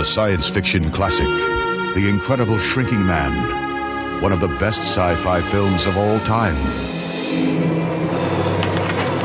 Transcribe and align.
The 0.00 0.06
science 0.06 0.48
fiction 0.48 0.90
classic, 0.90 1.26
The 1.94 2.08
Incredible 2.08 2.58
Shrinking 2.58 3.04
Man, 3.04 4.22
one 4.22 4.32
of 4.32 4.40
the 4.40 4.48
best 4.48 4.80
sci 4.80 5.14
fi 5.16 5.42
films 5.42 5.84
of 5.84 5.98
all 5.98 6.18
time. 6.20 6.56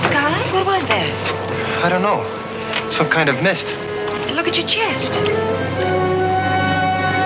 Sky, 0.01 0.53
what 0.53 0.65
was 0.65 0.85
that? 0.87 1.81
I 1.81 1.87
don't 1.87 2.01
know. 2.01 2.25
Some 2.91 3.09
kind 3.09 3.29
of 3.29 3.41
mist. 3.41 3.67
Look 4.35 4.49
at 4.49 4.57
your 4.57 4.67
chest. 4.67 5.13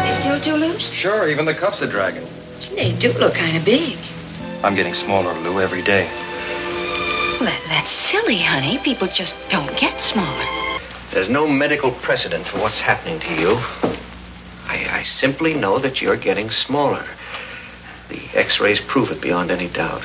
They 0.05 0.13
still 0.13 0.39
too 0.39 0.53
loose? 0.53 0.91
Sure, 0.91 1.27
even 1.27 1.45
the 1.45 1.55
cuffs 1.55 1.81
are 1.81 1.89
dragging. 1.89 2.27
They 2.75 2.93
do 2.99 3.11
look 3.13 3.33
kind 3.33 3.57
of 3.57 3.65
big. 3.65 3.97
I'm 4.63 4.75
getting 4.75 4.93
smaller, 4.93 5.33
Lou, 5.39 5.59
every 5.59 5.81
day. 5.81 6.05
Well, 7.39 7.49
that, 7.49 7.63
that's 7.67 7.89
silly, 7.89 8.37
honey. 8.37 8.77
People 8.77 9.07
just 9.07 9.35
don't 9.49 9.75
get 9.75 9.99
smaller. 9.99 10.78
There's 11.11 11.29
no 11.29 11.47
medical 11.47 11.91
precedent 11.91 12.45
for 12.45 12.59
what's 12.59 12.79
happening 12.79 13.19
to 13.19 13.33
you. 13.33 13.57
I, 14.67 14.87
I 14.91 15.03
simply 15.03 15.53
know 15.55 15.79
that 15.79 16.01
you're 16.01 16.17
getting 16.17 16.49
smaller. 16.49 17.03
The 18.09 18.21
x-rays 18.33 18.79
prove 18.79 19.11
it 19.11 19.19
beyond 19.19 19.49
any 19.49 19.67
doubt. 19.69 20.03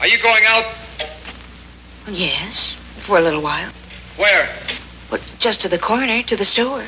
Are 0.00 0.06
you 0.06 0.18
going 0.22 0.44
out? 0.46 0.66
Yes, 2.08 2.76
for 3.00 3.18
a 3.18 3.22
little 3.22 3.42
while. 3.42 3.70
Where? 4.16 4.48
Well, 5.10 5.20
just 5.38 5.62
to 5.62 5.68
the 5.68 5.78
corner, 5.78 6.22
to 6.22 6.36
the 6.36 6.44
store. 6.44 6.84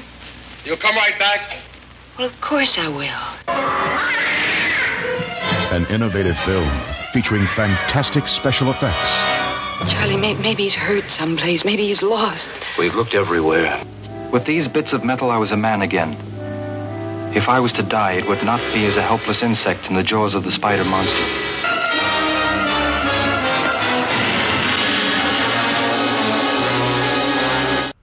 You'll 0.65 0.77
come 0.77 0.95
right 0.97 1.19
back? 1.19 1.57
Well, 2.19 2.27
of 2.27 2.41
course 2.41 2.79
I 2.79 2.89
will. 2.89 3.23
An 5.73 5.87
innovative 5.87 6.39
film 6.39 6.69
featuring 7.13 7.47
fantastic 7.47 8.27
special 8.27 8.69
effects. 8.69 9.46
Charlie, 9.85 10.17
may, 10.17 10.35
maybe 10.35 10.63
he's 10.65 10.75
hurt 10.75 11.11
someplace. 11.11 11.65
Maybe 11.65 11.87
he's 11.87 12.03
lost. 12.03 12.51
We've 12.79 12.95
looked 12.95 13.15
everywhere. 13.15 13.79
With 14.33 14.47
these 14.47 14.69
bits 14.69 14.93
of 14.93 15.05
metal, 15.05 15.31
I 15.31 15.37
was 15.37 15.53
a 15.53 15.57
man 15.57 15.83
again. 15.83 16.17
If 17.37 17.49
I 17.49 17.61
was 17.61 17.75
to 17.75 17.83
die, 17.83 18.13
it 18.13 18.27
would 18.27 18.43
not 18.43 18.61
be 18.73 18.87
as 18.87 18.97
a 18.97 19.03
helpless 19.03 19.43
insect 19.43 19.91
in 19.91 19.97
the 19.97 20.03
jaws 20.03 20.35
of 20.35 20.45
the 20.45 20.51
spider 20.51 20.85
monster. 20.85 21.23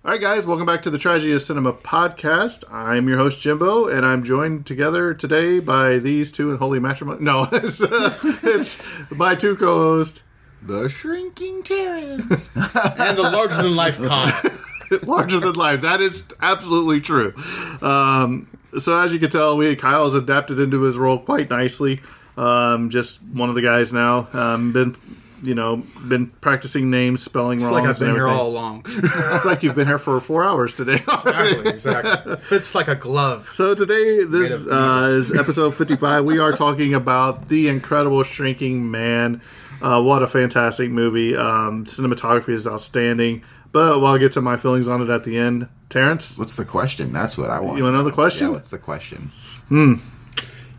All 0.06 0.12
right, 0.12 0.22
guys, 0.22 0.46
welcome 0.46 0.68
back 0.68 0.84
to 0.84 0.92
the 0.92 1.00
Tragedy 1.00 1.32
of 1.32 1.42
Cinema 1.42 1.74
podcast. 1.74 2.64
I'm 2.72 3.08
your 3.08 3.18
host, 3.18 3.42
Jimbo, 3.42 3.88
and 3.88 4.06
I'm 4.06 4.24
joined 4.24 4.68
together 4.68 5.14
today 5.16 5.60
by 5.60 5.98
these 5.98 6.32
two 6.32 6.52
in 6.52 6.58
holy 6.58 6.80
matrimony. 6.80 7.24
No, 7.24 7.48
it's, 7.52 7.82
uh, 7.82 8.16
it's 8.44 8.80
my 9.10 9.34
two 9.34 9.56
co 9.56 9.96
hosts, 9.96 10.22
the 10.66 10.88
Shrinking 10.88 11.64
Terrence. 11.64 12.56
and 12.56 13.18
the 13.18 13.24
larger 13.24 13.62
than 13.62 13.76
life 13.76 14.02
con. 14.02 14.32
larger 15.04 15.40
than 15.40 15.54
life. 15.54 15.82
That 15.82 16.02
is 16.02 16.24
absolutely 16.42 17.02
true. 17.02 17.34
Um, 17.82 18.48
so 18.78 18.98
as 18.98 19.14
you 19.14 19.20
can 19.20 19.30
tell, 19.30 19.58
we 19.58 19.76
Kyle 19.76 20.06
has 20.06 20.16
adapted 20.16 20.60
into 20.60 20.82
his 20.82 20.98
role 20.98 21.20
quite 21.20 21.50
nicely. 21.50 22.00
Um, 22.38 22.90
just 22.90 23.22
one 23.22 23.50
of 23.50 23.56
the 23.56 23.62
guys 23.62 23.94
now. 23.94 24.28
Um, 24.34 24.72
been 24.72 24.96
you 25.44 25.54
know 25.54 25.84
been 26.08 26.28
practicing 26.28 26.90
names, 26.90 27.22
spelling 27.22 27.58
It's 27.58 27.66
wrong. 27.66 27.74
like 27.74 27.84
I've 27.86 28.00
been 28.00 28.14
here 28.14 28.28
all 28.28 28.48
along. 28.48 28.86
It's 28.88 29.46
like 29.46 29.62
you've 29.62 29.76
been 29.76 29.88
here 29.88 30.00
for 30.00 30.20
four 30.22 30.44
hours 30.44 30.74
today. 30.74 30.96
exactly, 30.96 31.70
exactly. 31.70 32.38
Fits 32.38 32.74
like 32.74 32.88
a 32.88 32.96
glove. 32.96 33.50
So 33.52 33.76
today, 33.76 34.24
this 34.24 34.66
uh, 34.68 35.08
is 35.10 35.32
episode 35.38 35.76
55. 35.76 36.24
We 36.24 36.40
are 36.40 36.54
talking 36.54 36.94
about 36.94 37.50
The 37.50 37.68
Incredible 37.68 38.24
Shrinking 38.24 38.90
Man. 38.90 39.42
Uh, 39.84 40.02
what 40.02 40.24
a 40.24 40.28
fantastic 40.28 40.90
movie. 40.90 41.36
Um, 41.36 41.86
cinematography 41.86 42.50
is 42.50 42.66
outstanding. 42.66 43.44
But 43.74 44.00
while 44.00 44.14
I'll 44.14 44.20
get 44.20 44.32
to 44.34 44.42
my 44.42 44.56
feelings 44.56 44.88
on 44.88 45.02
it 45.02 45.10
at 45.10 45.26
the 45.26 45.38
end. 45.38 45.68
Terrence, 45.90 46.38
What's 46.38 46.56
the 46.56 46.66
question? 46.66 47.12
That's 47.12 47.38
what 47.38 47.50
I 47.50 47.60
want. 47.60 47.78
You 47.78 47.84
wanna 47.84 47.98
know 47.98 48.04
the 48.04 48.12
question? 48.12 48.48
Yeah, 48.48 48.54
what's 48.54 48.70
the 48.70 48.78
question? 48.80 49.32
Hmm. 49.68 49.96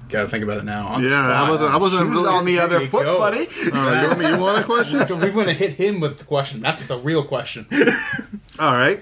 Got 0.08 0.22
to 0.22 0.28
think 0.28 0.44
about 0.44 0.58
it 0.58 0.64
now. 0.64 0.88
On 0.88 1.02
the 1.02 1.08
yeah, 1.08 1.28
I 1.28 1.48
wasn't. 1.48 1.72
I 1.72 1.76
wasn't 1.76 2.08
Who's 2.08 2.18
really. 2.22 2.28
on 2.28 2.44
the 2.44 2.58
other 2.58 2.86
foot, 2.86 3.04
go. 3.04 3.18
buddy? 3.18 3.46
Uh, 3.46 4.02
you, 4.02 4.08
want 4.08 4.18
me- 4.18 4.28
you 4.28 4.38
want 4.38 4.58
a 4.60 4.64
question? 4.64 4.98
we 5.20 5.30
want 5.30 5.48
to 5.48 5.54
hit 5.54 5.72
him 5.72 5.98
with 6.00 6.18
the 6.18 6.24
question. 6.24 6.60
That's 6.60 6.86
the 6.86 6.98
real 6.98 7.24
question. 7.24 7.66
All 8.58 8.72
right. 8.72 9.00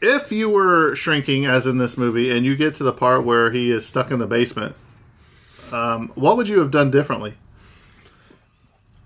If 0.00 0.30
you 0.30 0.48
were 0.50 0.94
shrinking, 0.94 1.46
as 1.46 1.66
in 1.66 1.78
this 1.78 1.96
movie, 1.96 2.30
and 2.30 2.46
you 2.46 2.56
get 2.56 2.76
to 2.76 2.84
the 2.84 2.92
part 2.92 3.24
where 3.24 3.50
he 3.50 3.70
is 3.70 3.86
stuck 3.86 4.10
in 4.10 4.18
the 4.18 4.26
basement, 4.26 4.76
um, 5.72 6.12
what 6.14 6.36
would 6.36 6.48
you 6.48 6.60
have 6.60 6.70
done 6.70 6.90
differently? 6.90 7.34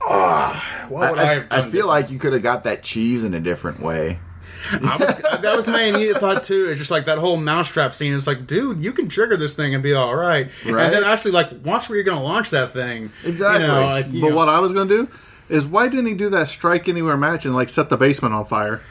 Ah, 0.04 0.86
what 0.88 1.12
would 1.12 1.20
I, 1.20 1.44
I, 1.50 1.58
I 1.58 1.70
feel 1.70 1.86
like 1.86 2.10
you 2.10 2.18
could 2.18 2.32
have 2.32 2.42
got 2.42 2.64
that 2.64 2.82
cheese 2.82 3.24
in 3.24 3.34
a 3.34 3.40
different 3.40 3.80
way. 3.80 4.18
I 4.72 4.96
was, 4.96 5.40
that 5.40 5.56
was 5.56 5.66
my 5.66 5.82
immediate 5.82 6.18
thought 6.18 6.44
too. 6.44 6.66
It's 6.66 6.78
just 6.78 6.90
like 6.90 7.06
that 7.06 7.18
whole 7.18 7.36
mousetrap 7.36 7.94
scene. 7.94 8.14
It's 8.14 8.26
like, 8.26 8.46
dude, 8.46 8.82
you 8.82 8.92
can 8.92 9.08
trigger 9.08 9.36
this 9.36 9.54
thing 9.54 9.74
and 9.74 9.82
be 9.82 9.92
all 9.92 10.14
right. 10.14 10.50
Right. 10.64 10.84
And 10.84 10.94
then 10.94 11.04
actually, 11.04 11.32
like, 11.32 11.50
watch 11.64 11.88
where 11.88 11.96
you're 11.96 12.04
going 12.04 12.18
to 12.18 12.24
launch 12.24 12.50
that 12.50 12.72
thing. 12.72 13.10
Exactly. 13.24 13.62
You 13.62 13.68
know, 13.68 13.84
like, 13.84 14.06
But 14.06 14.14
know, 14.30 14.36
what 14.36 14.48
I 14.48 14.60
was 14.60 14.72
going 14.72 14.88
to 14.88 15.06
do 15.06 15.10
is 15.48 15.66
why 15.66 15.88
didn't 15.88 16.06
he 16.06 16.14
do 16.14 16.30
that 16.30 16.48
strike 16.48 16.88
anywhere 16.88 17.16
match 17.16 17.44
and 17.44 17.54
like 17.54 17.68
set 17.68 17.90
the 17.90 17.96
basement 17.96 18.34
on 18.34 18.44
fire? 18.44 18.82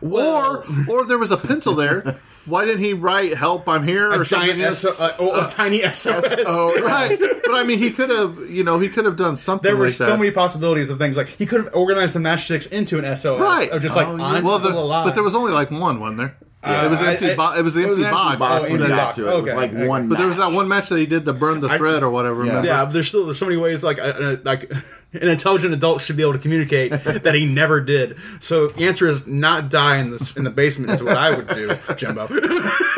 or 0.00 0.64
or 0.88 1.04
there 1.06 1.18
was 1.18 1.30
a 1.30 1.36
pencil 1.36 1.74
there. 1.74 2.18
Why 2.44 2.64
didn't 2.64 2.82
he 2.82 2.92
write 2.92 3.34
"Help, 3.34 3.68
I'm 3.68 3.86
here" 3.86 4.10
or 4.10 4.22
a 4.22 4.24
giant 4.24 4.60
something? 4.74 4.92
SO, 4.96 5.04
uh, 5.04 5.16
oh, 5.20 5.46
a 5.46 5.48
tiny 5.48 5.80
SOS. 5.82 6.24
Oh, 6.46 6.76
right, 6.82 7.16
but 7.44 7.54
I 7.54 7.62
mean, 7.62 7.78
he 7.78 7.90
could 7.92 8.10
have, 8.10 8.36
you 8.50 8.64
know, 8.64 8.78
he 8.80 8.88
could 8.88 9.04
have 9.04 9.16
done 9.16 9.36
something. 9.36 9.68
There 9.68 9.76
were 9.76 9.84
like 9.86 9.94
so 9.94 10.06
that. 10.06 10.18
many 10.18 10.30
possibilities 10.32 10.90
of 10.90 10.98
things. 10.98 11.16
Like 11.16 11.28
he 11.28 11.46
could 11.46 11.64
have 11.64 11.74
organized 11.74 12.14
the 12.14 12.20
matchsticks 12.20 12.70
into 12.72 12.98
an 12.98 13.04
SOS, 13.16 13.40
right? 13.40 13.70
Of 13.70 13.80
just 13.82 13.94
like 13.94 14.08
Oh, 14.08 14.16
yeah. 14.16 14.24
I'm 14.24 14.44
well, 14.44 14.58
still 14.58 14.72
the- 14.72 14.78
alive. 14.78 15.06
but 15.06 15.14
there 15.14 15.22
was 15.22 15.34
only 15.36 15.52
like 15.52 15.70
one, 15.70 16.00
wasn't 16.00 16.18
there? 16.18 16.36
Uh, 16.64 16.82
it 16.86 16.90
was 16.90 17.00
empty. 17.02 17.30
I- 17.32 17.36
bo- 17.36 17.54
it 17.58 17.62
was 17.62 17.74
the 17.74 17.82
It 17.82 17.88
was 17.88 17.98
empty 18.00 18.06
empty 18.08 18.14
box. 18.16 18.38
box 18.38 18.54
Oh, 18.54 18.60
when 18.62 18.70
you 18.70 18.76
empty 18.76 18.88
got 18.88 18.96
box. 19.04 19.16
to 19.16 19.22
it. 19.22 19.24
It 19.24 19.34
was 19.34 19.42
Okay, 19.42 19.54
like 19.56 19.70
okay. 19.74 19.86
one. 19.88 20.08
But 20.08 20.18
there 20.18 20.26
was 20.28 20.36
that 20.36 20.52
one 20.52 20.68
match 20.68 20.88
that 20.90 20.98
he 20.98 21.06
did 21.06 21.24
to 21.24 21.32
burn 21.32 21.60
the 21.60 21.68
thread 21.68 22.02
or 22.02 22.10
whatever. 22.10 22.36
Remember? 22.40 22.66
Yeah, 22.66 22.84
but 22.84 22.92
there's 22.92 23.08
still 23.08 23.24
there's 23.26 23.38
so 23.38 23.46
many 23.46 23.56
ways 23.58 23.82
like 23.84 23.98
uh, 23.98 24.02
uh, 24.02 24.36
like 24.44 24.70
an 25.12 25.28
intelligent 25.28 25.74
adult 25.74 26.02
should 26.02 26.16
be 26.16 26.22
able 26.22 26.32
to 26.32 26.38
communicate 26.38 26.90
that 27.04 27.34
he 27.34 27.44
never 27.46 27.80
did. 27.80 28.16
So 28.40 28.68
the 28.68 28.86
answer 28.86 29.08
is 29.08 29.26
not 29.26 29.70
die 29.70 29.98
in 29.98 30.10
the 30.10 30.34
in 30.36 30.44
the 30.44 30.50
basement 30.50 30.90
is 30.90 31.02
what 31.02 31.16
I 31.16 31.34
would 31.36 31.48
do, 31.48 31.76
Jimbo. 31.96 32.26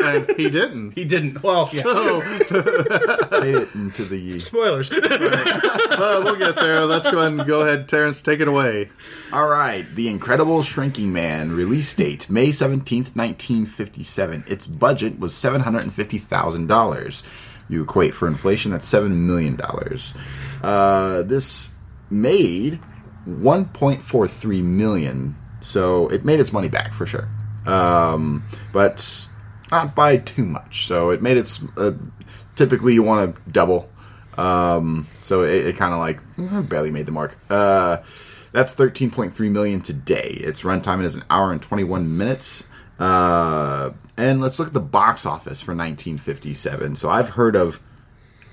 and 0.03 0.29
he 0.37 0.49
didn't. 0.49 0.91
he 0.93 1.05
didn't. 1.05 1.43
Well, 1.43 1.67
yeah. 1.73 1.81
So 1.81 2.19
Made 3.41 3.55
it 3.55 3.75
into 3.75 4.05
the. 4.05 4.39
spoilers. 4.39 4.91
uh, 4.91 6.21
we'll 6.23 6.35
get 6.37 6.55
there. 6.55 6.85
Let's 6.85 7.09
go 7.09 7.19
ahead 7.19 7.33
and 7.33 7.45
go 7.45 7.61
ahead, 7.61 7.87
Terrence. 7.89 8.21
Take 8.21 8.39
it 8.39 8.47
away. 8.47 8.89
All 9.33 9.47
right, 9.47 9.85
The 9.95 10.07
Incredible 10.09 10.61
Shrinking 10.61 11.11
Man, 11.11 11.51
release 11.51 11.93
date 11.93 12.29
May 12.29 12.49
17th, 12.49 13.15
1957. 13.15 14.45
Its 14.47 14.67
budget 14.67 15.19
was 15.19 15.33
$750,000. 15.33 17.23
You 17.67 17.81
equate 17.83 18.13
for 18.13 18.27
inflation, 18.27 18.71
that's 18.71 18.89
$7 18.91 19.09
million. 19.11 19.59
Uh, 20.63 21.23
this 21.23 21.71
made 22.09 22.79
1.43 23.27 24.63
million, 24.63 25.35
so 25.59 26.07
it 26.09 26.25
made 26.25 26.39
its 26.39 26.53
money 26.53 26.69
back 26.69 26.93
for 26.93 27.05
sure. 27.05 27.27
um, 27.65 28.43
but 28.71 29.27
not 29.71 29.95
by 29.95 30.17
too 30.17 30.45
much. 30.45 30.85
So 30.85 31.09
it 31.09 31.21
made 31.21 31.37
its. 31.37 31.63
Uh, 31.75 31.93
typically, 32.55 32.93
you 32.93 33.03
want 33.03 33.35
to 33.35 33.51
double. 33.51 33.89
Um, 34.37 35.07
so 35.21 35.43
it, 35.43 35.65
it 35.67 35.77
kind 35.77 35.93
of 35.93 35.99
like 35.99 36.19
mm, 36.35 36.67
barely 36.69 36.91
made 36.91 37.05
the 37.07 37.11
mark. 37.11 37.37
Uh, 37.49 37.97
that's 38.51 38.75
13.3 38.75 39.51
million 39.51 39.81
today. 39.81 40.29
Its 40.39 40.61
runtime 40.61 41.01
is 41.03 41.15
an 41.15 41.23
hour 41.29 41.51
and 41.51 41.61
21 41.61 42.15
minutes. 42.17 42.65
Uh, 42.99 43.91
and 44.17 44.39
let's 44.41 44.59
look 44.59 44.69
at 44.69 44.73
the 44.73 44.79
box 44.79 45.25
office 45.25 45.61
for 45.61 45.71
1957. 45.71 46.95
So 46.95 47.09
I've 47.09 47.29
heard 47.29 47.55
of 47.55 47.81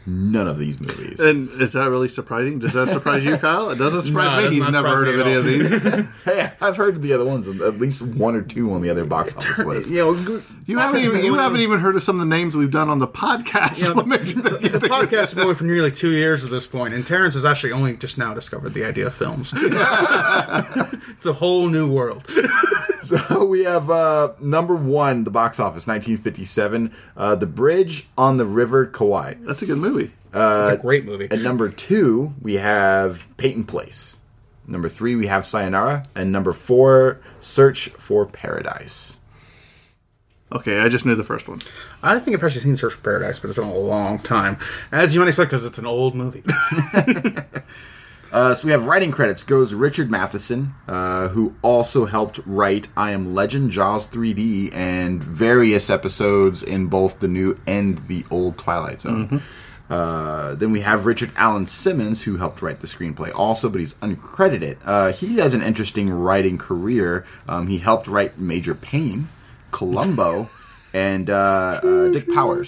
none 0.06 0.48
of 0.48 0.58
these 0.58 0.80
movies. 0.80 1.20
And 1.20 1.48
is 1.60 1.72
that 1.74 1.88
really 1.90 2.08
surprising? 2.08 2.58
Does 2.58 2.72
that 2.72 2.88
surprise 2.88 3.24
you, 3.24 3.36
Kyle? 3.36 3.70
It 3.70 3.76
doesn't 3.76 4.02
surprise 4.12 4.42
No, 4.44 4.50
me. 4.50 4.56
He's 4.56 4.68
never 4.68 4.88
heard 4.88 5.08
of 5.08 5.20
any 5.26 5.34
of 5.34 5.44
these. 5.44 6.06
hey, 6.24 6.52
I've 6.60 6.76
heard 6.76 7.00
the 7.02 7.12
other 7.12 7.24
ones, 7.24 7.46
at 7.60 7.78
least 7.78 8.02
one 8.02 8.34
or 8.34 8.42
two 8.42 8.72
on 8.72 8.82
the 8.82 8.90
other 8.90 9.04
box 9.04 9.36
office 9.36 9.64
list. 9.64 9.90
You 9.90 9.98
know, 9.98 10.42
You 10.66 10.78
haven't 10.78 11.02
even 11.02 11.24
you 11.24 11.34
haven't 11.34 11.60
even 11.60 11.78
heard 11.80 11.96
of 11.96 12.02
some 12.02 12.16
of 12.16 12.20
the 12.20 12.26
names 12.34 12.56
we've 12.56 12.70
done 12.70 12.88
on 12.88 12.98
the 12.98 13.08
podcast. 13.08 13.80
you 13.82 13.88
know, 13.88 13.94
What 14.02 14.08
makes 14.08 14.32
the, 14.32 14.40
the 14.40 14.88
podcast 14.88 15.10
has 15.10 15.34
been 15.34 15.44
going 15.44 15.56
for 15.56 15.64
nearly 15.64 15.90
two 15.92 16.10
years 16.10 16.44
at 16.44 16.50
this 16.50 16.66
point, 16.66 16.94
and 16.94 17.06
Terrence 17.06 17.34
has 17.34 17.44
actually 17.44 17.72
only 17.72 17.96
just 17.96 18.18
now 18.18 18.34
discovered 18.34 18.74
the 18.74 18.84
idea 18.84 19.06
of 19.06 19.14
films. 19.14 19.52
it's 19.56 21.26
a 21.26 21.32
whole 21.32 21.68
new 21.68 21.90
world. 21.90 22.28
So 23.12 23.44
we 23.46 23.64
have 23.64 23.90
uh, 23.90 24.32
number 24.40 24.74
one, 24.74 25.24
the 25.24 25.30
box 25.30 25.60
office, 25.60 25.86
1957, 25.86 26.94
uh, 27.16 27.34
The 27.36 27.46
Bridge 27.46 28.08
on 28.16 28.38
the 28.38 28.46
River 28.46 28.86
Kwai. 28.86 29.36
That's 29.42 29.62
a 29.62 29.66
good 29.66 29.78
movie. 29.78 30.10
it's 30.32 30.70
a 30.72 30.78
great 30.80 31.04
movie. 31.04 31.28
At 31.30 31.40
number 31.40 31.68
two, 31.68 32.32
we 32.40 32.54
have 32.54 33.26
Peyton 33.36 33.64
Place. 33.64 34.20
Number 34.66 34.88
three, 34.88 35.14
we 35.14 35.26
have 35.26 35.44
Sayonara. 35.44 36.04
And 36.14 36.32
number 36.32 36.52
four, 36.52 37.20
Search 37.40 37.90
for 37.90 38.24
Paradise. 38.24 39.20
Okay, 40.50 40.80
I 40.80 40.88
just 40.88 41.04
knew 41.04 41.14
the 41.14 41.24
first 41.24 41.48
one. 41.48 41.60
I 42.02 42.18
think 42.18 42.36
I've 42.36 42.44
actually 42.44 42.60
seen 42.60 42.76
Search 42.76 42.94
for 42.94 43.02
Paradise, 43.02 43.38
but 43.40 43.48
it's 43.48 43.58
been 43.58 43.68
a 43.68 43.74
long 43.74 44.18
time, 44.18 44.58
as 44.90 45.14
you 45.14 45.20
might 45.20 45.28
expect, 45.28 45.50
because 45.50 45.64
it's 45.64 45.78
an 45.78 45.86
old 45.86 46.14
movie. 46.14 46.42
Uh, 48.32 48.54
so 48.54 48.66
we 48.66 48.72
have 48.72 48.86
writing 48.86 49.10
credits 49.10 49.44
goes 49.44 49.74
Richard 49.74 50.10
Matheson, 50.10 50.72
uh, 50.88 51.28
who 51.28 51.54
also 51.60 52.06
helped 52.06 52.40
write 52.46 52.88
I 52.96 53.10
Am 53.10 53.34
Legend, 53.34 53.70
Jaws 53.70 54.08
3D, 54.08 54.72
and 54.74 55.22
various 55.22 55.90
episodes 55.90 56.62
in 56.62 56.86
both 56.86 57.20
the 57.20 57.28
new 57.28 57.60
and 57.66 57.98
the 58.08 58.24
old 58.30 58.56
Twilight 58.56 59.02
Zone. 59.02 59.42
Uh, 59.90 60.54
then 60.54 60.72
we 60.72 60.80
have 60.80 61.04
Richard 61.04 61.30
Alan 61.36 61.66
Simmons, 61.66 62.22
who 62.22 62.38
helped 62.38 62.62
write 62.62 62.80
the 62.80 62.86
screenplay 62.86 63.30
also, 63.34 63.68
but 63.68 63.80
he's 63.80 63.92
uncredited. 63.94 64.78
Uh, 64.82 65.12
he 65.12 65.36
has 65.36 65.52
an 65.52 65.60
interesting 65.62 66.08
writing 66.08 66.56
career. 66.56 67.26
Um, 67.46 67.66
he 67.66 67.76
helped 67.76 68.06
write 68.06 68.38
Major 68.38 68.74
Payne, 68.74 69.28
Columbo, 69.70 70.48
and 70.94 71.28
uh, 71.28 71.80
uh, 71.82 72.08
Dick 72.08 72.26
Powell. 72.32 72.64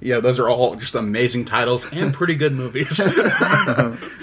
Yeah, 0.00 0.20
those 0.20 0.38
are 0.38 0.48
all 0.48 0.76
just 0.76 0.94
amazing 0.94 1.44
titles 1.44 1.90
and 1.92 2.12
pretty 2.14 2.34
good 2.34 2.52
movies. 2.54 2.98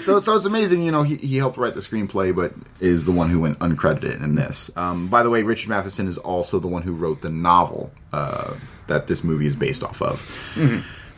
So, 0.00 0.20
so 0.20 0.36
it's 0.36 0.46
amazing, 0.46 0.82
you 0.82 0.92
know, 0.92 1.02
he, 1.02 1.16
he 1.16 1.36
helped 1.36 1.56
write 1.56 1.74
the 1.74 1.80
screenplay, 1.80 2.34
but 2.34 2.52
is 2.80 3.06
the 3.06 3.12
one 3.12 3.28
who 3.28 3.40
went 3.40 3.58
uncredited 3.58 4.22
in 4.22 4.36
this. 4.36 4.70
Um, 4.76 5.08
by 5.08 5.22
the 5.24 5.30
way, 5.30 5.42
Richard 5.42 5.68
Matheson 5.68 6.06
is 6.06 6.16
also 6.18 6.60
the 6.60 6.68
one 6.68 6.82
who 6.82 6.92
wrote 6.92 7.22
the 7.22 7.30
novel 7.30 7.90
uh, 8.12 8.54
that 8.86 9.08
this 9.08 9.24
movie 9.24 9.46
is 9.46 9.56
based 9.56 9.82
off 9.82 10.00
of. 10.02 10.20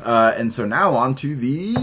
Uh, 0.03 0.33
and 0.37 0.53
so 0.53 0.65
now 0.67 0.95
on 0.95 1.15
to 1.17 1.35
the 1.35 1.75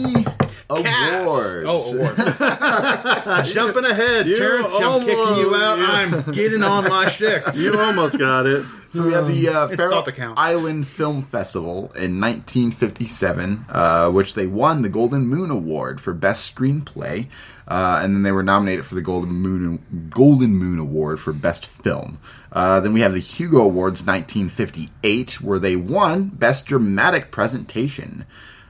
Cast. 0.70 1.30
awards. 1.30 1.66
Oh, 1.68 1.94
awards. 1.94 3.54
Jumping 3.54 3.86
ahead, 3.86 4.26
Terrence. 4.36 4.80
I'm 4.82 5.00
kicking 5.02 5.16
you 5.38 5.56
out. 5.56 5.78
yeah. 5.78 5.86
I'm 5.90 6.32
getting 6.34 6.64
on 6.64 6.86
my 6.90 7.08
shtick. 7.08 7.44
You 7.56 7.80
almost 7.80 8.18
got 8.18 8.46
it. 8.46 8.66
So 8.90 9.04
we 9.06 9.12
have 9.14 9.28
the 9.28 9.50
uh, 9.50 9.68
It's 9.68 9.76
Faroe 9.76 9.90
thought 9.92 10.06
that 10.06 10.16
counts. 10.16 10.40
Island 10.42 10.88
Film 10.88 11.22
Festival 11.22 11.92
in 11.96 12.20
1957, 12.22 13.66
uh, 13.70 14.10
which 14.10 14.36
they 14.36 14.48
won 14.48 14.82
the 14.84 14.90
Golden 14.90 15.28
Moon 15.28 15.52
Award 15.52 16.00
for 16.00 16.14
Best 16.14 16.56
Screenplay, 16.56 17.28
uh, 17.68 18.00
and 18.04 18.16
then 18.16 18.24
they 18.24 18.32
were 18.32 18.44
nominated 18.44 18.86
for 18.86 18.96
the 18.96 19.02
Golden 19.02 19.32
Moon 19.32 20.10
Golden 20.10 20.56
Moon 20.56 20.80
Award 20.80 21.20
for 21.20 21.34
Best 21.34 21.66
Film. 21.66 22.20
Uh, 22.52 22.80
then 22.80 22.94
we 22.94 23.02
have 23.02 23.14
the 23.14 23.20
Hugo 23.20 23.60
Awards 23.60 24.06
1958, 24.06 25.42
where 25.42 25.60
they 25.60 25.76
won 25.76 26.30
Best 26.30 26.66
Dramatic 26.66 27.32
Presentation. 27.32 28.26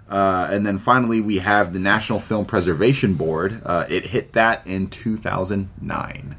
Uh, 0.09 0.47
and 0.51 0.65
then 0.65 0.77
finally, 0.77 1.19
we 1.19 1.39
have 1.39 1.74
the 1.74 1.80
National 1.80 2.19
Film 2.19 2.45
Preservation 2.45 3.15
Board. 3.15 3.62
Uh, 3.65 3.86
it 3.89 4.07
hit 4.07 4.33
that 4.33 4.65
in 4.65 4.88
2009 4.88 6.36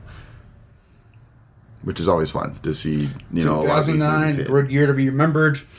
which 1.86 2.00
is 2.00 2.08
always 2.08 2.30
fun 2.32 2.58
to 2.64 2.74
see. 2.74 3.08
You 3.32 3.44
know, 3.44 3.60
a 3.60 3.62
lot 3.62 3.78
of 3.78 3.86
these 3.86 4.02
movies 4.02 4.34
2009, 4.34 4.34
hit. 4.36 4.46
good 4.48 4.70
year 4.72 4.86
to 4.88 4.92
be 4.92 5.08
remembered. 5.08 5.60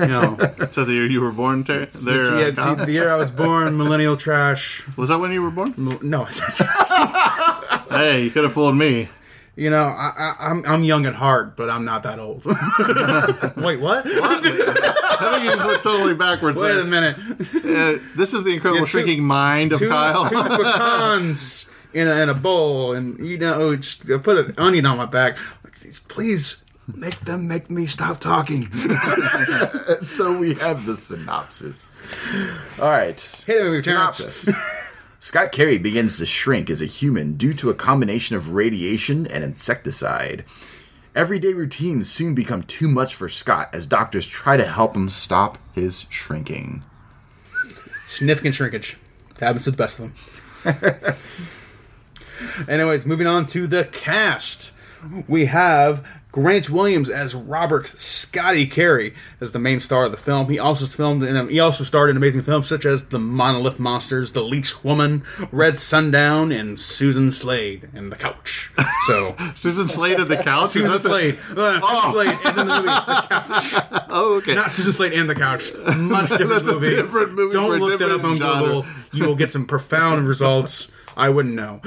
You 0.00 0.06
know, 0.06 0.38
So 0.70 0.86
the 0.86 0.94
year 0.94 1.06
you 1.06 1.20
were 1.20 1.32
born, 1.32 1.64
Ter- 1.64 1.80
it's, 1.82 2.02
there, 2.02 2.22
uh, 2.22 2.38
yeah, 2.40 2.46
it's 2.46 2.84
the 2.86 2.92
year 2.92 3.10
I 3.10 3.16
was 3.16 3.30
born, 3.30 3.76
millennial 3.76 4.16
trash. 4.16 4.82
was 4.96 5.10
that 5.10 5.18
when 5.20 5.32
you 5.32 5.42
were 5.42 5.50
born? 5.50 5.74
No, 6.02 6.24
Hey, 7.90 8.24
you 8.24 8.30
could 8.30 8.44
have 8.44 8.52
fooled 8.54 8.76
me. 8.76 9.08
you 9.56 9.68
know, 9.68 9.84
I, 9.84 10.12
I, 10.16 10.48
I'm 10.50 10.64
I'm 10.64 10.82
young 10.84 11.04
at 11.06 11.14
heart, 11.14 11.56
but 11.56 11.68
I'm 11.68 11.84
not 11.84 12.04
that 12.04 12.18
old. 12.18 12.44
Wait, 13.56 13.80
what? 13.80 14.06
I 14.06 14.40
think 14.40 14.56
you 15.44 15.50
just 15.50 15.66
went 15.66 15.82
totally 15.82 16.14
backwards. 16.14 16.58
Wait 16.58 16.68
there. 16.72 16.80
a 16.80 16.84
minute. 16.86 17.16
Uh, 17.18 17.98
this 18.16 18.32
is 18.32 18.44
the 18.44 18.54
incredible 18.54 18.80
Yeah, 18.80 18.84
two- 18.86 18.90
shrinking 18.90 19.24
mind 19.24 19.72
of 19.74 19.80
two, 19.80 19.88
Kyle. 19.90 20.26
two 20.28 20.36
pecans 20.42 21.66
in 21.92 22.08
a, 22.08 22.14
in 22.16 22.28
a 22.28 22.34
bowl, 22.34 22.92
and 22.92 23.18
you 23.24 23.38
know, 23.38 23.54
oh, 23.54 23.76
just 23.76 24.06
put 24.22 24.36
an 24.36 24.54
onion 24.58 24.86
on 24.86 24.96
my 24.96 25.06
back. 25.06 25.36
Please 26.08 26.64
make 26.96 27.20
them 27.20 27.48
make 27.48 27.70
me 27.70 27.86
stop 27.86 28.20
talking. 28.20 28.70
so 30.04 30.36
we 30.36 30.54
have 30.54 30.86
the 30.86 30.96
synopsis. 30.96 32.02
All 32.80 32.88
right. 32.88 33.20
Hit 33.46 33.66
it 33.66 33.70
with 33.70 33.84
synopsis. 33.84 34.48
Scott 35.18 35.52
Carey 35.52 35.78
begins 35.78 36.16
to 36.16 36.26
shrink 36.26 36.70
as 36.70 36.80
a 36.80 36.86
human 36.86 37.34
due 37.34 37.52
to 37.54 37.70
a 37.70 37.74
combination 37.74 38.36
of 38.36 38.52
radiation 38.52 39.26
and 39.26 39.44
insecticide. 39.44 40.44
Everyday 41.14 41.52
routines 41.52 42.10
soon 42.10 42.34
become 42.34 42.62
too 42.62 42.88
much 42.88 43.14
for 43.14 43.28
Scott 43.28 43.68
as 43.72 43.86
doctors 43.86 44.26
try 44.26 44.56
to 44.56 44.64
help 44.64 44.96
him 44.96 45.08
stop 45.08 45.58
his 45.74 46.06
shrinking. 46.08 46.84
Significant 48.06 48.54
shrinkage. 48.54 48.96
Happens 49.38 49.64
to 49.64 49.72
the 49.72 49.76
best 49.76 49.98
of 50.00 50.14
them. 50.64 51.16
Anyways, 52.68 53.06
moving 53.06 53.26
on 53.26 53.46
to 53.46 53.66
the 53.66 53.84
cast. 53.84 54.72
We 55.28 55.46
have 55.46 56.06
Grant 56.32 56.70
Williams 56.70 57.10
as 57.10 57.34
Robert 57.34 57.88
Scotty 57.88 58.66
Carey 58.66 59.14
as 59.40 59.52
the 59.52 59.58
main 59.58 59.80
star 59.80 60.04
of 60.04 60.10
the 60.12 60.16
film. 60.16 60.48
He 60.48 60.58
also 60.58 60.86
filmed 60.86 61.22
in 61.24 61.48
he 61.48 61.58
also 61.58 61.82
starred 61.84 62.10
in 62.10 62.16
amazing 62.16 62.42
films 62.42 62.68
such 62.68 62.84
as 62.86 63.06
The 63.06 63.18
Monolith 63.18 63.78
Monsters, 63.80 64.32
The 64.32 64.42
Leech 64.42 64.84
Woman, 64.84 65.24
Red 65.50 65.78
Sundown, 65.80 66.52
and 66.52 66.78
Susan 66.78 67.30
Slade 67.30 67.88
and 67.94 68.12
The 68.12 68.16
Couch. 68.16 68.70
So 69.06 69.34
Susan 69.54 69.88
Slade 69.88 70.20
at 70.20 70.28
the 70.28 70.36
couch. 70.36 70.70
Susan 70.70 70.94
Is 70.94 71.02
that 71.02 71.08
the- 71.08 71.32
Slade, 71.32 71.38
uh, 71.58 71.80
Susan 71.80 72.12
Slade, 72.12 72.38
and 72.44 72.58
then 72.58 72.66
the 72.68 72.74
movie 72.74 72.86
The 72.86 73.26
Couch. 73.28 74.06
Oh, 74.12 74.34
okay. 74.38 74.54
Not 74.54 74.72
Susan 74.72 74.92
Slade 74.92 75.12
and 75.12 75.28
the 75.30 75.34
Couch. 75.34 75.72
Much 75.96 76.28
different 76.30 76.50
That's 76.50 76.68
a 76.68 76.72
movie. 76.74 76.90
different 76.96 77.32
movie 77.34 77.52
Don't 77.52 77.78
look 77.80 77.98
that 77.98 78.10
up 78.10 78.24
on 78.24 78.36
genre. 78.38 78.66
Google. 78.66 78.86
You 79.12 79.26
will 79.26 79.36
get 79.36 79.50
some 79.52 79.66
profound 79.66 80.26
results. 80.28 80.90
I 81.16 81.28
wouldn't 81.28 81.54
know. 81.54 81.80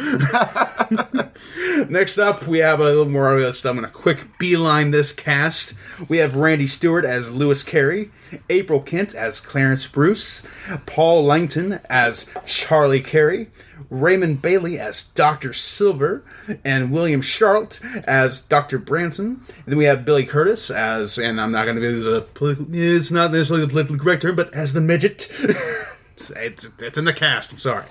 Next 1.89 2.17
up, 2.17 2.47
we 2.47 2.59
have 2.59 2.79
a 2.79 2.83
little 2.83 3.09
more 3.09 3.33
of 3.33 3.39
this. 3.39 3.65
I'm 3.65 3.77
going 3.77 3.87
to 3.87 3.93
quick 3.93 4.37
beeline 4.37 4.91
this 4.91 5.11
cast. 5.11 5.73
We 6.07 6.17
have 6.17 6.35
Randy 6.35 6.67
Stuart 6.67 7.05
as 7.05 7.31
Lewis 7.31 7.63
Carey, 7.63 8.11
April 8.49 8.79
Kent 8.79 9.13
as 9.13 9.39
Clarence 9.39 9.87
Bruce, 9.87 10.45
Paul 10.85 11.23
Langton 11.23 11.79
as 11.89 12.29
Charlie 12.45 13.01
Carey, 13.01 13.49
Raymond 13.89 14.41
Bailey 14.41 14.79
as 14.79 15.03
Dr. 15.03 15.53
Silver, 15.53 16.23
and 16.63 16.91
William 16.91 17.21
Schallert 17.21 17.81
as 18.05 18.41
Dr. 18.41 18.79
Bramson. 18.79 19.25
And 19.47 19.65
then 19.67 19.77
we 19.77 19.85
have 19.85 20.05
Billy 20.05 20.25
Curtis 20.25 20.69
as, 20.69 21.17
and 21.17 21.39
I'm 21.39 21.51
not 21.51 21.65
going 21.65 21.75
to 21.75 21.81
be, 21.81 22.79
it's 22.79 23.11
not 23.11 23.31
necessarily 23.31 23.65
the 23.65 23.71
politically 23.71 23.99
correct 23.99 24.21
term, 24.21 24.35
but 24.35 24.53
as 24.53 24.73
the 24.73 24.81
midget. 24.81 25.31
It's, 26.15 26.29
it's, 26.31 26.69
it's 26.79 26.97
in 26.97 27.05
the 27.05 27.13
cast. 27.13 27.51
I'm 27.51 27.57
sorry. 27.57 27.85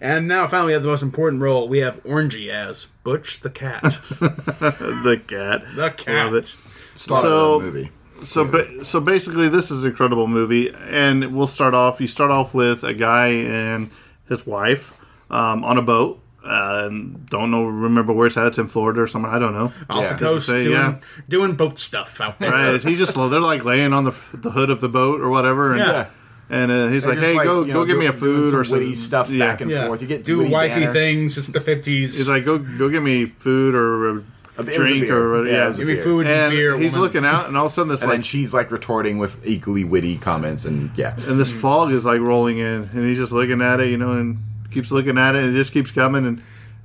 And 0.00 0.28
now, 0.28 0.46
finally, 0.46 0.68
we 0.68 0.72
have 0.74 0.82
the 0.82 0.88
most 0.88 1.02
important 1.02 1.42
role. 1.42 1.68
We 1.68 1.78
have 1.78 2.02
Orangey 2.04 2.48
as 2.48 2.86
Butch 3.04 3.40
the 3.40 3.50
cat. 3.50 3.82
the 4.20 5.20
cat. 5.26 5.62
The 5.74 5.90
cat. 5.90 6.26
Love 6.26 6.34
it. 6.34 6.56
Star 6.94 7.22
So- 7.22 7.54
of 7.56 7.62
the 7.64 7.70
movie. 7.72 7.90
So, 8.22 8.46
ba- 8.46 8.82
so 8.82 8.98
basically, 8.98 9.50
this 9.50 9.70
is 9.70 9.84
an 9.84 9.90
incredible 9.90 10.26
movie, 10.26 10.72
and 10.88 11.36
we'll 11.36 11.46
start 11.46 11.74
off. 11.74 12.00
You 12.00 12.06
start 12.06 12.30
off 12.30 12.54
with 12.54 12.82
a 12.82 12.94
guy 12.94 13.26
and 13.26 13.90
his 14.26 14.46
wife 14.46 14.98
um, 15.30 15.62
on 15.64 15.76
a 15.76 15.82
boat. 15.82 16.22
Uh, 16.42 16.84
and 16.86 17.28
don't 17.28 17.50
know, 17.50 17.64
remember 17.66 18.14
where 18.14 18.26
it's 18.28 18.38
at. 18.38 18.46
It's 18.46 18.56
in 18.58 18.68
Florida 18.68 19.02
or 19.02 19.06
somewhere. 19.06 19.32
I 19.32 19.38
don't 19.38 19.52
know. 19.52 19.70
Off 19.90 20.02
Yeah. 20.02 20.12
the 20.14 20.18
coast, 20.18 20.46
Say, 20.48 20.62
doing, 20.62 20.74
yeah. 20.76 20.98
doing 21.28 21.56
boat 21.56 21.78
stuff 21.78 22.18
out 22.22 22.38
there. 22.38 22.52
Right? 22.52 22.82
He 22.82 22.96
just 22.96 23.16
they're 23.16 23.38
like 23.40 23.64
laying 23.66 23.92
on 23.92 24.04
the 24.04 24.14
the 24.32 24.50
hood 24.52 24.70
of 24.70 24.80
the 24.80 24.88
boat 24.88 25.20
or 25.20 25.28
whatever. 25.28 25.72
And, 25.72 25.80
Yeah. 25.80 26.06
And 26.48 26.70
uh, 26.70 26.88
he's 26.88 27.02
They're 27.02 27.14
like, 27.16 27.22
"Hey, 27.24 27.34
go 27.34 27.64
you 27.64 27.72
go 27.72 27.84
get 27.84 27.96
me 27.98 28.06
a 28.06 28.12
do- 28.12 28.20
doing 28.20 28.34
food 28.44 28.50
some 28.50 28.60
or 28.60 28.64
some 28.64 28.78
witty 28.78 28.94
stuff 28.94 29.30
yeah. 29.30 29.46
back 29.46 29.60
and 29.62 29.70
Yeah. 29.70 29.86
forth. 29.88 30.00
You 30.00 30.06
get 30.08 30.24
Do 30.24 30.38
witty 30.38 30.52
wifey 30.52 30.80
banter. 30.80 30.92
things. 30.92 31.38
It's 31.38 31.48
the 31.48 31.58
50s. 31.60 31.86
He's 32.16 32.28
like, 32.28 32.44
go 32.44 32.58
go 32.58 32.88
get 32.88 33.02
me 33.02 33.26
food 33.26 33.74
or 33.74 34.10
uh, 34.10 34.20
A- 34.58 34.62
it 34.62 34.68
a 34.68 34.76
drink 34.76 35.00
beer. 35.02 35.18
or 35.34 35.44
Yeah, 35.46 35.52
yeah. 35.52 35.66
it 35.68 35.74
a 35.74 35.76
Give 35.78 35.86
me 35.88 35.94
beer. 35.94 36.02
food 36.04 36.26
and, 36.28 36.36
and 36.36 36.50
beer. 36.52 36.78
he's 36.78 36.92
woman. 36.92 37.00
looking 37.00 37.24
out, 37.24 37.48
and 37.48 37.56
all 37.56 37.66
of 37.66 37.72
a 37.72 37.74
sudden 37.74 37.88
this 37.88 38.02
And 38.02 38.10
like 38.10 38.18
then 38.18 38.22
she's 38.22 38.54
like 38.54 38.70
retorting 38.70 39.18
with 39.18 39.44
equally 39.44 39.82
witty 39.84 40.18
comments, 40.18 40.64
and 40.64 40.90
yeah, 40.96 41.16
and 41.26 41.38
this 41.40 41.50
fog 41.50 41.90
is 41.90 42.04
like 42.04 42.20
rolling 42.20 42.58
in, 42.58 42.88
and 42.94 43.04
he's 43.08 43.18
just 43.18 43.32
looking 43.32 43.60
at 43.60 43.80
it, 43.80 43.88
you 43.90 43.96
know, 43.96 44.12
and 44.12 44.38
keeps 44.70 44.92
looking 44.92 45.18
at 45.18 45.34
it, 45.34 45.42
and 45.42 45.52
it 45.54 45.58
just 45.58 45.72
keeps 45.72 45.90
coming, 45.90 46.24
and 46.26 46.42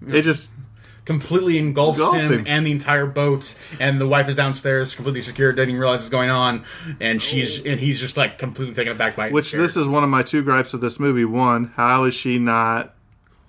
it 0.08 0.24
just 0.24 0.50
completely 1.06 1.58
engulfs, 1.58 2.00
Engulfs 2.00 2.26
him, 2.30 2.40
him. 2.40 2.44
and 2.48 2.66
the 2.66 2.72
entire 2.72 3.06
boat. 3.06 3.56
And 3.80 4.00
the 4.00 4.08
wife 4.08 4.28
is 4.30 4.36
downstairs, 4.36 4.96
completely 4.96 5.22
secured, 5.22 5.56
doesn't 5.56 5.70
even 5.70 5.80
realize 5.82 6.00
what's 6.00 6.10
going 6.10 6.30
on. 6.30 6.64
And 7.00 7.22
she's 7.22 7.66
and 7.66 7.80
he's 7.80 8.00
just 8.00 8.18
like 8.18 8.38
completely 8.40 8.74
taken 8.76 8.92
aback 8.94 9.16
by 9.16 9.28
it. 9.28 9.34
which 9.34 9.52
this 9.52 9.76
is 9.78 9.88
one 9.88 10.04
of 10.04 10.10
my 10.10 10.24
two 10.24 10.42
gripes 10.44 10.74
of 10.74 10.82
this 10.82 11.00
movie. 11.00 11.26
One, 11.26 11.74
how 11.76 12.04
is 12.06 12.14
she 12.14 12.38
not 12.40 12.94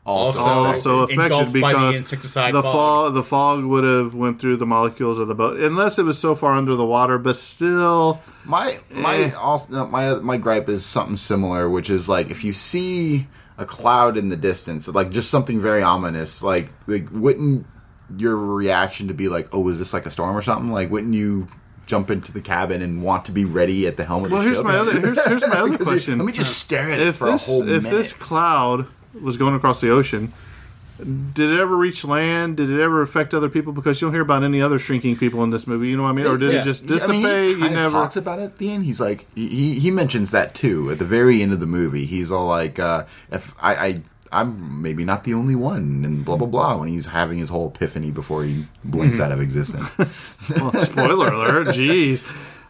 also, 0.05 0.41
also 0.41 0.99
affected 1.03 1.23
Engulfed 1.23 1.61
by 1.61 1.73
the 1.93 1.99
because 2.11 2.35
the 2.35 2.51
fog. 2.53 2.63
fog 2.65 3.15
the 3.15 3.23
fog 3.23 3.65
would 3.65 3.85
have 3.85 4.15
went 4.17 4.41
through 4.41 4.57
the 4.57 4.67
molecules 4.67 5.21
of 5.21 5.29
the 5.29 5.35
boat 5.37 5.61
unless 5.61 5.97
it 5.97 6.03
was 6.03 6.19
so 6.19 6.35
far 6.35 6.55
under 6.55 6.75
the 6.75 6.85
water, 6.85 7.19
but 7.19 7.37
still. 7.37 8.21
My 8.45 8.81
my 8.91 9.15
Eh. 9.17 9.31
also 9.35 9.87
my 9.87 10.15
my 10.15 10.39
gripe 10.39 10.69
is 10.69 10.85
something 10.85 11.17
similar, 11.17 11.69
which 11.71 11.89
is 11.89 12.09
like 12.09 12.31
if 12.33 12.43
you 12.43 12.53
see 12.53 13.29
a 13.63 13.67
cloud 13.67 14.17
in 14.17 14.29
the 14.29 14.37
distance, 14.37 14.89
like 14.89 15.11
just 15.11 15.31
something 15.31 15.61
very 15.61 15.83
ominous, 15.83 16.43
like 16.43 16.69
like 16.87 17.09
wouldn't 17.11 17.67
your 18.17 18.37
reaction 18.37 19.09
to 19.09 19.15
be 19.15 19.29
like, 19.29 19.49
oh, 19.53 19.67
is 19.69 19.79
this 19.79 19.95
like 19.95 20.05
a 20.05 20.11
storm 20.11 20.37
or 20.37 20.43
something? 20.43 20.71
Like, 20.71 20.91
wouldn't 20.91 21.15
you 21.15 21.47
jump 21.87 22.11
into 22.11 22.31
the 22.31 22.41
cabin 22.41 22.83
and 22.83 23.03
want 23.03 23.25
to 23.25 23.33
be 23.33 23.45
ready 23.45 23.87
at 23.87 23.97
the 23.97 24.05
helm 24.05 24.25
of 24.25 24.31
the 24.31 24.35
Well, 24.37 24.45
here's 24.45 24.59
ship? 24.59 24.67
my 24.67 24.77
other 24.77 25.01
here's, 25.01 25.25
here's 25.25 25.43
my 25.47 25.57
other 25.61 25.79
question. 25.79 26.19
Let 26.19 26.27
me 26.27 26.33
just 26.33 26.59
stare 26.59 26.91
at 26.91 27.01
it 27.01 27.09
if 27.09 27.17
for 27.17 27.31
this 27.31 27.49
a 27.49 27.51
whole 27.51 27.63
if 27.69 27.83
minute. 27.85 27.97
this 27.97 28.13
cloud 28.13 28.87
was 29.21 29.37
going 29.37 29.55
across 29.55 29.81
the 29.81 29.91
ocean, 29.91 30.33
did 31.05 31.51
it 31.53 31.61
ever 31.61 31.77
reach 31.77 32.05
land? 32.05 32.57
Did 32.57 32.71
it 32.71 32.81
ever 32.81 33.03
affect 33.03 33.35
other 33.35 33.49
people? 33.49 33.73
Because 33.73 34.01
you 34.01 34.07
don't 34.07 34.13
hear 34.15 34.23
about 34.23 34.43
any 34.45 34.61
other 34.63 34.79
shrinking 34.79 35.17
people 35.17 35.43
in 35.45 35.51
this 35.51 35.67
movie. 35.67 35.89
You 35.89 35.97
know 35.97 36.05
what 36.05 36.11
I 36.11 36.13
mean? 36.13 36.27
Or 36.27 36.37
did 36.39 36.53
Yeah. 36.53 36.61
it 36.61 36.65
just 36.65 36.85
Yeah, 36.85 36.91
I 36.91 36.99
dissipate? 36.99 37.23
mean, 37.23 37.59
he 37.59 37.65
you 37.65 37.71
never. 37.71 37.91
talks 37.91 38.17
about 38.17 38.39
it 38.39 38.45
at 38.45 38.59
the 38.59 38.71
end. 38.71 38.85
He's 38.85 39.01
like, 39.01 39.27
he 39.35 39.79
he 39.79 39.91
mentions 39.91 40.31
that 40.31 40.55
too 40.55 40.91
at 40.91 40.99
the 40.99 41.05
very 41.05 41.43
end 41.43 41.53
of 41.53 41.61
the 41.61 41.67
movie. 41.67 42.05
He's 42.07 42.31
all 42.33 42.47
like, 42.47 42.79
uh, 42.79 43.05
if 43.31 43.53
I, 43.61 43.75
I 43.75 44.03
I'm 44.35 44.81
maybe 44.81 45.05
not 45.05 45.25
the 45.25 45.35
only 45.35 45.55
one, 45.55 46.03
and 46.05 46.25
blah 46.25 46.37
blah 46.37 46.47
blah. 46.47 46.77
When 46.79 46.89
he's 46.89 47.07
having 47.07 47.37
his 47.39 47.51
whole 47.51 47.69
epiphany 47.69 48.11
before 48.11 48.45
he 48.45 48.65
blinks 48.85 49.17
Mm-hmm. 49.19 49.25
out 49.25 49.33
of 49.33 49.41
existence. 49.41 49.97
Well, 50.57 50.73
spoiler 50.83 51.29
alert! 51.29 51.67
Jeez. 51.77 52.25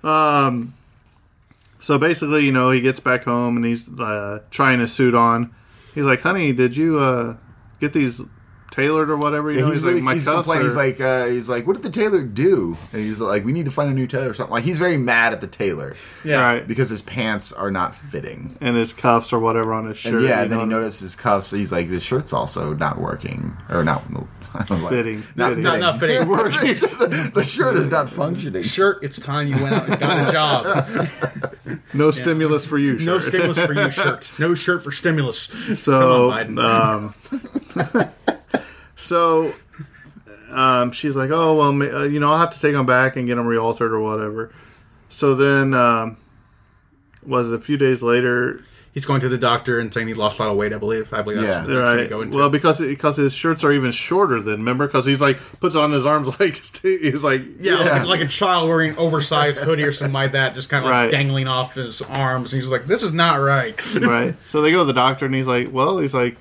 Um, 0.05 0.75
so 1.81 1.99
basically, 1.99 2.45
you 2.45 2.53
know, 2.53 2.71
he 2.71 2.81
gets 2.81 3.01
back 3.01 3.25
home 3.25 3.57
and 3.57 3.65
he's 3.65 3.89
uh, 3.89 4.41
trying 4.51 4.81
a 4.81 4.89
suit 4.89 5.15
on. 5.15 5.55
He's 5.95 6.05
like, 6.05 6.21
"Honey, 6.23 6.53
did 6.53 6.77
you 6.77 6.99
uh, 6.99 7.37
get 7.83 7.93
these 7.93 8.21
tailored 8.71 9.11
or 9.11 9.17
whatever?" 9.19 9.53
You 9.53 9.61
know, 9.61 9.71
he's 9.71 9.83
really, 9.83 9.97
like, 9.97 10.03
"My 10.05 10.15
he's 10.15 10.25
cuffs 10.25 10.35
complaining. 10.47 10.65
He's 10.67 10.77
like, 10.77 10.99
uh, 11.01 11.27
he's 11.27 11.49
like, 11.51 11.67
what 11.67 11.75
did 11.75 11.83
the 11.83 11.91
tailor 11.91 12.23
do? 12.23 12.75
And 12.95 13.03
he's 13.03 13.21
like, 13.21 13.45
we 13.45 13.53
need 13.53 13.67
to 13.67 13.71
find 13.71 13.91
a 13.91 13.93
new 13.95 14.07
tailor 14.07 14.31
or 14.31 14.35
something. 14.35 14.53
Like 14.55 14.65
he's 14.65 14.79
very 14.79 14.97
mad 14.97 15.35
at 15.35 15.41
the 15.43 15.47
tailor 15.47 15.95
Yeah. 16.25 16.41
right, 16.41 16.67
because 16.67 16.89
his 16.89 17.03
pants 17.03 17.53
are 17.53 17.71
not 17.71 17.95
fitting. 17.95 18.57
and 18.63 18.75
his 18.77 18.93
cuffs 18.95 19.31
or 19.33 19.39
whatever 19.41 19.75
on 19.75 19.89
his 19.89 19.99
shirt. 19.99 20.15
And 20.15 20.23
yeah, 20.23 20.41
and 20.43 20.51
then 20.51 20.61
he 20.61 20.65
notices 20.67 21.01
his 21.01 21.17
cuffs. 21.17 21.51
He's 21.51 21.71
like, 21.71 21.89
this 21.89 22.03
shirt's 22.03 22.33
also 22.33 22.73
not 22.73 22.99
working 22.99 23.55
or 23.69 23.85
not. 23.85 24.03
I 24.55 24.65
don't 24.67 24.87
Fitting. 24.89 25.23
Not 25.37 25.49
Fitting. 25.51 25.65
not 25.65 25.81
not 25.81 26.01
fitting. 26.01 26.29
working. 26.39 26.75
the 27.35 27.43
shirt 27.47 27.77
is 27.77 27.89
not 27.91 28.09
functioning. 28.11 28.63
Shirt, 28.63 29.03
it's 29.03 29.19
time 29.19 29.49
you 29.49 29.57
went 29.63 29.75
out 29.75 29.89
and 29.91 29.99
got 30.01 30.29
a 30.29 30.33
job. 30.33 31.79
no 31.95 32.11
stimulus 32.11 32.65
for 32.67 32.77
you. 32.79 32.99
No 32.99 33.19
stimulus 33.19 33.59
for 33.59 33.73
you, 33.75 33.91
shirt. 33.91 34.31
No 34.39 34.55
shirt 34.55 34.83
for 34.85 34.93
stimulus. 34.93 35.45
So, 35.79 36.31
Come 36.31 36.31
on, 36.31 36.57
Biden. 36.57 36.65
um, 36.65 37.15
so 38.97 39.53
um, 40.51 40.93
she's 40.93 41.17
like, 41.17 41.31
"Oh 41.31 41.57
well, 41.57 41.83
uh, 41.83 42.05
you 42.05 42.21
know, 42.21 42.33
I'll 42.33 42.39
have 42.39 42.51
to 42.51 42.61
take 42.61 42.73
them 42.75 42.87
back 42.87 43.17
and 43.17 43.27
get 43.27 43.37
them 43.37 43.47
realtered 43.47 43.93
or 43.93 44.01
whatever." 44.01 44.53
So 45.09 45.35
then, 45.35 45.75
um, 45.75 46.17
was 47.27 47.53
it 47.53 47.55
a 47.55 47.59
few 47.59 47.77
days 47.77 48.03
later? 48.03 48.65
He's 48.95 49.07
going 49.07 49.23
to 49.23 49.29
the 49.31 49.39
doctor 49.39 49.81
and 49.81 49.93
saying 49.93 50.09
he 50.09 50.13
lost 50.13 50.39
a 50.39 50.43
lot 50.43 50.51
of 50.51 50.59
weight. 50.59 50.75
I 50.75 50.77
believe. 50.77 51.15
I 51.15 51.23
believe 51.23 51.41
that's 51.41 51.55
Yeah. 51.55 51.65
scene 51.67 51.79
Right. 51.79 52.11
go 52.11 52.21
into. 52.21 52.37
Well, 52.37 52.51
because 52.51 52.79
because 52.79 53.17
his 53.17 53.33
shirts 53.33 53.65
are 53.65 53.73
even 53.73 53.91
shorter 53.91 54.39
than 54.43 54.57
remember 54.57 54.87
because 54.87 55.07
he's 55.07 55.21
like 55.21 55.39
puts 55.61 55.75
on 55.77 55.93
his 55.93 56.05
arms 56.05 56.29
like 56.41 56.57
he's 56.83 57.25
like 57.25 57.41
yeah, 57.59 57.77
Like, 57.77 58.05
like 58.07 58.21
a 58.21 58.27
child 58.29 58.69
wearing 58.69 58.91
an 58.91 58.99
oversized 58.99 59.63
hoodie 59.63 59.85
or 59.85 59.93
something 59.93 60.13
like 60.13 60.33
that, 60.33 60.55
just 60.55 60.69
kind 60.69 60.85
of 60.85 60.91
like 60.91 61.11
dangling 61.11 61.49
off 61.49 61.75
his 61.75 62.03
arms. 62.03 62.53
And 62.53 62.61
he's 62.61 62.71
like, 62.71 62.85
"This 62.85 63.03
is 63.03 63.15
not 63.15 63.37
right." 63.37 63.75
right. 63.97 64.35
So 64.49 64.61
they 64.61 64.71
go 64.71 64.81
to 64.81 64.85
the 64.85 64.93
doctor, 64.93 65.25
and 65.25 65.35
he's 65.35 65.49
like, 65.49 65.73
"Well, 65.73 65.97
he's 65.97 66.13
like, 66.13 66.37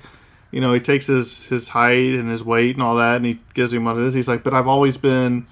you 0.52 0.60
know, 0.60 0.72
he 0.72 0.80
takes 0.80 1.08
his 1.08 1.46
his 1.46 1.70
height 1.70 2.14
and 2.14 2.30
his 2.30 2.44
weight 2.44 2.76
and 2.76 2.82
all 2.82 2.96
that, 2.96 3.16
and 3.16 3.24
he 3.24 3.40
gives 3.54 3.72
him 3.72 3.84
what 3.84 3.96
it 3.96 4.04
is. 4.04 4.14
He's 4.14 4.28
like, 4.28 4.44
but 4.44 4.54
I've 4.54 4.68
always 4.68 4.98
been, 4.98 5.46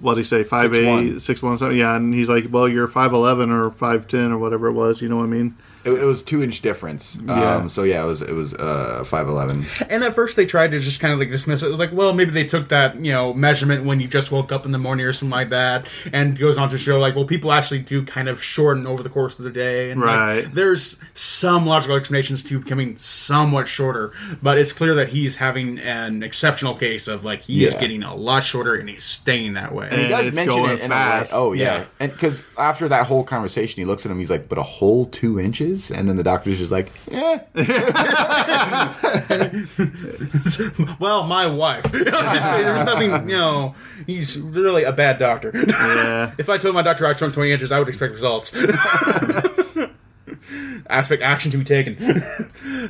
what 0.00 0.14
do 0.14 0.18
he 0.18 0.24
say, 0.24 0.44
five 0.44 0.72
eight, 0.72 0.84
6'1". 0.84 1.20
six 1.20 1.40
something. 1.40 1.76
Yeah, 1.76 1.96
and 1.96 2.14
he's 2.14 2.30
like, 2.30 2.46
well, 2.48 2.68
you're 2.68 2.86
five 2.86 3.12
eleven 3.12 3.50
or 3.50 3.68
five 3.68 4.06
ten 4.08 4.32
or 4.32 4.38
whatever 4.38 4.68
it 4.68 4.72
was. 4.72 5.02
You 5.02 5.08
know 5.08 5.16
what 5.16 5.24
I 5.24 5.26
mean? 5.26 5.56
It, 5.88 6.02
it 6.02 6.04
was 6.04 6.22
two 6.22 6.42
inch 6.42 6.60
difference. 6.62 7.18
Yeah. 7.26 7.56
Um, 7.56 7.68
so 7.68 7.82
yeah, 7.82 8.02
it 8.02 8.06
was 8.06 8.22
it 8.22 8.32
was 8.32 8.54
uh 8.54 9.04
five 9.04 9.28
eleven. 9.28 9.66
And 9.88 10.04
at 10.04 10.14
first 10.14 10.36
they 10.36 10.46
tried 10.46 10.70
to 10.72 10.80
just 10.80 11.00
kind 11.00 11.12
of 11.12 11.18
like 11.18 11.30
dismiss 11.30 11.62
it. 11.62 11.68
It 11.68 11.70
was 11.70 11.80
like, 11.80 11.92
well, 11.92 12.12
maybe 12.12 12.30
they 12.30 12.44
took 12.44 12.68
that, 12.68 12.96
you 13.04 13.12
know, 13.12 13.32
measurement 13.34 13.84
when 13.84 14.00
you 14.00 14.08
just 14.08 14.30
woke 14.32 14.52
up 14.52 14.66
in 14.66 14.72
the 14.72 14.78
morning 14.78 15.06
or 15.06 15.12
something 15.12 15.30
like 15.32 15.50
that. 15.50 15.86
And 16.12 16.38
goes 16.38 16.58
on 16.58 16.68
to 16.70 16.78
show 16.78 16.98
like, 16.98 17.14
well, 17.16 17.24
people 17.24 17.52
actually 17.52 17.80
do 17.80 18.04
kind 18.04 18.28
of 18.28 18.42
shorten 18.42 18.86
over 18.86 19.02
the 19.02 19.08
course 19.08 19.38
of 19.38 19.44
the 19.44 19.50
day. 19.50 19.90
And 19.90 20.00
like, 20.00 20.08
Right. 20.44 20.54
there's 20.54 21.00
some 21.14 21.66
logical 21.66 21.96
explanations 21.96 22.42
to 22.44 22.60
becoming 22.60 22.96
somewhat 22.96 23.68
shorter, 23.68 24.12
but 24.42 24.58
it's 24.58 24.72
clear 24.72 24.94
that 24.94 25.08
he's 25.10 25.36
having 25.36 25.78
an 25.78 26.22
exceptional 26.22 26.74
case 26.74 27.08
of 27.08 27.24
like 27.24 27.42
he 27.42 27.64
is 27.64 27.74
getting 27.74 28.02
a 28.02 28.14
lot 28.14 28.44
shorter 28.44 28.74
and 28.74 28.88
he's 28.88 29.04
staying 29.04 29.54
that 29.54 29.72
way. 29.72 29.88
And 29.90 30.00
he 30.00 30.08
does 30.08 30.26
it's 30.26 30.36
mention 30.36 30.56
going 30.62 30.72
it 30.78 30.80
in 30.80 30.90
fast. 30.90 31.32
a 31.32 31.36
way. 31.36 31.40
Oh 31.40 31.52
yeah, 31.52 31.64
Yeah. 31.78 31.84
and 32.00 32.12
because 32.12 32.42
after 32.56 32.88
that 32.88 33.06
whole 33.06 33.24
conversation, 33.24 33.80
he 33.80 33.84
looks 33.84 34.04
at 34.04 34.12
him. 34.12 34.18
He's 34.18 34.30
like, 34.30 34.48
"But 34.48 34.58
a 34.58 34.62
whole 34.62 35.06
two 35.06 35.38
inches," 35.40 35.77
and 35.90 36.08
then 36.08 36.16
the 36.16 36.22
doctor's 36.22 36.58
just 36.58 36.72
like, 36.72 36.90
"Eh." 37.10 37.38
well, 40.98 41.24
my 41.24 41.46
wife. 41.46 41.84
It's 41.94 42.10
just- 42.10 42.50
there's 42.50 42.84
nothing, 42.84 43.10
you 43.28 43.36
know. 43.36 43.74
He's 44.06 44.38
really 44.38 44.84
a 44.84 44.92
bad 44.92 45.18
doctor. 45.18 45.50
Yeah. 45.54 46.32
if 46.38 46.48
I 46.48 46.58
told 46.58 46.74
my 46.74 46.82
doctor 46.82 47.06
I 47.06 47.14
shrunk 47.14 47.34
20 47.34 47.52
inches, 47.52 47.72
I 47.72 47.78
would 47.78 47.88
expect 47.88 48.14
results. 48.14 48.54
Aspect 50.88 51.22
action 51.22 51.50
to 51.50 51.58
be 51.58 51.64
taken. 51.64 51.96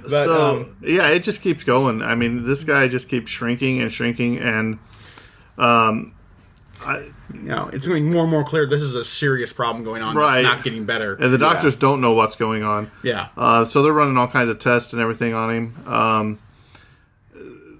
but 0.02 0.24
so 0.24 0.60
um, 0.60 0.76
yeah, 0.82 1.08
it 1.08 1.20
just 1.20 1.42
keeps 1.42 1.64
going. 1.64 2.02
I 2.02 2.14
mean, 2.14 2.44
this 2.44 2.64
guy 2.64 2.88
just 2.88 3.08
keeps 3.08 3.30
shrinking 3.30 3.80
and 3.80 3.92
shrinking, 3.92 4.38
and 4.38 4.78
um, 5.56 6.14
you 7.34 7.40
know, 7.42 7.68
it's 7.72 7.84
becoming 7.84 8.10
more 8.10 8.22
and 8.22 8.30
more 8.30 8.44
clear 8.44 8.66
this 8.66 8.82
is 8.82 8.94
a 8.94 9.04
serious 9.04 9.52
problem 9.52 9.84
going 9.84 10.02
on. 10.02 10.16
Right. 10.16 10.36
It's 10.38 10.42
not 10.42 10.62
getting 10.64 10.84
better. 10.86 11.14
and 11.14 11.32
the 11.32 11.38
doctors 11.38 11.76
don't 11.76 12.00
know 12.00 12.14
what's 12.14 12.36
going 12.36 12.62
on. 12.62 12.90
yeah. 13.02 13.28
Uh, 13.36 13.64
so 13.64 13.82
they're 13.82 13.92
running 13.92 14.16
all 14.16 14.28
kinds 14.28 14.48
of 14.48 14.58
tests 14.58 14.92
and 14.92 15.02
everything 15.02 15.34
on 15.34 15.50
him. 15.54 15.86
Um, 15.86 16.38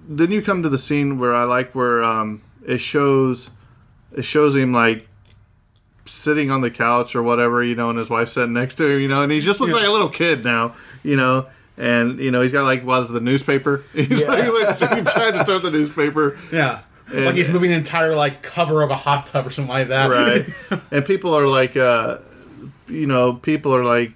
then 0.09 0.31
you 0.33 0.43
come 0.43 0.63
to 0.63 0.69
the 0.69 0.79
scene 0.79 1.19
where 1.19 1.35
I 1.35 1.45
like 1.45 1.75
where 1.75 2.03
um, 2.03 2.43
it 2.67 2.79
shows 2.79 3.51
it 4.17 4.23
shows 4.23 4.57
him 4.57 4.73
like 4.73 5.07
sitting 6.07 6.51
on 6.51 6.63
the 6.63 6.71
couch 6.71 7.15
or 7.15 7.23
whatever, 7.23 7.63
you 7.63 7.75
know, 7.75 7.91
and 7.91 7.99
his 7.99 8.09
wife 8.09 8.31
sitting 8.31 8.55
next 8.55 8.77
to 8.77 8.87
him, 8.89 9.01
you 9.01 9.09
know, 9.09 9.23
and 9.23 9.31
he 9.31 9.41
just 9.41 9.61
looks 9.61 9.75
like 9.75 9.85
a 9.87 9.91
little 9.91 10.09
kid 10.09 10.45
now, 10.45 10.75
you 11.03 11.17
know. 11.17 11.47
And 11.77 12.19
you 12.19 12.33
know 12.33 12.41
he's 12.41 12.51
got 12.51 12.65
like 12.65 12.85
was 12.85 13.09
the 13.09 13.21
newspaper. 13.21 13.85
He's 13.95 14.27
like, 14.27 14.53
like 14.53 14.79
trying 15.13 15.33
to 15.35 15.45
turn 15.47 15.63
the 15.63 15.71
newspaper, 15.71 16.37
Yeah. 16.51 16.81
Like 17.13 17.35
he's 17.35 17.49
moving 17.49 17.73
an 17.73 17.79
entire 17.79 18.15
like 18.15 18.43
cover 18.43 18.83
of 18.83 18.91
a 18.91 18.97
hot 18.97 19.27
tub 19.27 19.47
or 19.47 19.51
something 19.51 19.71
like 19.71 19.89
that. 19.89 20.11
right? 20.11 20.81
and 20.91 21.05
people 21.05 21.35
are 21.35 21.47
like, 21.47 21.77
uh, 21.77 22.19
you 22.89 23.07
know, 23.07 23.35
people 23.35 23.75
are 23.75 23.85
like 23.85 24.13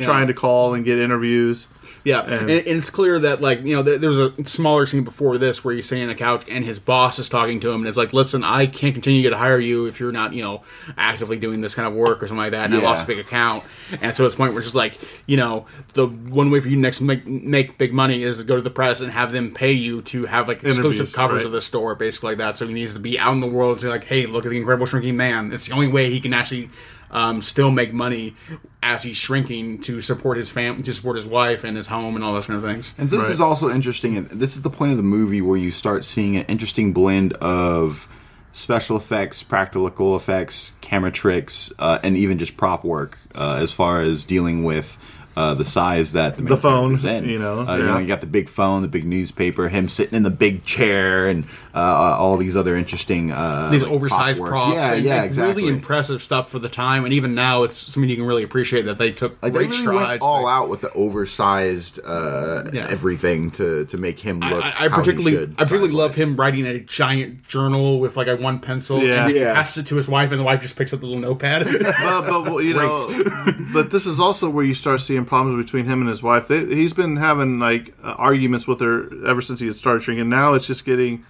trying 0.00 0.26
to 0.28 0.34
call 0.34 0.74
and 0.74 0.84
get 0.84 0.98
interviews. 0.98 1.66
Yeah, 2.04 2.22
and, 2.22 2.50
and 2.50 2.66
it's 2.66 2.90
clear 2.90 3.18
that 3.20 3.40
like 3.40 3.62
you 3.62 3.76
know 3.76 3.82
there, 3.82 3.98
there's 3.98 4.18
a 4.18 4.44
smaller 4.44 4.86
scene 4.86 5.04
before 5.04 5.38
this 5.38 5.64
where 5.64 5.74
he's 5.74 5.86
sitting 5.86 6.04
on 6.04 6.10
a 6.10 6.14
couch 6.16 6.44
and 6.48 6.64
his 6.64 6.80
boss 6.80 7.18
is 7.18 7.28
talking 7.28 7.60
to 7.60 7.70
him 7.70 7.82
and 7.82 7.86
is 7.86 7.96
like, 7.96 8.12
"Listen, 8.12 8.42
I 8.42 8.66
can't 8.66 8.94
continue 8.94 9.30
to 9.30 9.36
hire 9.36 9.58
you 9.58 9.86
if 9.86 10.00
you're 10.00 10.10
not 10.10 10.32
you 10.32 10.42
know 10.42 10.62
actively 10.96 11.38
doing 11.38 11.60
this 11.60 11.74
kind 11.76 11.86
of 11.86 11.94
work 11.94 12.22
or 12.22 12.26
something 12.26 12.38
like 12.38 12.52
that." 12.52 12.66
And 12.66 12.74
I 12.74 12.78
lost 12.78 13.04
a 13.04 13.06
big 13.06 13.20
account, 13.20 13.66
and 14.02 14.14
so 14.14 14.24
it's 14.24 14.34
a 14.34 14.36
point 14.36 14.52
where 14.52 14.58
it's 14.58 14.66
just 14.66 14.74
like 14.74 14.98
you 15.26 15.36
know 15.36 15.66
the 15.94 16.08
one 16.08 16.50
way 16.50 16.58
for 16.58 16.68
you 16.68 16.76
next 16.76 17.00
make 17.00 17.26
make 17.26 17.78
big 17.78 17.92
money 17.92 18.24
is 18.24 18.38
to 18.38 18.44
go 18.44 18.56
to 18.56 18.62
the 18.62 18.70
press 18.70 19.00
and 19.00 19.12
have 19.12 19.30
them 19.30 19.52
pay 19.52 19.72
you 19.72 20.02
to 20.02 20.26
have 20.26 20.48
like 20.48 20.64
exclusive 20.64 21.12
covers 21.12 21.38
right. 21.38 21.46
of 21.46 21.52
the 21.52 21.60
store, 21.60 21.94
basically 21.94 22.30
like 22.30 22.38
that. 22.38 22.56
So 22.56 22.66
he 22.66 22.74
needs 22.74 22.94
to 22.94 23.00
be 23.00 23.18
out 23.18 23.32
in 23.32 23.40
the 23.40 23.46
world 23.46 23.72
and 23.72 23.80
say 23.80 23.88
like, 23.88 24.04
"Hey, 24.04 24.26
look 24.26 24.44
at 24.44 24.50
the 24.50 24.56
incredible 24.56 24.86
shrinking 24.86 25.16
man." 25.16 25.52
It's 25.52 25.68
the 25.68 25.74
only 25.74 25.88
way 25.88 26.10
he 26.10 26.20
can 26.20 26.34
actually. 26.34 26.70
Um, 27.12 27.42
still 27.42 27.70
make 27.70 27.92
money 27.92 28.34
as 28.82 29.02
he's 29.02 29.16
shrinking 29.18 29.80
to 29.82 30.00
support 30.00 30.38
his 30.38 30.50
fam, 30.50 30.82
to 30.82 30.92
support 30.92 31.16
his 31.16 31.26
wife 31.26 31.62
and 31.62 31.76
his 31.76 31.86
home 31.86 32.14
and 32.16 32.24
all 32.24 32.32
those 32.32 32.46
kind 32.46 32.56
of 32.56 32.64
things. 32.68 32.94
And 32.96 33.08
this 33.10 33.20
Right. 33.24 33.30
is 33.30 33.40
also 33.40 33.70
interesting. 33.70 34.16
and 34.16 34.28
This 34.30 34.56
is 34.56 34.62
the 34.62 34.70
point 34.70 34.92
of 34.92 34.96
the 34.96 35.02
movie 35.02 35.42
where 35.42 35.58
you 35.58 35.70
start 35.70 36.04
seeing 36.04 36.36
an 36.36 36.44
interesting 36.46 36.92
blend 36.94 37.34
of 37.34 38.08
special 38.52 38.96
effects, 38.96 39.42
practical 39.42 40.16
effects, 40.16 40.74
camera 40.80 41.10
tricks, 41.10 41.72
uh, 41.78 41.98
and 42.02 42.16
even 42.16 42.38
just 42.38 42.56
prop 42.56 42.82
work 42.84 43.18
uh, 43.34 43.58
as 43.60 43.72
far 43.72 44.00
as 44.00 44.24
dealing 44.24 44.64
with 44.64 44.98
uh, 45.36 45.54
the 45.54 45.64
size 45.64 46.12
that 46.12 46.34
the, 46.34 46.42
main 46.42 46.48
The 46.50 46.56
phone, 46.56 46.98
in. 47.06 47.28
you 47.28 47.38
know, 47.38 47.60
uh, 47.66 47.76
you 47.76 47.82
know, 47.84 47.98
you 47.98 48.06
got 48.06 48.20
the 48.20 48.26
big 48.26 48.48
phone, 48.48 48.82
the 48.82 48.88
big 48.88 49.04
newspaper, 49.06 49.68
him 49.68 49.88
sitting 49.88 50.14
in 50.16 50.22
the 50.22 50.30
big 50.30 50.64
chair, 50.64 51.26
and 51.28 51.44
uh, 51.74 51.78
all 52.18 52.36
these 52.36 52.56
other 52.56 52.76
interesting 52.76 53.30
uh, 53.32 53.68
these 53.70 53.82
like, 53.82 53.92
oversized 53.92 54.40
prop 54.40 54.50
props. 54.50 54.74
Yeah, 54.74 54.92
and, 54.94 55.04
yeah, 55.04 55.16
like, 55.16 55.24
exactly. 55.26 55.62
Really 55.64 55.74
impressive 55.74 56.22
stuff 56.22 56.50
for 56.50 56.58
the 56.58 56.68
time, 56.68 57.04
and 57.04 57.12
even 57.14 57.34
now, 57.34 57.62
it's 57.62 57.76
something 57.76 58.08
you 58.10 58.16
can 58.16 58.26
really 58.26 58.42
appreciate 58.42 58.82
that 58.82 58.98
they 58.98 59.10
took 59.12 59.42
Like 59.42 59.52
they 59.52 59.60
great 59.60 59.70
really 59.70 59.82
strides. 59.82 60.08
went 60.08 60.20
to- 60.20 60.24
all 60.26 60.46
out 60.46 60.68
with 60.68 60.80
the 60.82 60.92
oversized 60.92 62.00
uh, 62.04 62.64
Yeah. 62.72 62.86
everything 62.90 63.50
to 63.52 63.84
to 63.86 63.96
make 63.96 64.18
him 64.20 64.42
I, 64.42 64.50
look. 64.50 64.64
I, 64.64 64.68
I 64.68 64.70
how 64.70 64.82
he 64.82 64.88
particularly, 64.90 65.32
should, 65.36 65.50
I 65.58 65.62
particularly 65.64 65.92
love 65.92 66.14
him 66.14 66.36
writing 66.36 66.66
a 66.66 66.78
giant 66.80 67.42
journal 67.46 68.00
with 68.00 68.16
like 68.16 68.28
a 68.28 68.36
one 68.36 68.58
pencil, 68.58 69.02
Yeah. 69.02 69.24
and 69.26 69.32
he 69.34 69.40
Yeah. 69.40 69.54
passes 69.54 69.78
it 69.78 69.86
to 69.86 69.96
his 69.96 70.08
wife, 70.08 70.30
and 70.30 70.38
the 70.40 70.44
wife 70.44 70.60
just 70.60 70.76
picks 70.76 70.92
up 70.92 71.00
the 71.00 71.06
little 71.06 71.20
notepad. 71.20 71.64
but, 71.64 71.82
but 72.26 72.42
well, 72.44 72.60
you 72.60 72.74
know, 72.80 73.54
but 73.72 73.90
this 73.90 74.06
is 74.06 74.20
also 74.20 74.48
where 74.50 74.64
you 74.64 74.74
start 74.74 75.00
seeing 75.00 75.21
problems 75.24 75.64
between 75.64 75.86
him 75.86 76.00
and 76.00 76.08
his 76.08 76.22
wife. 76.22 76.48
They, 76.48 76.64
he's 76.66 76.92
been 76.92 77.16
having 77.16 77.58
like 77.58 77.94
uh, 78.02 78.14
arguments 78.18 78.66
with 78.68 78.80
her 78.80 79.08
ever 79.26 79.40
since 79.40 79.60
he 79.60 79.66
had 79.66 79.76
started 79.76 80.02
drinking. 80.02 80.28
Now 80.28 80.54
it's 80.54 80.66
just 80.66 80.84
getting 80.84 81.24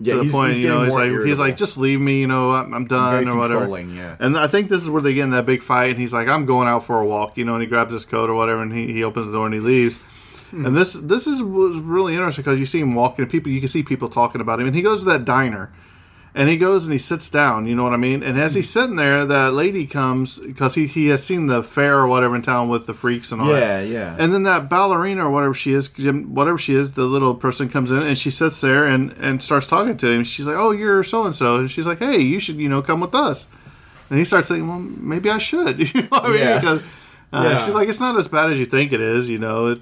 Yeah, 0.00 0.14
to 0.14 0.18
the 0.18 0.22
he's- 0.24 0.34
point. 0.34 0.56
you 0.58 0.68
know, 0.68 0.84
he's 0.84 0.94
like 0.94 1.10
he's 1.26 1.38
like 1.38 1.56
just 1.56 1.78
leave 1.78 2.00
me. 2.00 2.20
You 2.20 2.26
know, 2.26 2.50
I'm, 2.52 2.72
I'm 2.74 2.84
done 2.86 3.28
or 3.28 3.36
whatever. 3.36 3.80
yeah. 3.80 4.16
And 4.18 4.36
I 4.36 4.46
think 4.46 4.68
this 4.68 4.82
is 4.82 4.90
where 4.90 5.02
they 5.02 5.14
get 5.14 5.24
in 5.24 5.30
that 5.30 5.46
big 5.46 5.62
fight. 5.62 5.90
And 5.90 5.98
he's 5.98 6.12
like, 6.12 6.28
I'm 6.28 6.46
going 6.46 6.68
out 6.68 6.84
for 6.84 7.00
a 7.00 7.06
walk. 7.06 7.36
You 7.36 7.44
know, 7.44 7.54
and 7.54 7.62
he 7.62 7.68
grabs 7.68 7.92
his 7.92 8.04
coat 8.04 8.28
or 8.30 8.34
whatever, 8.34 8.60
and 8.62 8.72
he, 8.72 8.92
he 8.92 9.04
opens 9.04 9.26
the 9.26 9.32
door 9.32 9.46
and 9.46 9.54
he 9.54 9.60
leaves. 9.60 9.98
Hmm. 10.50 10.66
And 10.66 10.76
this 10.76 10.92
this 10.94 11.26
is 11.26 11.42
was 11.42 11.80
really 11.80 12.14
interesting 12.14 12.42
because 12.44 12.58
you 12.58 12.66
see 12.66 12.80
him 12.80 12.94
walking, 12.94 13.22
and 13.22 13.30
people 13.30 13.50
you 13.52 13.60
can 13.60 13.68
see 13.68 13.82
people 13.82 14.08
talking 14.08 14.40
about 14.40 14.60
him, 14.60 14.66
and 14.66 14.74
he 14.76 14.82
goes 14.82 15.00
to 15.00 15.06
that 15.06 15.24
diner. 15.24 15.72
And 16.36 16.48
he 16.48 16.56
goes 16.56 16.82
and 16.84 16.92
he 16.92 16.98
sits 16.98 17.30
down, 17.30 17.66
you 17.68 17.76
know 17.76 17.84
what 17.84 17.92
I 17.92 17.96
mean? 17.96 18.24
And 18.24 18.36
as 18.40 18.56
he's 18.56 18.68
sitting 18.68 18.96
there, 18.96 19.24
that 19.24 19.52
lady 19.54 19.86
comes 19.86 20.40
because 20.40 20.74
he, 20.74 20.88
he 20.88 21.06
has 21.10 21.22
seen 21.22 21.46
the 21.46 21.62
fair 21.62 21.96
or 22.00 22.08
whatever 22.08 22.34
in 22.34 22.42
town 22.42 22.68
with 22.68 22.86
the 22.86 22.92
freaks 22.92 23.30
and 23.30 23.40
all 23.40 23.48
Yeah, 23.48 23.82
that. 23.82 23.86
yeah. 23.86 24.16
And 24.18 24.34
then 24.34 24.42
that 24.42 24.68
ballerina 24.68 25.24
or 25.26 25.30
whatever 25.30 25.54
she 25.54 25.72
is, 25.72 25.96
whatever 25.96 26.58
she 26.58 26.74
is, 26.74 26.90
the 26.94 27.04
little 27.04 27.36
person 27.36 27.68
comes 27.68 27.92
in 27.92 28.02
and 28.02 28.18
she 28.18 28.30
sits 28.30 28.60
there 28.60 28.84
and, 28.84 29.12
and 29.20 29.40
starts 29.40 29.68
talking 29.68 29.96
to 29.96 30.08
him. 30.10 30.24
She's 30.24 30.48
like, 30.48 30.56
"Oh, 30.56 30.72
you're 30.72 31.04
so 31.04 31.22
and 31.24 31.36
so," 31.36 31.56
and 31.60 31.70
she's 31.70 31.86
like, 31.86 32.00
"Hey, 32.00 32.18
you 32.18 32.40
should 32.40 32.56
you 32.56 32.68
know 32.68 32.82
come 32.82 32.98
with 32.98 33.14
us." 33.14 33.46
And 34.10 34.18
he 34.18 34.24
starts 34.24 34.48
thinking, 34.48 34.66
"Well, 34.66 34.80
maybe 34.80 35.30
I 35.30 35.38
should." 35.38 35.78
You 35.94 36.02
know 36.02 36.08
what 36.08 36.24
I 36.24 36.28
mean? 36.30 36.38
Yeah. 36.40 36.58
Because, 36.58 36.82
uh, 37.32 37.42
Yeah. 37.44 37.64
She's 37.64 37.74
like, 37.76 37.88
"It's 37.88 38.00
not 38.00 38.16
as 38.18 38.26
bad 38.26 38.50
as 38.50 38.58
you 38.58 38.66
think 38.66 38.92
it 38.92 39.00
is." 39.00 39.28
You 39.28 39.38
know, 39.38 39.68
it, 39.68 39.80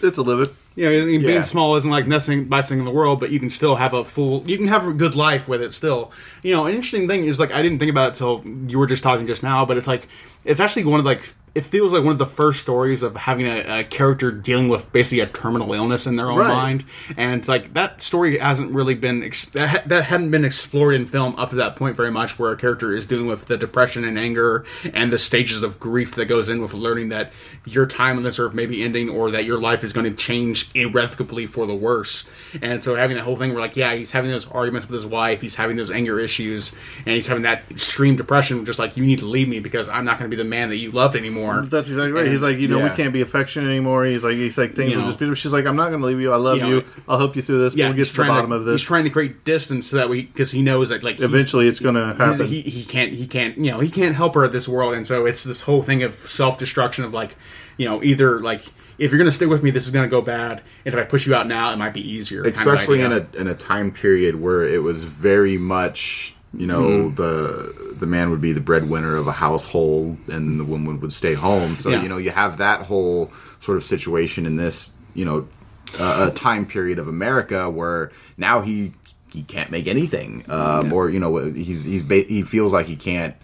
it's 0.00 0.18
a 0.18 0.22
living. 0.22 0.54
You 0.76 0.84
know, 0.90 1.02
I 1.02 1.04
mean, 1.04 1.20
Yeah. 1.20 1.26
being 1.28 1.44
small 1.44 1.76
isn't 1.76 1.90
like 1.90 2.06
nothing 2.06 2.44
best 2.44 2.68
thing 2.68 2.78
in 2.80 2.84
the 2.84 2.90
world, 2.90 3.20
but 3.20 3.30
you 3.30 3.38
can 3.38 3.50
still 3.50 3.76
have 3.76 3.92
a 3.94 4.04
full, 4.04 4.42
you 4.46 4.56
can 4.58 4.66
have 4.68 4.86
a 4.86 4.92
good 4.92 5.14
life 5.14 5.46
with 5.48 5.62
it 5.62 5.72
still. 5.72 6.10
You 6.42 6.54
know, 6.54 6.66
an 6.66 6.74
interesting 6.74 7.06
thing 7.08 7.24
is 7.26 7.38
like 7.38 7.52
I 7.52 7.62
didn't 7.62 7.78
think 7.78 7.90
about 7.90 8.12
it 8.12 8.14
till 8.16 8.42
you 8.66 8.78
were 8.78 8.86
just 8.86 9.02
talking 9.02 9.26
just 9.26 9.42
now, 9.42 9.64
but 9.64 9.76
it's 9.76 9.86
like 9.86 10.08
it's 10.44 10.60
actually 10.60 10.84
one 10.84 11.00
of 11.00 11.06
like 11.06 11.32
it 11.54 11.62
feels 11.64 11.92
like 11.92 12.02
one 12.02 12.12
of 12.12 12.18
the 12.18 12.26
first 12.26 12.60
stories 12.60 13.02
of 13.02 13.16
having 13.16 13.46
a, 13.46 13.80
a 13.80 13.84
character 13.84 14.32
dealing 14.32 14.68
with 14.68 14.90
basically 14.92 15.20
a 15.20 15.26
terminal 15.26 15.72
illness 15.72 16.06
in 16.06 16.16
their 16.16 16.30
own 16.30 16.38
Right. 16.40 16.48
mind, 16.48 16.84
and 17.16 17.46
like 17.46 17.74
that 17.74 18.00
story 18.02 18.38
hasn't 18.38 18.72
really 18.72 18.94
been 18.94 19.22
ex- 19.22 19.46
that, 19.50 19.68
ha- 19.68 19.82
that 19.86 20.04
hadn't 20.04 20.30
been 20.30 20.44
explored 20.44 20.94
in 20.94 21.06
film 21.06 21.34
up 21.36 21.50
to 21.50 21.56
that 21.56 21.76
point 21.76 21.96
very 21.96 22.10
much, 22.10 22.38
where 22.38 22.50
a 22.52 22.56
character 22.56 22.96
is 22.96 23.06
dealing 23.06 23.26
with 23.26 23.46
the 23.46 23.56
depression 23.56 24.04
and 24.04 24.18
anger 24.18 24.64
and 24.92 25.12
the 25.12 25.18
stages 25.18 25.62
of 25.62 25.78
grief 25.78 26.14
that 26.16 26.26
goes 26.26 26.48
in 26.48 26.60
with 26.60 26.74
learning 26.74 27.10
that 27.10 27.32
your 27.66 27.86
time 27.86 28.16
on 28.16 28.22
this 28.24 28.38
earth 28.38 28.54
may 28.54 28.66
be 28.66 28.82
ending 28.82 29.08
or 29.08 29.30
that 29.30 29.44
your 29.44 29.58
life 29.58 29.84
is 29.84 29.92
going 29.92 30.10
to 30.10 30.16
change 30.16 30.70
irrevocably 30.74 31.46
for 31.46 31.66
the 31.66 31.74
worse. 31.74 32.28
And 32.62 32.82
so 32.82 32.96
having 32.96 33.16
that 33.16 33.22
whole 33.22 33.36
thing 33.36 33.50
where 33.50 33.60
like, 33.60 33.76
yeah, 33.76 33.94
he's 33.94 34.12
having 34.12 34.30
those 34.30 34.50
arguments 34.50 34.88
with 34.88 34.94
his 34.94 35.06
wife, 35.06 35.40
he's 35.40 35.54
having 35.56 35.76
those 35.76 35.90
anger 35.90 36.18
issues, 36.18 36.74
and 37.06 37.14
he's 37.14 37.26
having 37.28 37.42
that 37.44 37.62
extreme 37.70 38.16
depression, 38.16 38.64
just 38.64 38.78
like 38.78 38.96
you 38.96 39.04
need 39.06 39.20
to 39.20 39.26
leave 39.26 39.48
me 39.48 39.60
because 39.60 39.88
I'm 39.88 40.04
not 40.04 40.18
going 40.18 40.28
to 40.30 40.36
be 40.36 40.42
the 40.42 40.48
man 40.48 40.68
that 40.70 40.76
you 40.78 40.90
loved 40.90 41.14
anymore. 41.14 41.43
That's 41.62 41.88
exactly 41.88 42.12
right. 42.12 42.26
He's 42.26 42.42
like, 42.42 42.58
you 42.58 42.68
know, 42.68 42.78
Yeah. 42.78 42.90
we 42.90 42.96
can't 42.96 43.12
be 43.12 43.20
affectionate 43.20 43.68
anymore. 43.70 44.04
He's 44.04 44.24
like, 44.24 44.34
he's 44.36 44.56
like, 44.58 44.74
things 44.74 44.92
You 44.92 44.98
will 44.98 45.04
know. 45.04 45.10
just 45.10 45.18
be. 45.20 45.34
She's 45.34 45.52
like, 45.52 45.66
I'm 45.66 45.76
not 45.76 45.90
going 45.90 46.00
to 46.00 46.06
leave 46.06 46.20
you. 46.20 46.32
I 46.32 46.36
love 46.36 46.58
You 46.58 46.66
you. 46.66 46.84
I'll 47.08 47.18
help 47.18 47.36
you 47.36 47.42
through 47.42 47.58
this. 47.62 47.76
yeah, 47.76 47.86
we'll 47.86 47.92
get 47.94 47.98
he's 48.00 48.08
to 48.10 48.14
the 48.14 48.24
trying 48.24 48.28
bottom 48.36 48.50
to, 48.50 48.56
of 48.56 48.64
this. 48.64 48.80
He's 48.80 48.86
trying 48.86 49.04
to 49.04 49.10
create 49.10 49.44
distance 49.44 49.86
so 49.86 49.96
that 49.98 50.08
we 50.08 50.22
because 50.22 50.50
he 50.50 50.62
knows 50.62 50.88
that 50.88 51.02
like 51.02 51.20
Eventually, 51.20 51.68
it's 51.68 51.80
going 51.80 51.94
to 51.94 52.14
happen. 52.14 52.46
he, 52.46 52.62
he 52.62 52.84
can't 52.84 53.12
he 53.12 53.26
can't 53.26 53.56
you 53.58 53.70
know 53.70 53.80
he 53.80 53.90
can't 53.90 54.14
help 54.16 54.34
her 54.34 54.44
at 54.44 54.52
this 54.52 54.68
world 54.68 54.94
and 54.94 55.06
so 55.06 55.26
it's 55.26 55.44
this 55.44 55.62
whole 55.62 55.82
thing 55.82 56.02
of 56.02 56.14
self-destruction 56.14 57.04
of 57.04 57.12
like 57.12 57.36
you 57.76 57.86
know 57.86 58.02
either 58.02 58.40
like 58.40 58.62
if 58.98 59.10
you're 59.10 59.18
gonna 59.18 59.32
stay 59.32 59.46
with 59.46 59.62
me 59.62 59.70
this 59.70 59.84
is 59.86 59.90
gonna 59.90 60.06
go 60.08 60.20
bad 60.22 60.62
and 60.84 60.94
if 60.94 61.00
i 61.00 61.02
push 61.04 61.26
you 61.26 61.34
out 61.34 61.46
now 61.48 61.72
it 61.72 61.76
might 61.76 61.92
be 61.92 62.00
easier 62.08 62.42
kind 62.42 62.54
of 62.54 62.60
especially 62.60 63.00
in 63.02 63.12
a 63.12 63.26
in 63.36 63.48
a 63.48 63.54
time 63.54 63.90
period 63.90 64.36
where 64.40 64.62
it 64.64 64.82
was 64.82 65.02
very 65.04 65.56
much 65.58 66.34
you 66.58 66.66
know 66.66 66.80
Mm-hmm. 66.80 67.14
the 67.16 67.94
the 67.94 68.06
man 68.06 68.30
would 68.30 68.40
be 68.40 68.52
the 68.52 68.60
breadwinner 68.60 69.14
of 69.16 69.26
a 69.28 69.32
household 69.32 70.16
and 70.28 70.58
the 70.60 70.64
woman 70.64 71.00
would 71.00 71.12
stay 71.12 71.34
home 71.34 71.76
so 71.76 71.90
Yeah. 71.90 72.02
you 72.02 72.08
know 72.08 72.16
you 72.16 72.30
have 72.30 72.58
that 72.58 72.82
whole 72.82 73.30
sort 73.60 73.76
of 73.78 73.84
situation 73.84 74.46
in 74.46 74.56
this 74.56 74.92
you 75.14 75.24
know 75.24 75.46
uh, 75.98 76.28
a 76.30 76.34
time 76.34 76.66
period 76.66 76.98
of 76.98 77.06
America 77.08 77.70
where 77.70 78.10
now 78.36 78.60
he 78.60 78.92
he 79.32 79.42
can't 79.42 79.70
make 79.70 79.86
anything 79.86 80.44
um, 80.48 80.92
or 80.92 81.08
you 81.10 81.20
know 81.20 81.36
he's 81.52 81.84
he's 81.84 82.02
ba- 82.02 82.24
he 82.28 82.42
feels 82.42 82.72
like 82.72 82.86
he 82.86 82.96
can't 82.96 83.34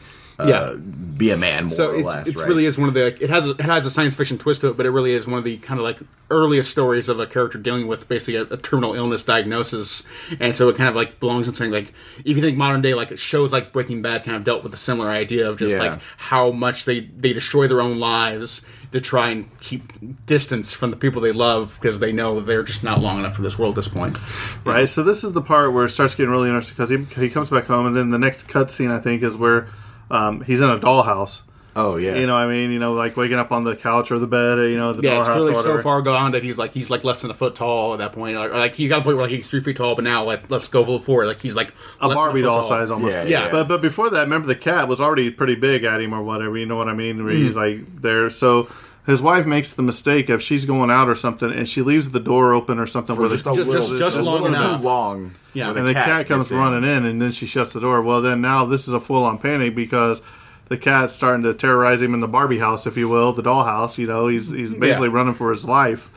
Uh, 0.40 0.48
yeah. 0.48 0.74
be 0.76 1.31
a 1.31 1.37
man 1.37 1.64
more 1.64 1.70
so 1.70 1.90
or 1.90 1.96
it's, 1.96 2.07
less 2.07 2.26
it's 2.29 2.37
right? 2.40 2.48
really 2.48 2.64
is 2.64 2.79
one 2.79 2.88
of 2.88 2.94
the 2.94 3.07
it 3.22 3.29
has 3.31 3.46
a, 3.48 3.50
it 3.53 3.61
has 3.61 3.85
a 3.85 3.90
science 3.90 4.14
fiction 4.14 4.38
twist 4.38 4.62
to 4.62 4.68
it 4.68 4.76
but 4.76 4.87
it 4.87 4.90
really 4.90 5.12
is 5.12 5.26
one 5.26 5.38
of 5.38 5.44
the 5.44 5.59
kind 5.59 5.79
of 5.79 5.85
like 5.85 5.98
earliest 6.31 6.70
stories 6.70 7.09
of 7.09 7.20
a 7.20 7.26
character 7.26 7.59
dealing 7.59 7.87
with 7.87 8.09
basically 8.09 8.37
a, 8.37 8.42
a 8.55 8.57
terminal 8.57 8.94
illness 8.94 9.22
diagnosis 9.24 10.03
and 10.38 10.57
so 10.57 10.68
it 10.68 10.76
kind 10.76 10.88
of 10.88 10.94
like 10.96 11.20
belongs 11.20 11.46
in 11.46 11.53
saying 11.55 11.70
like 11.70 11.92
if 12.24 12.37
you 12.37 12.40
think 12.42 12.57
modern 12.57 12.81
day 12.81 12.94
like 12.94 13.16
shows 13.18 13.53
like 13.53 13.72
breaking 13.72 14.00
bad 14.00 14.24
kind 14.24 14.37
of 14.37 14.44
dealt 14.44 14.62
with 14.62 14.72
a 14.72 14.79
similar 14.79 15.11
idea 15.11 15.48
of 15.48 15.59
just 15.59 15.76
Yeah. 15.76 15.83
like 15.83 16.00
how 16.16 16.50
much 16.53 16.85
they 16.87 17.00
they 17.00 17.33
destroy 17.33 17.68
their 17.68 17.81
own 17.81 17.98
lives 17.98 18.62
to 18.92 19.00
try 19.00 19.29
and 19.31 19.46
keep 19.61 19.83
distance 20.26 20.72
from 20.72 20.90
the 20.90 20.96
people 20.96 21.20
they 21.20 21.31
love 21.31 21.79
because 21.81 22.00
they 22.00 22.11
know 22.11 22.40
they're 22.40 22.64
just 22.64 22.83
not 22.83 23.00
long 23.00 23.20
enough 23.20 23.37
for 23.37 23.42
this 23.42 23.57
world 23.57 23.74
at 23.74 23.76
this 23.76 23.88
point 23.88 24.16
Right. 24.64 24.88
So 24.88 25.03
this 25.05 25.22
is 25.22 25.33
the 25.33 25.42
part 25.42 25.72
where 25.72 25.85
it 25.85 25.90
starts 25.90 26.14
getting 26.16 26.31
really 26.33 26.48
interesting 26.48 26.74
because 26.76 27.14
he, 27.16 27.22
he 27.22 27.31
comes 27.31 27.50
back 27.50 27.66
home, 27.66 27.87
and 27.87 27.96
then 27.96 28.11
the 28.11 28.18
next 28.18 28.48
cutscene 28.48 28.90
I 28.90 28.98
think 29.00 29.22
is 29.22 29.37
where 29.37 29.68
um, 30.11 30.40
he's 30.42 30.61
in 30.61 30.70
a 30.70 30.79
dollhouse. 30.79 31.42
oh 31.77 31.96
yeah 31.96 32.16
You 32.16 32.27
know, 32.27 32.35
what 32.35 32.40
I 32.40 32.46
mean, 32.49 32.73
you 32.73 32.79
know, 32.81 32.92
like 32.94 33.16
waking 33.16 33.38
up 33.38 33.53
on 33.53 33.62
the 33.64 33.77
couch 33.77 34.11
or 34.11 34.18
the 34.18 34.27
bed, 34.27 34.59
you 34.59 34.77
know, 34.77 34.92
the 34.92 35.03
Yeah, 35.03 35.20
it's 35.20 35.29
dollhouse 35.29 35.35
really 35.37 35.55
so 35.55 35.81
far 35.81 36.03
gone 36.03 36.33
that 36.33 36.42
he's 36.42 36.59
like 36.59 36.73
he's 36.75 36.90
like 36.90 37.05
less 37.05 37.23
than 37.23 37.31
a 37.31 37.35
foot 37.35 37.55
tall 37.55 37.92
at 37.94 37.99
that 37.99 38.12
point. 38.12 38.37
Or, 38.37 38.49
like 38.49 38.75
he 38.75 38.88
got 38.88 39.01
a 39.01 39.05
point 39.05 39.16
where 39.16 39.27
like 39.27 39.35
he's 39.35 39.49
three 39.49 39.62
feet 39.62 39.77
tall, 39.77 39.94
but 39.94 40.03
now 40.05 40.25
like 40.25 40.51
let's 40.51 40.66
go 40.68 40.85
full 40.85 40.99
forward. 40.99 41.27
Like 41.27 41.40
he's 41.40 41.55
like 41.55 41.73
a 42.01 42.09
less 42.09 42.16
than 42.18 42.25
Barbie 42.27 42.40
foot 42.40 42.46
doll 42.46 42.61
tall. 42.61 42.68
size 42.68 42.90
almost. 42.90 43.12
Yeah, 43.14 43.23
Yeah. 43.25 43.51
But 43.53 43.68
but 43.68 43.81
before 43.81 44.11
that, 44.11 44.23
remember 44.23 44.49
the 44.49 44.57
cat 44.57 44.88
was 44.88 45.01
already 45.01 45.31
pretty 45.31 45.55
big 45.55 45.85
at 45.85 46.01
him 46.01 46.12
or 46.12 46.23
whatever. 46.23 46.59
You 46.59 46.66
know 46.66 46.77
what 46.77 46.88
I 46.88 46.94
mean? 46.94 47.25
Where 47.25 47.35
Hmm. 47.35 47.42
he's 47.44 47.57
like 47.57 48.03
there. 48.03 48.29
So 48.31 48.68
his 49.11 49.20
wife 49.23 49.46
makes 49.46 49.75
the 49.75 49.83
mistake 49.83 50.29
of 50.29 50.42
she's 50.42 50.64
going 50.64 50.90
out 50.90 51.09
or 51.09 51.14
something, 51.14 51.51
and 51.53 51.68
she 51.68 51.83
leaves 51.83 52.11
the 52.11 52.20
door 52.20 52.55
open 52.55 52.79
or 52.79 52.87
something 52.87 53.14
For 53.16 53.23
where 53.23 53.31
just 53.31 53.44
the 53.44 53.51
a 53.51 53.55
Just- 53.57 53.68
little, 53.68 53.83
just- 53.87 53.99
just 53.99 54.18
a 54.18 54.23
long 54.23 54.42
little 54.42 54.46
enough. 54.57 54.81
too 54.81 54.87
long 54.87 55.31
Yeah. 55.53 55.70
and 55.70 55.87
the 55.87 55.94
cat, 55.94 56.29
comes 56.29 56.46
gets 56.46 56.53
in. 56.53 56.59
running 56.59 56.85
in, 56.90 57.05
and 57.07 57.20
then 57.20 57.33
she 57.33 57.46
shuts 57.46 57.73
the 57.73 57.81
door. 57.81 58.01
Well, 58.03 58.23
then 58.23 58.40
now 58.40 58.64
this 58.64 58.87
is 58.88 58.94
a 58.94 59.01
full 59.01 59.25
on 59.25 59.38
panic 59.38 59.75
because 59.75 60.23
the 60.70 60.78
cat's 60.78 61.12
starting 61.12 61.42
to 61.42 61.52
terrorize 61.52 62.00
him 62.00 62.14
in 62.14 62.20
the 62.20 62.28
Barbie 62.28 62.61
house, 62.61 62.87
if 62.87 62.96
you 62.96 63.09
will, 63.09 63.33
the 63.33 63.42
dollhouse. 63.42 63.98
You 63.98 64.06
know, 64.06 64.28
he's 64.28 64.50
he's 64.50 64.72
basically 64.72 65.09
running 65.09 65.35
for 65.35 65.50
his 65.50 65.64
life. 65.64 66.09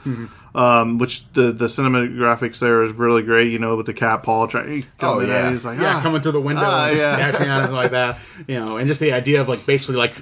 Um, 0.56 1.00
which 1.00 1.28
the 1.34 1.52
the 1.52 1.66
cinematographics 1.66 2.60
there 2.60 2.84
is 2.84 2.92
really 2.92 3.24
great. 3.24 3.52
You 3.52 3.58
know, 3.58 3.76
with 3.76 3.88
the 3.88 3.96
cat 3.96 4.22
paw 4.22 4.46
trying. 4.46 4.86
Oh, 5.00 5.20
yeah. 5.22 5.50
he's 5.50 5.66
like 5.66 5.80
Yeah, 5.80 5.98
ah. 5.98 6.02
coming 6.04 6.22
through 6.22 6.34
the 6.34 6.42
window, 6.42 6.62
Ah, 6.64 6.90
and 6.90 6.98
yeah. 7.00 7.18
yeah. 7.18 7.58
at 7.58 7.66
him 7.66 7.74
like 7.74 7.90
that, 7.92 8.20
you 8.48 8.60
know, 8.60 8.78
and 8.78 8.88
just 8.88 9.02
the 9.02 9.12
idea 9.12 9.42
of 9.42 9.50
like 9.50 9.66
basically 9.66 9.96
like 9.96 10.16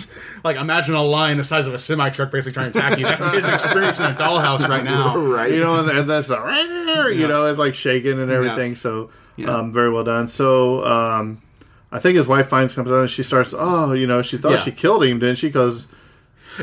like 0.44 0.56
imagine 0.56 0.96
a 0.96 1.02
lion 1.04 1.38
the 1.38 1.44
size 1.44 1.68
of 1.68 1.74
a 1.74 1.78
semi 1.78 2.10
truck 2.10 2.32
basically 2.32 2.54
trying 2.54 2.72
to 2.72 2.78
attack 2.80 2.98
you. 2.98 3.04
That's 3.04 3.28
his 3.28 3.48
experience 3.48 4.00
in 4.00 4.06
a 4.06 4.14
dollhouse 4.14 4.68
right 4.68 4.82
now. 4.82 5.16
right 5.28 5.52
you 5.52 5.60
know, 5.60 5.76
and, 5.76 6.10
that's 6.10 6.26
the, 6.26 7.12
you 7.14 7.28
know, 7.28 7.46
it's 7.46 7.58
like 7.60 7.76
shaking 7.76 8.20
and 8.20 8.32
everything. 8.32 8.74
So, 8.74 9.10
um, 9.46 9.72
very 9.72 9.90
well 9.90 10.02
done. 10.02 10.26
So, 10.26 10.84
um, 10.84 11.40
I 11.92 11.98
think 11.98 12.16
his 12.16 12.26
wife 12.28 12.48
finds 12.48 12.74
comes 12.74 12.90
out 12.90 13.00
and 13.02 13.10
she 13.10 13.22
starts. 13.22 13.54
Oh, 13.56 13.92
you 13.92 14.06
know, 14.06 14.22
she 14.22 14.36
thought 14.38 14.52
Yeah. 14.52 14.56
she 14.58 14.72
killed 14.72 15.04
him, 15.04 15.18
didn't 15.20 15.36
she? 15.36 15.46
Because 15.48 15.86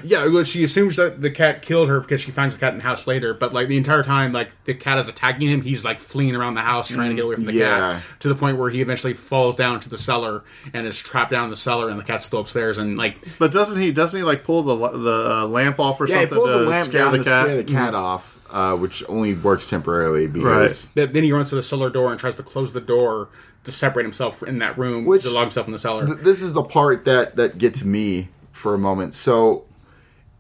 Yeah, 0.04 0.26
well, 0.28 0.44
she 0.44 0.64
assumes 0.64 0.96
that 0.96 1.22
the 1.22 1.30
cat 1.30 1.62
killed 1.62 1.88
her 1.88 2.00
because 2.00 2.20
she 2.20 2.32
finds 2.32 2.56
the 2.58 2.60
cat 2.60 2.74
in 2.74 2.80
the 2.80 2.84
house 2.84 3.06
later. 3.06 3.34
But 3.36 3.54
like 3.54 3.68
the 3.68 3.78
entire 3.78 4.02
time, 4.02 4.34
like 4.34 4.50
the 4.66 4.74
cat 4.74 4.98
is 4.98 5.08
attacking 5.08 5.48
him, 5.48 5.62
he's 5.62 5.86
like 5.86 6.00
fleeing 6.00 6.36
around 6.36 6.56
the 6.56 6.62
house 6.62 6.88
trying 6.90 7.10
to 7.10 7.16
get 7.16 7.26
away 7.26 7.36
from 7.36 7.46
the 7.46 7.54
Yeah. 7.54 7.78
cat. 7.78 8.04
To 8.22 8.28
the 8.28 8.34
point 8.36 8.58
where 8.58 8.72
he 8.72 8.82
eventually 8.82 9.14
falls 9.14 9.56
down 9.56 9.80
to 9.82 9.90
the 9.90 9.98
cellar 10.00 10.44
and 10.74 10.88
is 10.88 11.00
trapped 11.00 11.30
down 11.30 11.44
in 11.46 11.50
the 11.52 11.56
cellar, 11.56 11.90
and 11.90 12.00
the 12.00 12.04
cat's 12.04 12.26
still 12.26 12.40
upstairs. 12.40 12.80
And 12.80 12.98
like, 12.98 13.18
But 13.38 13.52
doesn't 13.52 13.80
he? 13.80 13.92
Doesn't 13.92 14.20
he 14.20 14.24
like 14.24 14.44
pull 14.44 14.64
the 14.64 14.76
the 14.98 15.32
uh, 15.44 15.48
lamp 15.48 15.80
off 15.80 16.02
or 16.02 16.08
Yeah, 16.08 16.16
he 16.16 16.22
something 16.24 16.38
pulls 16.40 16.50
to 16.50 16.60
the 16.64 16.70
lamp 16.70 16.88
scare 16.88 17.04
down 17.06 17.12
the 17.12 17.18
to 17.20 17.24
cat? 17.24 17.46
scare 17.46 17.58
the 17.58 17.64
cat 17.64 17.94
off, 17.94 18.40
uh, 18.50 18.76
which 18.76 19.04
only 19.08 19.36
works 19.36 19.68
temporarily 19.68 20.26
because 20.26 20.88
th- 20.90 21.12
then 21.12 21.24
he 21.24 21.32
runs 21.32 21.50
to 21.50 21.56
the 21.56 21.62
cellar 21.64 21.92
door 21.92 22.10
and 22.10 22.20
tries 22.20 22.36
to 22.38 22.44
close 22.44 22.74
the 22.74 22.82
door 22.82 23.30
to 23.64 23.72
separate 23.72 24.04
himself 24.04 24.44
in 24.44 24.60
that 24.60 24.78
room, 24.78 25.06
Which- 25.06 25.24
to 25.24 25.30
lock 25.32 25.44
himself 25.46 25.68
in 25.68 25.74
the 25.74 25.80
cellar. 25.80 26.06
th- 26.06 26.18
this 26.20 26.42
is 26.42 26.54
the 26.54 26.64
part 26.64 27.06
that 27.06 27.36
that 27.38 27.58
gets 27.58 27.84
me 27.86 28.28
for 28.52 28.74
a 28.74 28.78
moment. 28.78 29.14
So, 29.16 29.64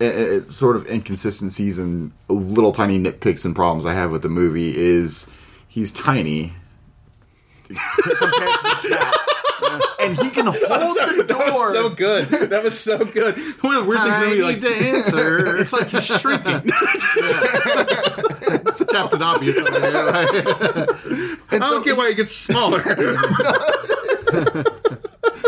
i- 0.01 0.05
i- 0.05 0.07
it's 0.07 0.53
sort 0.55 0.75
of 0.75 0.85
inconsistencies 0.89 1.79
and 1.79 2.11
little 2.27 2.71
tiny 2.71 2.99
nitpicks 2.99 3.45
and 3.45 3.55
problems 3.55 3.85
I 3.85 3.93
have 3.93 4.11
with 4.11 4.21
the 4.23 4.29
movie 4.29 4.75
is 4.77 5.25
he's 5.67 5.91
tiny 5.91 6.53
compared 7.67 7.79
to 7.79 8.87
the 8.89 8.89
cat. 8.89 9.15
and 10.01 10.17
he 10.17 10.29
can 10.29 10.45
hold 10.47 10.57
the 10.61 10.67
That 10.67 11.37
was 11.37 11.53
door. 11.53 11.73
so 11.73 11.89
good. 11.89 12.27
That 12.29 12.61
was 12.63 12.77
so 12.79 12.97
good. 12.99 13.35
One 13.61 13.75
of 13.75 13.83
the 13.85 13.89
weird 13.89 14.01
things 14.01 14.17
gonna 14.17 14.29
be 14.31 14.41
like 14.43 14.59
dancer. 14.59 15.55
it's 15.57 15.71
like 15.73 15.87
he's 15.87 16.05
shrinking. 16.19 16.69
it's 18.81 18.91
Captain 18.91 19.21
Obvious 19.21 19.57
over 19.57 19.79
here. 19.79 19.91
Like, 19.91 20.29
I 21.51 21.59
don't 21.59 21.85
get 21.85 21.97
why 21.97 22.09
he 22.09 22.15
gets 22.15 22.35
smaller. 22.35 22.83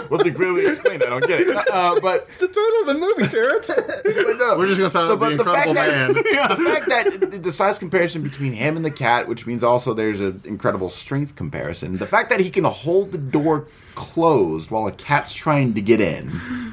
Wasn't 0.09 0.35
clearly 0.35 0.67
explained. 0.67 1.03
I 1.03 1.09
don't 1.09 1.25
get 1.25 1.41
it. 1.41 1.57
Uh, 1.71 1.99
but 1.99 2.23
it's 2.23 2.37
the 2.37 2.47
title 2.47 2.81
of 2.81 2.87
the 2.87 2.93
movie, 2.93 3.27
Terrence. 3.27 3.71
but 3.75 4.37
no. 4.37 4.57
We're 4.57 4.67
just 4.67 4.79
gonna 4.79 4.91
talk 4.91 5.11
about 5.11 5.29
the 5.29 5.35
Incredible 5.35 5.73
Man. 5.73 6.15
That, 6.35 6.57
the 6.57 6.63
fact 6.63 6.89
that 6.89 7.43
the 7.43 7.51
size 7.51 7.79
comparison 7.79 8.21
between 8.21 8.53
him 8.53 8.75
and 8.75 8.85
the 8.85 8.91
cat, 8.91 9.27
which 9.27 9.47
means 9.47 9.63
also 9.63 9.93
there's 9.93 10.21
an 10.21 10.41
incredible 10.43 10.89
strength 10.89 11.35
comparison. 11.35 11.97
The 11.97 12.05
fact 12.05 12.29
that 12.29 12.39
he 12.39 12.49
can 12.49 12.65
hold 12.65 13.11
the 13.11 13.17
door 13.17 13.67
closed 13.95 14.69
while 14.69 14.87
a 14.87 14.91
cat's 14.91 15.33
trying 15.33 15.73
to 15.73 15.81
get 15.81 16.01
in. 16.01 16.64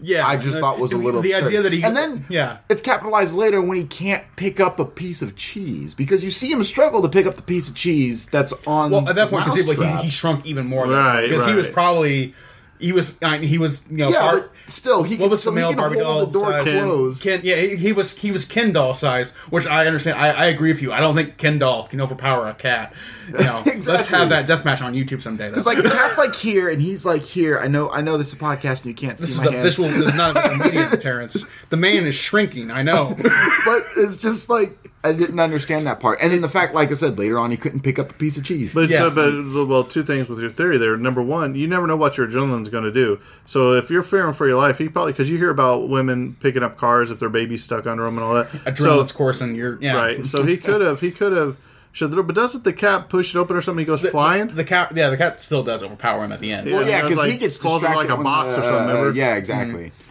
Yeah, 0.00 0.26
I 0.26 0.36
just 0.36 0.58
thought 0.58 0.78
was 0.78 0.92
a 0.92 0.96
little 0.96 1.20
the 1.20 1.32
absurd. 1.32 1.48
idea 1.48 1.62
that 1.62 1.72
he 1.72 1.82
and 1.82 1.96
then 1.96 2.26
yeah 2.28 2.58
it's 2.68 2.82
capitalized 2.82 3.34
later 3.34 3.60
when 3.60 3.76
he 3.76 3.84
can't 3.84 4.24
pick 4.36 4.60
up 4.60 4.78
a 4.78 4.84
piece 4.84 5.22
of 5.22 5.36
cheese 5.36 5.94
because 5.94 6.24
you 6.24 6.30
see 6.30 6.50
him 6.50 6.62
struggle 6.64 7.02
to 7.02 7.08
pick 7.08 7.26
up 7.26 7.36
the 7.36 7.42
piece 7.42 7.68
of 7.68 7.74
cheese 7.74 8.26
that's 8.26 8.52
on. 8.66 8.90
Well, 8.90 9.08
at 9.08 9.14
that 9.16 9.30
point, 9.30 9.44
because 9.44 9.66
like, 9.66 9.78
he, 9.78 10.04
he 10.04 10.10
shrunk 10.10 10.46
even 10.46 10.66
more. 10.66 10.86
than 10.86 10.96
Right, 10.96 11.22
because 11.22 11.46
he 11.46 11.54
was 11.54 11.68
probably 11.68 12.34
he 12.78 12.92
was 12.92 13.16
I 13.22 13.38
mean, 13.38 13.48
he 13.48 13.58
was 13.58 13.86
you 13.90 13.98
know 13.98 14.10
yeah, 14.10 14.42
still, 14.66 15.02
he 15.02 15.14
what 15.16 15.24
can, 15.24 15.30
was 15.30 15.42
so 15.42 15.50
the 15.50 15.56
he 15.56 15.60
male 15.62 15.68
can 15.70 15.78
Barbie 15.78 15.98
doll 15.98 16.26
the 16.26 16.32
door 16.32 16.52
size? 16.52 16.64
closed. 16.64 17.22
Ken, 17.22 17.40
yeah, 17.42 17.56
he, 17.56 17.76
he 17.76 17.92
was 17.92 18.16
he 18.18 18.30
was 18.30 18.44
Ken 18.44 18.72
doll 18.72 18.94
size, 18.94 19.32
which 19.50 19.66
I 19.66 19.86
understand. 19.86 20.18
I, 20.18 20.30
I 20.30 20.44
agree 20.46 20.72
with 20.72 20.82
you. 20.82 20.92
I 20.92 21.00
don't 21.00 21.14
think 21.14 21.36
Ken 21.36 21.58
doll 21.58 21.86
can 21.86 22.00
overpower 22.00 22.46
a 22.48 22.54
cat. 22.54 22.94
You 23.30 23.44
know, 23.44 23.62
let's 23.86 24.08
have 24.08 24.30
that 24.30 24.46
death 24.48 24.64
match 24.64 24.82
on 24.82 24.92
YouTube 24.92 25.22
someday. 25.22 25.44
though. 25.44 25.50
Because 25.50 25.64
like 25.64 25.80
the 25.80 25.88
cat's 25.88 26.18
like 26.18 26.34
here 26.34 26.68
and 26.68 26.82
he's 26.82 27.04
like 27.06 27.22
here. 27.22 27.60
I 27.60 27.68
know, 27.68 27.88
I 27.88 28.00
know 28.00 28.18
this 28.18 28.26
is 28.26 28.32
a 28.32 28.36
podcast 28.38 28.78
and 28.78 28.86
you 28.86 28.94
can't 28.94 29.16
this 29.16 29.36
see 29.36 29.38
is 29.38 29.44
my 29.44 29.50
a 29.50 29.52
hands. 29.52 29.62
visual. 29.62 29.88
This 29.88 30.08
is 30.08 30.14
not 30.16 30.36
a 30.36 30.40
visual 30.40 30.58
media, 30.64 30.96
Terrence. 30.96 31.60
The 31.66 31.76
man 31.76 32.08
is 32.08 32.16
shrinking. 32.16 32.72
I 32.72 32.82
know. 32.82 33.14
but 33.64 33.86
it's 33.96 34.16
just 34.16 34.50
like 34.50 34.76
I 35.04 35.12
didn't 35.12 35.38
understand 35.38 35.86
that 35.86 36.00
part. 36.00 36.18
And 36.20 36.32
then 36.32 36.40
the 36.40 36.48
fact, 36.48 36.74
like 36.74 36.90
I 36.90 36.94
said, 36.94 37.20
later 37.20 37.38
on 37.38 37.52
he 37.52 37.56
couldn't 37.56 37.82
pick 37.82 38.00
up 38.00 38.10
a 38.10 38.14
piece 38.14 38.36
of 38.36 38.44
cheese. 38.44 38.74
But, 38.74 38.88
Yes. 38.90 39.14
but, 39.14 39.30
but 39.30 39.66
well, 39.66 39.84
two 39.84 40.02
things 40.02 40.28
with 40.28 40.40
your 40.40 40.50
theory 40.50 40.76
there. 40.76 40.96
Number 40.96 41.22
one, 41.22 41.54
you 41.54 41.68
never 41.68 41.86
know 41.86 41.94
what 41.96 42.18
your 42.18 42.26
adrenaline's 42.26 42.68
going 42.68 42.82
to 42.82 42.90
do. 42.92 43.20
So 43.46 43.74
if 43.74 43.90
you're 43.90 44.02
fearing 44.02 44.34
for 44.34 44.48
your 44.48 44.56
life, 44.60 44.78
he 44.78 44.88
probably 44.88 45.12
because 45.12 45.30
you 45.30 45.38
hear 45.38 45.50
about 45.50 45.88
women 45.88 46.36
picking 46.40 46.62
up 46.62 46.76
cars 46.76 47.10
if 47.10 47.18
their 47.18 47.28
baby's 47.28 47.64
stuck 47.64 47.86
under 47.86 48.04
them 48.04 48.18
and 48.18 48.26
all 48.26 48.34
that. 48.34 48.48
Adrenaline's 48.48 49.12
coursing. 49.12 49.54
You're 49.54 49.80
yeah. 49.80 49.94
right. 49.94 50.26
So 50.26 50.44
he 50.44 50.56
could 50.56 50.80
have. 50.80 51.00
He 51.00 51.10
could 51.10 51.32
have. 51.32 51.56
Should 51.92 52.14
but 52.14 52.34
doesn't 52.34 52.62
the 52.62 52.72
cat 52.72 53.08
push 53.08 53.34
it 53.34 53.38
open 53.38 53.56
or 53.56 53.62
something? 53.62 53.80
He 53.80 53.84
goes 53.84 54.00
flying. 54.00 54.46
The, 54.48 54.54
the 54.54 54.64
cat, 54.64 54.92
yeah, 54.94 55.10
the 55.10 55.16
cat 55.16 55.40
still 55.40 55.64
does 55.64 55.82
overpower 55.82 56.24
him 56.24 56.30
at 56.30 56.38
the 56.38 56.52
end. 56.52 56.70
well, 56.70 56.86
yeah, 56.86 57.00
it 57.00 57.04
was 57.04 57.14
because 57.14 57.32
he 57.32 57.38
gets 57.38 57.56
falls 57.56 57.82
into 57.82 57.96
like 57.96 58.08
a 58.08 58.14
when 58.14 58.22
box 58.22 58.56
or 58.56 58.62
something, 58.62 58.86
remember? 58.86 59.12
yeah, 59.12 59.34
exactly. 59.34 59.86
Mm-hmm. 59.86 60.09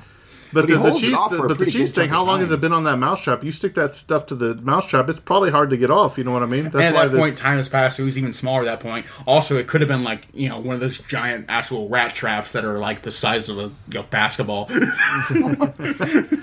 But, 0.51 0.67
But 0.67 0.67
the, 0.67 0.77
the 0.77 0.99
cheese, 0.99 1.17
the, 1.29 1.45
but 1.47 1.57
the 1.57 1.65
cheese 1.65 1.93
thing. 1.93 2.09
How 2.09 2.21
of 2.21 2.27
long 2.27 2.39
has 2.39 2.51
it 2.51 2.59
been 2.59 2.73
on 2.73 2.83
that 2.85 2.97
mousetrap? 2.97 3.43
You 3.43 3.51
stick 3.51 3.75
that 3.75 3.95
stuff 3.95 4.25
to 4.27 4.35
the 4.35 4.55
mousetrap, 4.55 5.07
it's 5.09 5.19
probably 5.19 5.51
hard 5.51 5.69
to 5.69 5.77
get 5.77 5.91
off. 5.91 6.17
You 6.17 6.23
know 6.23 6.31
what 6.31 6.43
I 6.43 6.47
mean? 6.47 6.65
That's 6.65 6.75
and 6.75 6.83
at 6.85 6.93
why 6.93 7.05
that 7.05 7.11
this- 7.11 7.19
point, 7.19 7.37
time 7.37 7.57
has 7.57 7.69
passed. 7.69 7.99
It 7.99 8.03
was 8.03 8.17
even 8.17 8.33
smaller 8.33 8.61
at 8.61 8.65
that 8.65 8.79
point. 8.79 9.05
Also, 9.27 9.57
it 9.57 9.67
could 9.67 9.81
have 9.81 9.87
been 9.87 10.03
like 10.03 10.27
you 10.33 10.49
know 10.49 10.59
one 10.59 10.75
of 10.75 10.81
those 10.81 10.99
giant 10.99 11.45
actual 11.49 11.87
rat 11.89 12.13
traps 12.13 12.53
that 12.53 12.65
are 12.65 12.79
like 12.79 13.03
the 13.03 13.11
size 13.11 13.49
of 13.49 13.59
a 13.59 13.61
you 13.63 13.73
know, 13.93 14.03
basketball. 14.03 14.69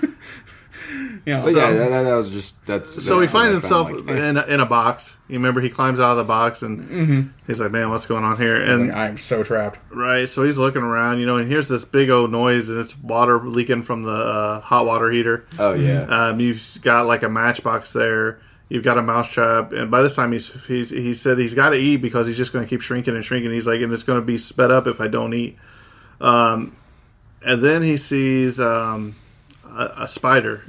you 1.27 1.33
know, 1.33 1.41
so- 1.41 1.49
yeah, 1.49 1.71
that, 1.73 1.89
that, 1.89 2.01
that 2.03 2.15
was 2.15 2.31
just 2.31 2.65
that's. 2.65 2.89
So 3.03 3.19
he 3.19 3.25
that's 3.25 3.33
what 3.33 3.41
finds 3.41 3.53
himself 3.61 3.91
like, 3.91 4.17
in, 4.17 4.37
a, 4.37 4.43
in 4.45 4.59
a 4.61 4.65
box. 4.65 5.17
You 5.27 5.35
remember 5.35 5.59
he 5.59 5.69
climbs 5.69 5.99
out 5.99 6.11
of 6.11 6.17
the 6.17 6.23
box 6.23 6.61
and 6.61 7.33
he's 7.45 7.59
like, 7.59 7.71
"Man, 7.71 7.89
what's 7.89 8.05
going 8.05 8.23
on 8.23 8.37
here?" 8.37 8.55
And 8.55 8.91
I 8.93 9.07
am 9.07 9.17
so 9.17 9.43
trapped. 9.43 9.77
right, 9.91 10.27
so 10.29 10.43
he's 10.43 10.57
looking 10.57 10.83
around, 10.83 11.19
you 11.19 11.25
know, 11.25 11.35
and 11.35 11.49
here's 11.51 11.67
this 11.67 11.83
big 11.83 12.09
old 12.09 12.31
noise, 12.31 12.69
and 12.69 12.79
it's 12.79 12.97
water 12.97 13.39
leaking 13.39 13.83
from 13.83 14.03
the 14.03 14.11
uh, 14.13 14.61
hot 14.61 14.85
water 14.85 15.11
heater. 15.11 15.45
Oh 15.59 15.73
yeah. 15.73 16.03
Um, 16.03 16.39
you've 16.39 16.79
got 16.81 17.05
like 17.07 17.23
a 17.23 17.29
matchbox 17.29 17.91
there. 17.93 18.39
You've 18.69 18.83
got 18.83 18.97
a 18.97 19.01
mousetrap, 19.01 19.71
and 19.73 19.89
by 19.91 20.01
this 20.01 20.15
time 20.15 20.31
he's, 20.33 20.51
he's 20.65 20.89
he 20.89 21.13
said 21.13 21.37
he's 21.37 21.53
got 21.53 21.69
to 21.69 21.77
eat 21.77 21.97
because 21.97 22.27
he's 22.27 22.35
just 22.37 22.51
going 22.53 22.65
to 22.65 22.69
keep 22.69 22.81
shrinking 22.81 23.15
and 23.15 23.23
shrinking. 23.23 23.51
He's 23.51 23.67
like, 23.67 23.81
and 23.81 23.91
it's 23.93 24.03
going 24.03 24.19
to 24.19 24.25
be 24.25 24.37
sped 24.37 24.71
up 24.71 24.87
if 24.87 24.99
I 25.01 25.07
don't 25.07 25.33
eat. 25.33 25.57
Um, 26.19 26.75
and 27.45 27.61
then 27.61 27.81
he 27.81 27.95
sees 27.97 28.59
um, 28.59 29.15
a, 29.65 29.91
a 29.99 30.07
spider. 30.07 30.63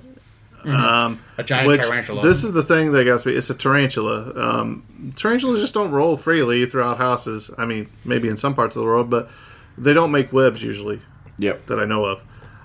Um, 0.64 1.20
A 1.36 1.44
giant 1.44 1.80
tarantula. 1.80 2.22
This 2.22 2.44
is 2.44 2.52
the 2.52 2.62
thing 2.62 2.92
that 2.92 3.04
got 3.04 3.24
me. 3.24 3.34
It's 3.34 3.50
a 3.50 3.54
tarantula. 3.54 4.32
Um, 4.34 5.12
tarantulas 5.16 5.60
just 5.60 5.74
don't 5.74 5.90
roll 5.90 6.16
freely 6.16 6.66
throughout 6.66 6.98
houses. 6.98 7.50
I 7.56 7.64
mean, 7.64 7.88
maybe 8.04 8.28
in 8.28 8.36
some 8.36 8.54
parts 8.54 8.76
of 8.76 8.80
the 8.80 8.86
world, 8.86 9.08
but 9.10 9.30
they 9.76 9.92
don't 9.92 10.10
make 10.10 10.32
webs 10.32 10.62
usually 10.62 11.00
yep. 11.38 11.66
that 11.66 11.78
I 11.78 11.84
know 11.84 12.04
of. 12.04 12.22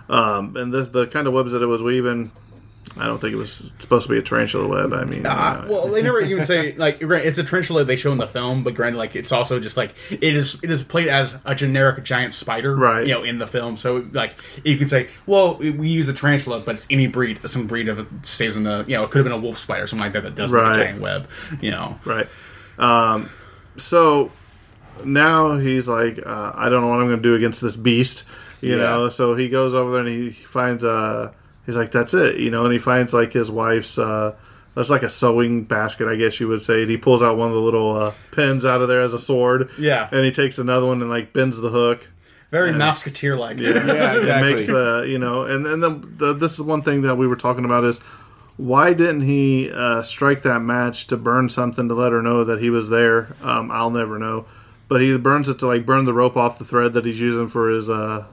Um, 0.09 0.55
and 0.57 0.73
this 0.73 0.89
the 0.89 1.07
kind 1.07 1.27
of 1.27 1.33
webs 1.33 1.51
that 1.51 1.61
it 1.61 1.67
was 1.67 1.81
weaving. 1.81 2.31
I 2.95 3.07
don't 3.07 3.19
think 3.19 3.33
it 3.33 3.37
was 3.37 3.71
supposed 3.79 4.05
to 4.07 4.13
be 4.13 4.19
a 4.19 4.21
tarantula 4.21 4.67
web. 4.67 4.93
I 4.93 5.03
mean, 5.05 5.25
uh, 5.25 5.65
well, 5.67 5.87
they 5.87 6.01
never 6.03 6.19
even 6.21 6.43
say 6.45 6.73
like 6.77 6.99
it's 7.01 7.37
a 7.39 7.43
tarantula 7.43 7.83
they 7.83 7.95
show 7.95 8.11
in 8.11 8.19
the 8.19 8.27
film, 8.27 8.63
but 8.63 8.75
granted, 8.75 8.97
like 8.99 9.15
it's 9.15 9.31
also 9.31 9.59
just 9.59 9.77
like 9.77 9.95
it 10.11 10.21
is. 10.35 10.63
It 10.63 10.69
is 10.69 10.83
played 10.83 11.07
as 11.07 11.39
a 11.45 11.55
generic 11.55 12.03
giant 12.03 12.33
spider, 12.33 12.75
Right. 12.75 13.07
You 13.07 13.13
know, 13.15 13.23
in 13.23 13.39
the 13.39 13.47
film, 13.47 13.77
so 13.77 14.05
like 14.11 14.35
you 14.63 14.77
can 14.77 14.89
say, 14.89 15.09
well, 15.25 15.55
we 15.57 15.89
use 15.89 16.07
a 16.07 16.13
tarantula, 16.13 16.59
but 16.59 16.75
it's 16.75 16.87
any 16.91 17.07
breed, 17.07 17.39
some 17.49 17.65
breed 17.67 17.89
of 17.89 17.99
it 17.99 18.07
stays 18.25 18.55
in 18.55 18.63
the 18.63 18.85
you 18.87 18.95
know, 18.95 19.03
it 19.03 19.09
could 19.09 19.19
have 19.19 19.25
been 19.25 19.33
a 19.33 19.41
wolf 19.41 19.57
spider, 19.57 19.83
or 19.83 19.87
something 19.87 20.03
like 20.05 20.13
that 20.13 20.23
that 20.23 20.35
does 20.35 20.51
make 20.51 20.61
Right. 20.61 20.75
a 20.79 20.83
giant 20.83 21.01
web, 21.01 21.27
you 21.61 21.71
know. 21.71 21.99
right. 22.05 22.27
Um, 22.77 23.29
so 23.77 24.31
now 25.03 25.57
he's 25.57 25.87
like, 25.89 26.19
uh, 26.25 26.51
I 26.55 26.69
don't 26.69 26.81
know 26.81 26.89
what 26.89 26.99
I'm 26.99 27.07
going 27.07 27.17
to 27.17 27.23
do 27.23 27.33
against 27.35 27.61
this 27.61 27.75
beast, 27.75 28.25
you 28.61 28.71
Yeah. 28.75 28.81
know. 28.83 29.09
So 29.09 29.35
he 29.35 29.49
goes 29.49 29.73
over 29.73 29.91
there 29.91 29.99
and 30.01 30.09
he 30.09 30.29
finds 30.31 30.83
uh 30.83 31.31
he's 31.65 31.75
like, 31.75 31.91
that's 31.91 32.13
it, 32.13 32.37
you 32.37 32.49
know, 32.49 32.63
and 32.65 32.73
he 32.73 32.79
finds 32.79 33.13
like 33.13 33.33
his 33.33 33.49
wife's. 33.51 33.97
uh 33.97 34.35
there's 34.75 34.89
like 34.89 35.03
a 35.03 35.09
sewing 35.09 35.65
basket, 35.65 36.07
I 36.07 36.15
guess 36.15 36.39
you 36.39 36.47
would 36.47 36.61
say. 36.63 36.81
And 36.81 36.89
he 36.89 36.97
pulls 36.97 37.21
out 37.21 37.37
one 37.37 37.49
of 37.49 37.53
the 37.53 37.59
little 37.59 37.95
uh, 37.95 38.13
pins 38.31 38.65
out 38.65 38.81
of 38.81 38.87
there 38.87 39.01
as 39.03 39.13
a 39.13 39.19
sword. 39.19 39.69
Yeah. 39.77 40.09
And 40.11 40.25
he 40.25 40.31
takes 40.31 40.57
another 40.57 40.87
one 40.87 40.99
and 40.99 41.11
like 41.11 41.31
bends 41.31 41.61
the 41.61 41.69
hook. 41.69 42.09
Very 42.49 42.71
musketeer 42.71 43.35
like. 43.35 43.59
Yeah, 43.59 43.69
it 44.15 44.17
exactly. 44.17 44.49
makes 44.51 44.69
uh, 44.69 45.03
you 45.07 45.17
know 45.19 45.43
and 45.43 45.65
and 45.65 45.81
the, 45.81 45.89
the, 46.17 46.33
this 46.33 46.53
is 46.53 46.61
one 46.61 46.81
thing 46.81 47.01
that 47.01 47.15
we 47.15 47.27
were 47.27 47.35
talking 47.35 47.65
about 47.65 47.83
is 47.83 47.99
why 48.57 48.93
didn't 48.93 49.21
he 49.21 49.71
uh, 49.71 50.03
strike 50.03 50.43
that 50.43 50.59
match 50.59 51.07
to 51.07 51.17
burn 51.17 51.49
something 51.49 51.87
to 51.87 51.95
let 51.95 52.11
her 52.11 52.21
know 52.21 52.43
that 52.43 52.61
he 52.61 52.69
was 52.69 52.89
there 52.89 53.35
um, 53.41 53.71
i'll 53.71 53.89
never 53.89 54.19
know 54.19 54.45
but 54.87 55.01
he 55.01 55.17
burns 55.17 55.49
it 55.49 55.57
to 55.57 55.65
like 55.65 55.83
burn 55.85 56.05
the 56.05 56.13
rope 56.13 56.37
off 56.37 56.59
the 56.59 56.63
thread 56.63 56.93
that 56.93 57.05
he's 57.05 57.19
using 57.19 57.47
for 57.47 57.69
his 57.69 57.89
uh 57.89 58.23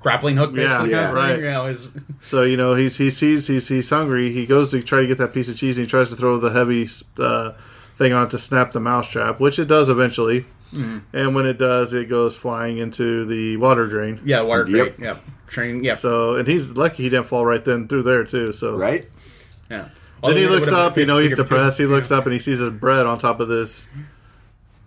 grappling 0.00 0.36
hook, 0.36 0.54
basically. 0.54 0.90
Yeah, 0.90 1.06
kind 1.06 1.08
of 1.10 1.14
right. 1.14 1.32
thing, 1.36 1.44
You 1.44 1.50
know, 1.50 1.66
is 1.66 1.90
so 2.20 2.42
you 2.42 2.56
know 2.56 2.74
he's 2.74 2.96
he 2.96 3.10
sees 3.10 3.46
he's 3.46 3.68
he's 3.68 3.90
hungry 3.90 4.32
he 4.32 4.46
goes 4.46 4.70
to 4.70 4.82
try 4.82 5.00
to 5.00 5.06
get 5.06 5.18
that 5.18 5.32
piece 5.34 5.48
of 5.48 5.56
cheese 5.56 5.78
and 5.78 5.86
he 5.86 5.90
tries 5.90 6.08
to 6.10 6.16
throw 6.16 6.38
the 6.38 6.50
heavy 6.50 6.88
uh, 7.18 7.52
thing 7.96 8.12
on 8.12 8.26
it 8.26 8.30
to 8.30 8.38
snap 8.38 8.72
the 8.72 8.80
mousetrap 8.80 9.40
which 9.40 9.58
it 9.58 9.66
does 9.66 9.88
eventually 9.88 10.46
and 10.72 11.34
when 11.34 11.46
it 11.46 11.56
does 11.58 11.94
it 11.94 12.08
goes 12.10 12.36
flying 12.36 12.76
into 12.78 13.24
the 13.24 13.56
water 13.56 13.86
drain 13.86 14.20
yeah, 14.24 14.42
water 14.42 14.66
Yep. 14.68 14.96
grate. 14.96 14.98
Yep. 15.00 15.22
Train. 15.46 15.82
Yeah. 15.84 15.94
so 15.94 16.34
and 16.36 16.46
he's 16.46 16.76
lucky 16.76 17.04
he 17.04 17.08
didn't 17.08 17.26
fall 17.26 17.46
right 17.46 17.64
then 17.64 17.88
through 17.88 18.02
there 18.02 18.22
too 18.24 18.52
so 18.52 18.76
right. 18.76 19.08
yeah. 19.70 19.88
Then 20.22 20.36
he 20.36 20.46
looks 20.46 20.70
up, 20.72 20.96
you 20.98 21.06
know, 21.06 21.18
he's 21.18 21.30
bigger 21.30 21.44
depressed. 21.44 21.78
He 21.78 21.84
too. 21.84 21.90
looks 21.90 22.10
up 22.10 22.24
and 22.24 22.32
he 22.32 22.38
sees 22.40 22.58
his 22.58 22.70
bread 22.70 23.06
on 23.06 23.18
top 23.18 23.38
of 23.40 23.46
this 23.48 23.86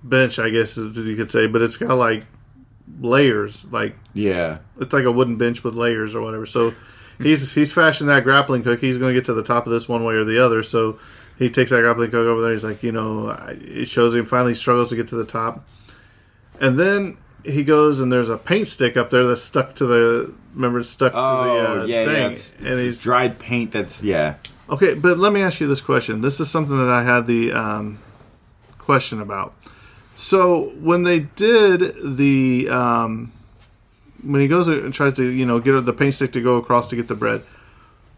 bench, 0.04 0.38
I 0.40 0.50
guess 0.50 0.76
you 0.78 1.16
could 1.16 1.32
say, 1.32 1.48
but 1.48 1.62
it's 1.62 1.78
got 1.78 1.96
like 1.96 2.26
layers, 3.00 3.66
like 3.72 3.96
Yeah. 4.14 4.60
it's 4.80 4.94
like 4.94 5.06
a 5.06 5.12
wooden 5.12 5.38
bench 5.38 5.64
with 5.64 5.76
layers 5.76 6.16
or 6.16 6.22
whatever. 6.22 6.46
So 6.46 6.74
he's 7.18 7.54
he's 7.54 7.72
fashioned 7.72 8.10
that 8.10 8.24
grappling 8.24 8.64
hook. 8.64 8.80
He's 8.82 8.98
going 8.98 9.14
to 9.14 9.20
get 9.20 9.26
to 9.26 9.34
the 9.34 9.44
top 9.44 9.66
of 9.66 9.72
this 9.72 9.88
one 9.88 10.04
way 10.04 10.16
or 10.16 10.24
the 10.24 10.44
other. 10.44 10.64
So 10.64 11.00
he 11.38 11.50
takes 11.50 11.72
that 11.72 11.82
grappling 11.82 12.12
hook 12.12 12.26
over 12.26 12.42
there. 12.42 12.52
He's 12.52 12.64
like, 12.64 12.84
you 12.84 12.92
know, 12.92 13.30
it 13.50 13.88
shows 13.88 14.14
him 14.14 14.26
finally 14.26 14.54
struggles 14.56 14.90
to 14.90 14.96
get 14.96 15.08
to 15.08 15.16
the 15.16 15.26
top, 15.26 15.68
and 16.60 16.78
then 16.78 17.18
he 17.44 17.64
goes 17.64 18.00
and 18.02 18.12
there's 18.12 18.30
a 18.30 18.38
paint 18.38 18.68
stick 18.68 18.96
up 18.96 19.10
there 19.10 19.26
that's 19.26 19.42
stuck 19.42 19.74
to 19.74 19.86
the 19.88 20.34
remember 20.54 20.80
it's 20.80 20.90
stuck 20.90 21.14
Oh 21.16 21.44
to 21.44 21.50
the 21.50 21.82
uh, 21.82 21.86
yeah, 21.86 22.06
thing, 22.06 22.16
yeah. 22.16 22.28
It's, 22.30 22.56
and 22.58 22.68
it's 22.68 22.80
he's 22.80 23.02
dried 23.02 23.40
paint. 23.40 23.72
That's 23.72 24.04
yeah. 24.04 24.36
Okay, 24.70 24.94
but 24.94 25.18
let 25.18 25.34
me 25.34 25.42
ask 25.42 25.60
you 25.60 25.68
this 25.68 25.82
question. 25.82 26.22
This 26.22 26.40
is 26.40 26.50
something 26.50 26.78
that 26.78 26.90
I 26.90 27.04
had 27.04 27.26
the 27.28 27.52
um, 27.52 28.00
question 28.78 29.20
about. 29.22 29.54
So 30.16 30.72
when 30.80 31.04
they 31.04 31.20
did 31.20 31.96
the 32.18 32.70
um, 32.70 33.32
when 34.24 34.42
he 34.42 34.48
goes 34.48 34.68
and 34.68 34.94
tries 34.94 35.14
to 35.14 35.26
you 35.26 35.46
know 35.46 35.60
get 35.60 35.84
the 35.86 35.94
paint 35.94 36.14
stick 36.14 36.32
to 36.34 36.42
go 36.42 36.56
across 36.58 36.88
to 36.90 36.96
get 36.96 37.08
the 37.08 37.16
bread, 37.16 37.44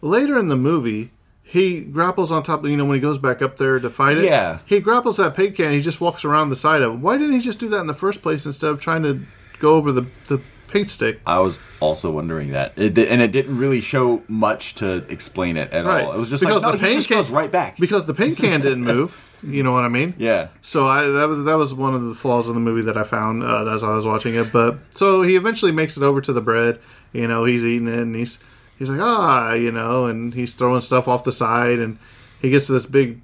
later 0.01 0.37
in 0.37 0.47
the 0.49 0.57
movie 0.57 1.11
he 1.43 1.81
grapples 1.81 2.31
on 2.31 2.41
top. 2.43 2.63
Of, 2.63 2.69
You 2.69 2.77
know 2.77 2.85
when 2.85 2.95
he 2.95 3.01
goes 3.01 3.19
back 3.19 3.41
up 3.41 3.57
there 3.57 3.79
to 3.79 3.89
fight 3.89 4.17
it, 4.17 4.25
Yeah. 4.25 4.59
he 4.65 4.79
grapples 4.79 5.17
that 5.17 5.35
paint 5.35 5.55
can. 5.55 5.71
He 5.71 5.81
just 5.81 6.01
walks 6.01 6.25
around 6.25 6.49
the 6.49 6.55
side 6.55 6.81
of 6.81 6.93
it. 6.93 6.97
Why 6.97 7.17
didn't 7.17 7.33
he 7.33 7.39
just 7.41 7.59
do 7.59 7.69
that 7.69 7.79
in 7.79 7.87
the 7.87 7.93
first 7.93 8.21
place 8.23 8.45
instead 8.45 8.71
of 8.71 8.81
trying 8.81 9.03
to 9.03 9.21
go 9.59 9.75
over 9.75 9.91
the 9.91 10.05
the 10.27 10.41
paint 10.67 10.89
stick? 10.89 11.21
I 11.27 11.39
was 11.39 11.59
also 11.79 12.09
wondering 12.11 12.49
that, 12.51 12.73
it, 12.75 12.97
and 12.97 13.21
it 13.21 13.31
didn't 13.31 13.57
really 13.57 13.81
show 13.81 14.23
much 14.27 14.73
to 14.75 15.05
explain 15.09 15.55
it 15.55 15.71
at 15.71 15.85
Right. 15.85 16.03
all. 16.05 16.13
It 16.13 16.19
was 16.19 16.31
just 16.31 16.41
Because 16.41 16.63
like 16.63 16.71
no, 16.73 16.77
the 16.77 16.77
he 16.79 16.83
paint 16.85 16.95
just 16.97 17.07
can- 17.07 17.17
goes 17.17 17.29
right 17.29 17.51
back. 17.51 17.77
Because 17.77 18.07
the 18.07 18.13
paint 18.15 18.37
can 18.37 18.59
didn't 18.61 18.83
move. 18.83 19.29
You 19.45 19.61
know 19.63 19.73
what 19.73 19.83
I 19.83 19.89
mean? 19.89 20.13
Yeah. 20.17 20.47
So 20.61 20.87
I 20.87 21.03
that 21.07 21.27
was 21.27 21.43
that 21.45 21.55
was 21.55 21.73
one 21.73 21.93
of 21.93 22.03
the 22.03 22.13
flaws 22.15 22.47
in 22.47 22.53
the 22.53 22.61
movie 22.61 22.81
that 22.83 22.95
I 22.97 23.03
found 23.03 23.43
uh, 23.43 23.65
as 23.71 23.83
I 23.83 23.93
was 23.93 24.05
watching 24.05 24.35
it. 24.35 24.51
But 24.53 24.77
so 24.95 25.21
he 25.21 25.35
eventually 25.35 25.71
makes 25.71 25.97
it 25.97 26.03
over 26.03 26.21
to 26.21 26.31
the 26.33 26.41
bread. 26.41 26.79
You 27.11 27.27
know, 27.27 27.43
he's 27.43 27.65
eating 27.65 27.87
it 27.87 27.99
and 27.99 28.15
he's 28.15 28.39
he's 28.79 28.89
like 28.89 28.99
ah, 29.01 29.53
you 29.53 29.71
know, 29.71 30.05
and 30.05 30.33
he's 30.33 30.53
throwing 30.53 30.81
stuff 30.81 31.07
off 31.07 31.23
the 31.25 31.31
side 31.31 31.79
and 31.79 31.97
he 32.41 32.49
gets 32.49 32.67
to 32.67 32.71
this 32.73 32.85
big 32.85 33.21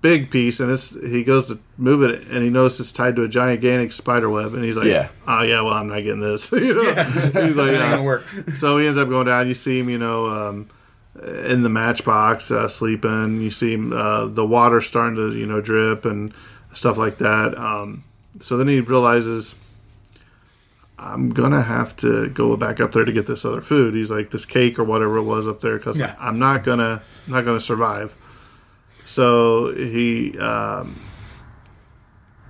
big 0.00 0.30
piece 0.30 0.60
and 0.60 0.70
it's 0.70 0.94
he 1.00 1.24
goes 1.24 1.46
to 1.46 1.58
move 1.76 2.02
it 2.08 2.22
and 2.28 2.44
he 2.44 2.50
notices 2.50 2.80
it's 2.86 2.92
tied 2.92 3.16
to 3.16 3.22
a 3.24 3.28
gigantic 3.28 3.90
spider 3.90 4.30
web 4.30 4.54
and 4.54 4.62
he's 4.62 4.76
like 4.76 4.86
Yeah. 4.86 5.08
oh 5.26 5.42
yeah 5.42 5.60
well 5.62 5.72
i'm 5.74 5.88
not 5.88 6.04
getting 6.04 6.20
this 6.20 6.52
you 6.52 6.72
know 6.72 6.94
he's 7.02 7.34
like 7.34 7.72
That 7.72 7.78
"Nah." 7.80 7.90
gonna 7.96 8.02
work. 8.04 8.22
so 8.54 8.78
he 8.78 8.86
ends 8.86 8.96
up 8.96 9.08
going 9.08 9.26
down 9.26 9.48
you 9.48 9.54
see 9.54 9.80
him 9.80 9.90
you 9.90 9.98
know 9.98 10.26
um, 10.28 10.68
in 11.50 11.62
the 11.62 11.68
matchbox 11.68 12.50
uh, 12.50 12.68
sleeping 12.68 13.40
you 13.40 13.50
see 13.50 13.76
uh, 13.92 14.26
the 14.26 14.44
water 14.46 14.80
starting 14.80 15.16
to 15.16 15.36
you 15.36 15.46
know 15.46 15.60
drip 15.60 16.04
and 16.04 16.32
stuff 16.74 16.96
like 16.96 17.18
that 17.18 17.56
um, 17.58 18.04
so 18.40 18.56
then 18.56 18.68
he 18.68 18.80
realizes 18.80 19.54
i'm 20.98 21.30
gonna 21.30 21.62
have 21.62 21.94
to 21.96 22.28
go 22.30 22.56
back 22.56 22.80
up 22.80 22.92
there 22.92 23.04
to 23.04 23.12
get 23.12 23.26
this 23.26 23.44
other 23.44 23.60
food 23.60 23.94
he's 23.94 24.10
like 24.10 24.30
this 24.30 24.44
cake 24.44 24.78
or 24.78 24.84
whatever 24.84 25.16
it 25.16 25.22
was 25.22 25.46
up 25.48 25.60
there 25.60 25.76
because 25.78 25.98
Yeah. 25.98 26.14
i'm 26.18 26.38
not 26.38 26.64
gonna 26.64 27.02
not 27.26 27.44
gonna 27.44 27.60
survive 27.60 28.14
so 29.04 29.72
he 29.74 30.38
um, 30.38 31.00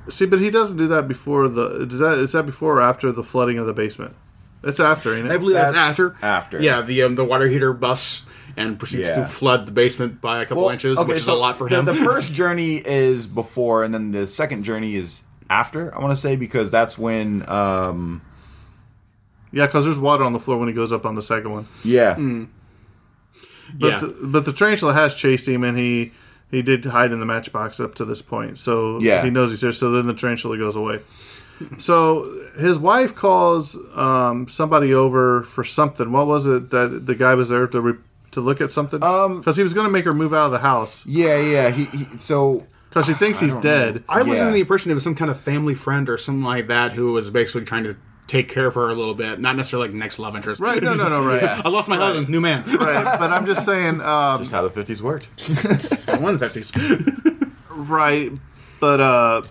see, 0.09 0.27
but 0.27 0.41
he 0.41 0.51
doesn't 0.51 0.77
do 0.77 0.89
that 0.89 1.07
before 1.07 1.49
the. 1.49 1.83
Is 1.89 2.01
that 2.01 2.19
is 2.19 2.33
that 2.33 2.47
before 2.47 2.79
or 2.79 2.83
after 2.83 3.13
the 3.13 3.23
flooding 3.23 3.59
of 3.59 3.67
the 3.67 3.73
basement? 3.73 4.17
It's 4.65 4.81
after, 4.81 5.15
ain't 5.15 5.27
it? 5.27 5.31
I 5.33 5.37
believe 5.37 5.55
that's, 5.55 5.71
That's 5.71 5.91
after. 6.01 6.17
after. 6.21 6.61
Yeah, 6.61 6.81
the 6.83 7.05
um, 7.05 7.15
the 7.15 7.25
water 7.25 7.47
heater 7.47 7.73
busts 7.73 8.27
and 8.57 8.79
proceeds 8.79 9.09
Yeah. 9.09 9.21
to 9.23 9.27
flood 9.27 9.67
the 9.67 9.73
basement 9.73 10.21
by 10.21 10.43
a 10.43 10.47
couple 10.47 10.69
inches, 10.71 10.99
which 10.99 11.19
is 11.19 11.29
a 11.29 11.35
lot 11.35 11.57
for 11.59 11.69
him. 11.69 11.85
The, 11.85 11.93
the 11.93 12.05
first 12.05 12.33
journey 12.33 12.77
is 12.77 13.27
before, 13.27 13.85
and 13.85 13.93
then 13.95 14.11
the 14.11 14.27
second 14.27 14.63
journey 14.65 14.95
is 14.97 15.23
after. 15.51 15.95
I 15.95 16.01
want 16.01 16.11
to 16.13 16.17
say 16.17 16.37
because 16.37 16.71
that's 16.71 16.99
when, 16.99 17.49
um, 17.49 18.23
Yeah, 19.53 19.67
because 19.67 19.85
there's 19.85 19.99
water 19.99 20.25
on 20.25 20.33
the 20.33 20.41
floor 20.41 20.59
when 20.59 20.69
he 20.69 20.75
goes 20.75 20.93
up 20.93 21.07
on 21.07 21.15
the 21.15 21.23
second 21.23 21.53
one. 21.53 21.67
yeah, 21.85 22.15
But 23.75 23.87
yeah. 23.89 23.99
the, 24.01 24.07
but 24.23 24.45
the 24.45 24.53
tarantula 24.53 24.95
has 24.95 25.15
chased 25.15 25.47
him, 25.49 25.63
and 25.65 25.77
he 25.79 26.13
he 26.51 26.63
did 26.63 26.83
hide 26.87 27.13
in 27.13 27.21
the 27.21 27.27
matchbox 27.27 27.79
up 27.79 27.95
to 27.97 28.05
this 28.07 28.23
point. 28.23 28.59
So 28.59 28.99
Yeah. 29.01 29.23
he 29.23 29.29
knows 29.31 29.51
he's 29.51 29.61
there. 29.61 29.73
So 29.73 29.91
then 29.91 30.07
the 30.07 30.15
tarantula 30.15 30.57
goes 30.57 30.77
away. 30.77 31.01
So 31.77 32.41
his 32.59 32.79
wife 32.79 33.15
calls 33.15 33.77
um, 33.95 34.47
somebody 34.49 34.95
over 34.95 35.43
for 35.43 35.65
something. 35.65 36.11
What 36.13 36.27
was 36.27 36.47
it 36.47 36.71
that 36.71 37.05
the 37.07 37.15
guy 37.15 37.35
was 37.35 37.49
there 37.51 37.67
to 37.67 37.81
re- 37.81 37.99
to 38.39 38.45
look 38.45 38.61
at 38.61 38.71
something? 38.71 39.03
Um, 39.03 39.39
because 39.41 39.57
he 39.57 39.63
was 39.63 39.75
going 39.75 39.87
to 39.87 39.91
make 39.93 40.05
her 40.05 40.15
move 40.15 40.33
out 40.33 40.47
of 40.47 40.53
the 40.53 40.59
house 40.59 41.05
yeah, 41.07 41.39
yeah. 41.39 41.71
He, 41.71 41.85
he 41.87 42.07
so 42.19 42.67
because 42.89 43.07
she 43.07 43.13
thinks 43.15 43.39
he's 43.41 43.53
don't 43.53 43.63
dead. 43.63 44.05
I 44.09 44.23
was 44.23 44.35
Yeah. 44.37 44.41
under 44.47 44.53
the 44.55 44.61
impression 44.61 44.91
it 44.91 44.95
was 44.95 45.05
some 45.05 45.15
kind 45.15 45.31
of 45.31 45.39
family 45.41 45.75
friend 45.75 46.09
or 46.09 46.17
something 46.19 46.43
like 46.45 46.69
that 46.69 46.93
who 46.93 47.13
was 47.13 47.31
basically 47.31 47.67
trying 47.67 47.85
to 47.85 47.97
take 48.27 48.49
care 48.51 48.67
of 48.67 48.75
her 48.75 48.89
a 48.91 48.95
little 48.95 49.15
bit, 49.15 49.41
not 49.41 49.57
necessarily 49.57 49.89
like 49.89 49.97
next 49.97 50.19
love 50.19 50.37
interest. 50.37 50.61
Right? 50.61 50.83
No, 50.83 50.95
no, 50.95 51.09
no. 51.09 51.25
Right. 51.25 51.43
I 51.65 51.69
lost 51.69 51.89
my 51.89 51.97
husband, 51.97 52.29
new 52.29 52.41
man. 52.41 52.63
Right. 52.65 53.05
But 53.19 53.31
I'm 53.31 53.47
just 53.47 53.65
saying. 53.67 54.01
Um, 54.01 54.39
just 54.39 54.53
how 54.53 54.63
the 54.63 54.71
fifties 54.71 55.03
worked. 55.03 55.27
One 56.21 56.35
of 56.35 56.41
the 56.41 56.49
fifties. 56.49 56.73
Right, 57.71 58.33
but 58.81 59.01
uh, 59.01 59.43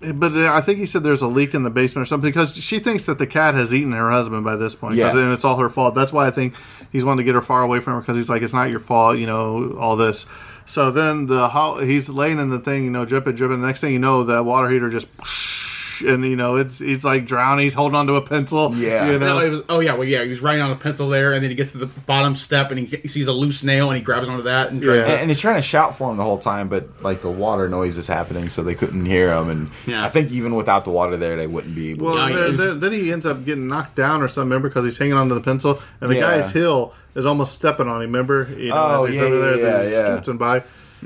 but 0.00 0.32
uh, 0.32 0.52
I 0.52 0.60
think 0.60 0.78
he 0.78 0.86
said 0.86 1.02
there's 1.02 1.22
a 1.22 1.26
leak 1.26 1.54
in 1.54 1.62
the 1.62 1.70
basement 1.70 2.02
or 2.02 2.06
something 2.06 2.28
because 2.28 2.56
she 2.56 2.78
thinks 2.78 3.06
that 3.06 3.18
the 3.18 3.26
cat 3.26 3.54
has 3.54 3.72
eaten 3.72 3.92
her 3.92 4.10
husband 4.10 4.44
by 4.44 4.56
this 4.56 4.74
point. 4.74 4.96
Yeah. 4.96 5.12
then 5.12 5.32
it's 5.32 5.44
all 5.44 5.56
her 5.56 5.70
fault. 5.70 5.94
That's 5.94 6.12
why 6.12 6.26
I 6.26 6.30
think 6.30 6.54
he's 6.92 7.04
wanting 7.04 7.18
to 7.18 7.24
get 7.24 7.34
her 7.34 7.42
far 7.42 7.62
away 7.62 7.80
from 7.80 7.94
her 7.94 8.00
because 8.00 8.16
he's 8.16 8.28
like, 8.28 8.42
it's 8.42 8.52
not 8.52 8.70
your 8.70 8.80
fault, 8.80 9.18
you 9.18 9.26
know, 9.26 9.76
all 9.78 9.96
this. 9.96 10.26
So 10.66 10.90
then 10.90 11.26
the 11.26 11.48
he's 11.84 12.08
laying 12.08 12.38
in 12.38 12.50
the 12.50 12.58
thing, 12.58 12.84
you 12.84 12.90
know, 12.90 13.04
dripping, 13.04 13.36
dripping. 13.36 13.60
The 13.60 13.66
next 13.66 13.80
thing 13.80 13.92
you 13.92 13.98
know, 13.98 14.24
the 14.24 14.42
water 14.42 14.68
heater 14.68 14.90
just. 14.90 15.06
And 16.06 16.24
you 16.24 16.36
know 16.36 16.56
it's 16.56 16.78
he's 16.78 17.04
like 17.04 17.26
drowning. 17.26 17.64
He's 17.64 17.74
holding 17.74 17.96
onto 17.96 18.14
a 18.16 18.22
pencil. 18.22 18.74
Yeah. 18.74 19.10
you 19.10 19.18
know. 19.18 19.38
No, 19.38 19.38
it 19.44 19.48
was. 19.50 19.62
Oh 19.68 19.80
yeah, 19.80 19.94
well 19.94 20.06
yeah, 20.06 20.22
he 20.22 20.28
was 20.28 20.40
writing 20.40 20.62
on 20.62 20.70
a 20.70 20.76
pencil 20.76 21.08
there, 21.08 21.32
and 21.32 21.42
then 21.42 21.50
he 21.50 21.56
gets 21.56 21.72
to 21.72 21.78
the 21.78 21.86
bottom 21.86 22.36
step, 22.36 22.70
and 22.70 22.80
he, 22.80 22.96
he 22.98 23.08
sees 23.08 23.26
a 23.26 23.32
loose 23.32 23.62
nail, 23.64 23.88
and 23.90 23.96
he 23.96 24.02
grabs 24.02 24.28
onto 24.28 24.42
that 24.44 24.70
and 24.70 24.82
tries 24.82 25.02
Yeah. 25.02 25.12
and, 25.12 25.20
and 25.22 25.30
he's 25.30 25.40
trying 25.40 25.56
to 25.56 25.62
shout 25.62 25.96
for 25.96 26.10
him 26.10 26.16
the 26.16 26.22
whole 26.24 26.38
time, 26.38 26.68
but 26.68 26.88
like 27.02 27.22
the 27.22 27.30
water 27.30 27.68
noise 27.68 27.96
is 27.98 28.06
happening, 28.06 28.48
so 28.48 28.62
they 28.62 28.74
couldn't 28.74 29.04
hear 29.06 29.32
him. 29.32 29.48
And 29.50 29.70
Yeah. 29.86 30.04
I 30.04 30.08
think 30.08 30.30
even 30.32 30.54
without 30.54 30.84
the 30.84 30.90
water 30.90 31.16
there, 31.16 31.36
they 31.36 31.46
wouldn't 31.46 31.74
be 31.74 31.90
able. 31.90 32.06
Well, 32.06 32.28
Yeah, 32.30 32.36
then, 32.36 32.46
he's- 32.46 32.58
then, 32.58 32.80
then 32.80 32.92
he 32.92 33.12
ends 33.12 33.26
up 33.26 33.44
getting 33.44 33.68
knocked 33.68 33.96
down 33.96 34.22
or 34.22 34.28
something, 34.28 34.48
remember, 34.50 34.68
because 34.68 34.84
he's 34.84 34.98
hanging 34.98 35.14
onto 35.14 35.34
the 35.34 35.40
pencil, 35.40 35.80
and 36.00 36.10
the 36.10 36.16
Yeah. 36.16 36.20
guy's 36.22 36.50
heel 36.52 36.92
is 37.14 37.24
almost 37.26 37.54
stepping 37.54 37.88
on 37.88 37.96
him, 38.02 38.12
remember? 38.12 38.48
You 38.56 38.68
know, 38.70 38.76
Oh, 38.76 39.04
as 39.04 39.08
he's 39.10 39.16
yeah, 39.18 39.22
over 39.22 39.38
there, 39.38 39.56
yeah, 39.58 39.66
as 39.78 39.84
he's 39.86 39.92
yeah, 39.96 40.14
yeah. 40.14 40.20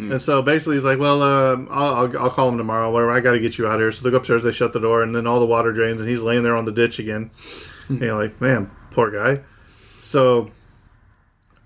By. 0.09 0.15
And 0.15 0.23
so 0.23 0.43
basically, 0.43 0.77
he's 0.77 0.85
like, 0.85 0.99
"Well, 0.99 1.23
um, 1.23 1.69
I'll, 1.71 2.17
I'll, 2.19 2.31
call 2.31 2.49
him 2.49 2.59
tomorrow. 2.59 2.91
Whatever. 2.91 3.13
I 3.13 3.21
got 3.21 3.33
to 3.33 3.41
get 3.41 3.59
you 3.59 3.67
out 3.67 3.79
here." 3.79 3.93
So 3.93 4.05
they 4.05 4.11
go 4.11 4.17
upstairs, 4.17 4.43
they 4.43 4.53
shut 4.53 4.73
the 4.73 4.81
door, 4.81 5.03
and 5.03 5.15
then 5.15 5.27
all 5.27 5.41
the 5.41 5.47
water 5.47 5.73
drains, 5.73 6.01
and 6.01 6.09
he's 6.09 6.23
laying 6.23 6.43
there 6.43 6.57
on 6.57 6.65
the 6.65 6.73
ditch 6.73 6.99
again. 6.99 7.31
And 7.89 8.01
you're 8.01 8.17
like, 8.17 8.41
"Man, 8.41 8.71
poor 8.91 9.11
guy." 9.11 9.43
So, 10.03 10.51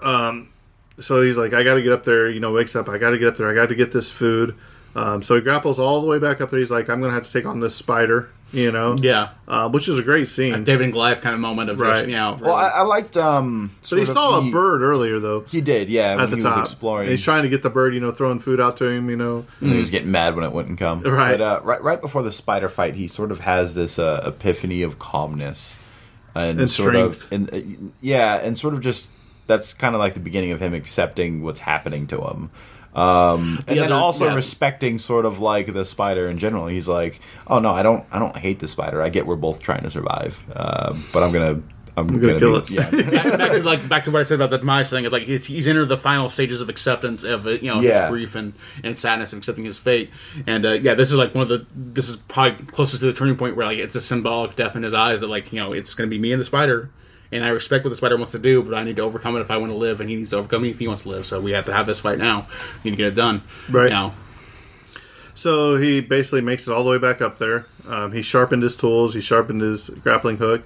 um, 0.00 0.50
so 0.98 1.22
he's 1.22 1.36
like, 1.36 1.52
"I 1.52 1.62
got 1.62 1.74
to 1.74 1.82
get 1.82 1.92
up 1.92 2.04
there." 2.04 2.30
You 2.30 2.40
know, 2.40 2.52
wakes 2.52 2.74
up. 2.76 2.88
I 2.88 2.98
got 2.98 3.10
to 3.10 3.18
get 3.18 3.28
up 3.28 3.36
there. 3.36 3.48
I 3.48 3.54
got 3.54 3.68
to 3.68 3.74
get 3.74 3.92
this 3.92 4.10
food. 4.10 4.56
Um, 4.96 5.22
so 5.22 5.34
he 5.34 5.40
grapples 5.40 5.80
all 5.80 6.00
the 6.00 6.06
way 6.06 6.18
back 6.18 6.40
up 6.40 6.50
there. 6.50 6.58
He's 6.58 6.70
like, 6.70 6.88
"I'm 6.88 7.00
gonna 7.00 7.12
have 7.12 7.24
to 7.24 7.32
take 7.32 7.46
on 7.46 7.60
this 7.60 7.74
spider." 7.74 8.30
You 8.52 8.70
know, 8.70 8.94
Yeah, 9.00 9.30
uh, 9.48 9.68
which 9.68 9.88
is 9.88 9.98
a 9.98 10.02
great 10.02 10.28
scene. 10.28 10.62
David 10.62 10.84
and 10.84 10.92
Goliath 10.92 11.20
kind 11.22 11.34
of 11.34 11.40
moment 11.40 11.70
of 11.70 11.80
Right. 11.80 11.94
just, 11.96 12.06
you 12.08 12.14
know. 12.14 12.38
Well, 12.40 12.54
I, 12.54 12.68
I 12.68 12.82
liked. 12.82 13.16
um 13.16 13.70
but 13.90 13.98
he 13.98 14.04
saw 14.04 14.38
the- 14.40 14.48
a 14.48 14.52
bird 14.52 14.80
earlier, 14.80 15.18
though, 15.18 15.40
He 15.40 15.60
did, 15.60 15.88
yeah. 15.90 16.12
at 16.12 16.18
when 16.18 16.30
the 16.30 16.36
he 16.36 16.42
top. 16.42 16.58
was 16.58 16.68
exploring, 16.70 17.04
And 17.06 17.10
he's 17.10 17.24
trying 17.24 17.42
to 17.42 17.48
get 17.48 17.64
the 17.64 17.70
bird, 17.70 17.94
you 17.94 18.00
know, 18.00 18.12
throwing 18.12 18.38
food 18.38 18.60
out 18.60 18.76
to 18.76 18.86
him. 18.86 19.10
You 19.10 19.16
know, 19.16 19.44
and 19.60 19.72
he 19.72 19.78
was 19.78 19.90
getting 19.90 20.10
mad 20.12 20.36
when 20.36 20.44
it 20.44 20.52
wouldn't 20.52 20.78
come. 20.78 21.00
Right. 21.00 21.32
But 21.36 21.40
uh, 21.40 21.60
right, 21.64 21.82
right 21.82 22.00
before 22.00 22.22
the 22.22 22.30
spider 22.30 22.68
fight, 22.68 22.94
he 22.94 23.08
sort 23.08 23.32
of 23.32 23.40
has 23.40 23.74
this 23.74 23.98
uh, 23.98 24.22
epiphany 24.24 24.82
of 24.82 25.00
calmness 25.00 25.74
and, 26.36 26.60
And 26.60 26.70
sort 26.70 26.90
strength. 26.90 27.24
of, 27.24 27.32
and 27.32 27.54
uh, 27.54 27.86
yeah, 28.00 28.36
and 28.36 28.56
sort 28.56 28.74
of 28.74 28.80
just 28.80 29.10
that's 29.48 29.74
kind 29.74 29.94
of 29.96 29.98
like 30.00 30.14
the 30.14 30.20
beginning 30.20 30.52
of 30.52 30.60
him 30.60 30.74
accepting 30.74 31.42
what's 31.42 31.60
happening 31.60 32.06
to 32.06 32.20
him. 32.22 32.50
Um, 32.94 33.58
and 33.66 33.78
then 33.78 33.92
other- 33.92 33.94
also 33.96 34.26
yeah. 34.26 34.34
respecting 34.34 34.98
sort 34.98 35.26
of 35.26 35.40
like 35.40 35.72
the 35.72 35.84
spider 35.84 36.28
in 36.28 36.38
general. 36.38 36.66
He's 36.68 36.86
like, 36.88 37.20
"Oh 37.46 37.58
no, 37.58 37.70
I 37.72 37.82
don't, 37.82 38.04
I 38.12 38.18
don't 38.18 38.36
hate 38.36 38.60
the 38.60 38.68
spider. 38.68 39.02
I 39.02 39.08
get 39.08 39.26
we're 39.26 39.36
both 39.36 39.60
trying 39.60 39.82
to 39.82 39.90
survive, 39.90 40.38
uh, 40.54 40.94
but 41.12 41.22
I'm 41.24 41.32
gonna, 41.32 41.60
I'm, 41.96 42.06
gonna 42.06 42.18
gonna, 42.20 42.38
kill 42.38 42.60
be- 42.60 42.76
it." 42.76 42.90
Yeah, 42.90 42.90
back, 43.10 43.38
back 43.38 43.50
to 43.52 43.62
like 43.64 43.88
back 43.88 44.04
to 44.04 44.10
what 44.12 44.20
I 44.20 44.22
said 44.22 44.36
about 44.36 44.50
the 44.50 44.58
demise 44.58 44.90
thing. 44.90 45.04
It's 45.04 45.12
like 45.12 45.24
he's, 45.24 45.44
he's 45.46 45.66
entered 45.66 45.86
the 45.88 45.98
final 45.98 46.30
stages 46.30 46.60
of 46.60 46.68
acceptance 46.68 47.24
of 47.24 47.46
you 47.46 47.62
know 47.62 47.80
Yeah. 47.80 48.02
his 48.02 48.10
grief 48.10 48.34
and, 48.36 48.52
and 48.84 48.96
sadness 48.96 49.32
and 49.32 49.40
accepting 49.40 49.64
his 49.64 49.78
fate. 49.78 50.10
And 50.46 50.64
uh, 50.64 50.72
yeah, 50.74 50.94
this 50.94 51.08
is 51.10 51.16
like 51.16 51.34
one 51.34 51.42
of 51.42 51.48
the 51.48 51.66
this 51.74 52.08
is 52.08 52.16
probably 52.16 52.64
closest 52.66 53.00
to 53.00 53.06
the 53.06 53.12
turning 53.12 53.36
point 53.36 53.56
where 53.56 53.66
like 53.66 53.78
it's 53.78 53.96
a 53.96 54.00
symbolic 54.00 54.54
death 54.54 54.76
in 54.76 54.84
his 54.84 54.94
eyes 54.94 55.20
that 55.20 55.26
like 55.28 55.52
you 55.52 55.58
know 55.58 55.72
it's 55.72 55.94
going 55.94 56.08
to 56.08 56.14
be 56.14 56.20
me 56.20 56.30
and 56.32 56.40
the 56.40 56.44
spider. 56.44 56.90
And 57.32 57.44
I 57.44 57.48
respect 57.48 57.84
what 57.84 57.90
the 57.90 57.96
spider 57.96 58.16
wants 58.16 58.32
to 58.32 58.38
do, 58.38 58.62
but 58.62 58.74
I 58.74 58.84
need 58.84 58.96
to 58.96 59.02
overcome 59.02 59.36
it 59.36 59.40
if 59.40 59.50
I 59.50 59.56
want 59.56 59.72
to 59.72 59.76
live, 59.76 60.00
and 60.00 60.08
he 60.08 60.16
needs 60.16 60.30
to 60.30 60.36
overcome 60.36 60.62
me 60.62 60.70
if 60.70 60.78
he 60.78 60.86
wants 60.86 61.02
to 61.02 61.08
live. 61.08 61.26
So 61.26 61.40
we 61.40 61.50
have 61.52 61.64
to 61.66 61.72
have 61.72 61.86
this 61.86 62.00
fight 62.00 62.18
now. 62.18 62.46
We 62.84 62.90
need 62.90 62.96
to 62.98 63.02
get 63.02 63.12
it 63.12 63.16
done 63.16 63.42
Right. 63.68 63.90
now. 63.90 64.14
So 65.34 65.76
he 65.76 66.00
basically 66.00 66.42
makes 66.42 66.68
it 66.68 66.72
all 66.72 66.84
the 66.84 66.90
way 66.90 66.98
back 66.98 67.20
up 67.20 67.38
there. 67.38 67.66
Um, 67.88 68.12
he 68.12 68.22
sharpened 68.22 68.62
his 68.62 68.76
tools. 68.76 69.14
He 69.14 69.20
sharpened 69.20 69.60
his 69.62 69.90
grappling 69.90 70.36
hook, 70.36 70.64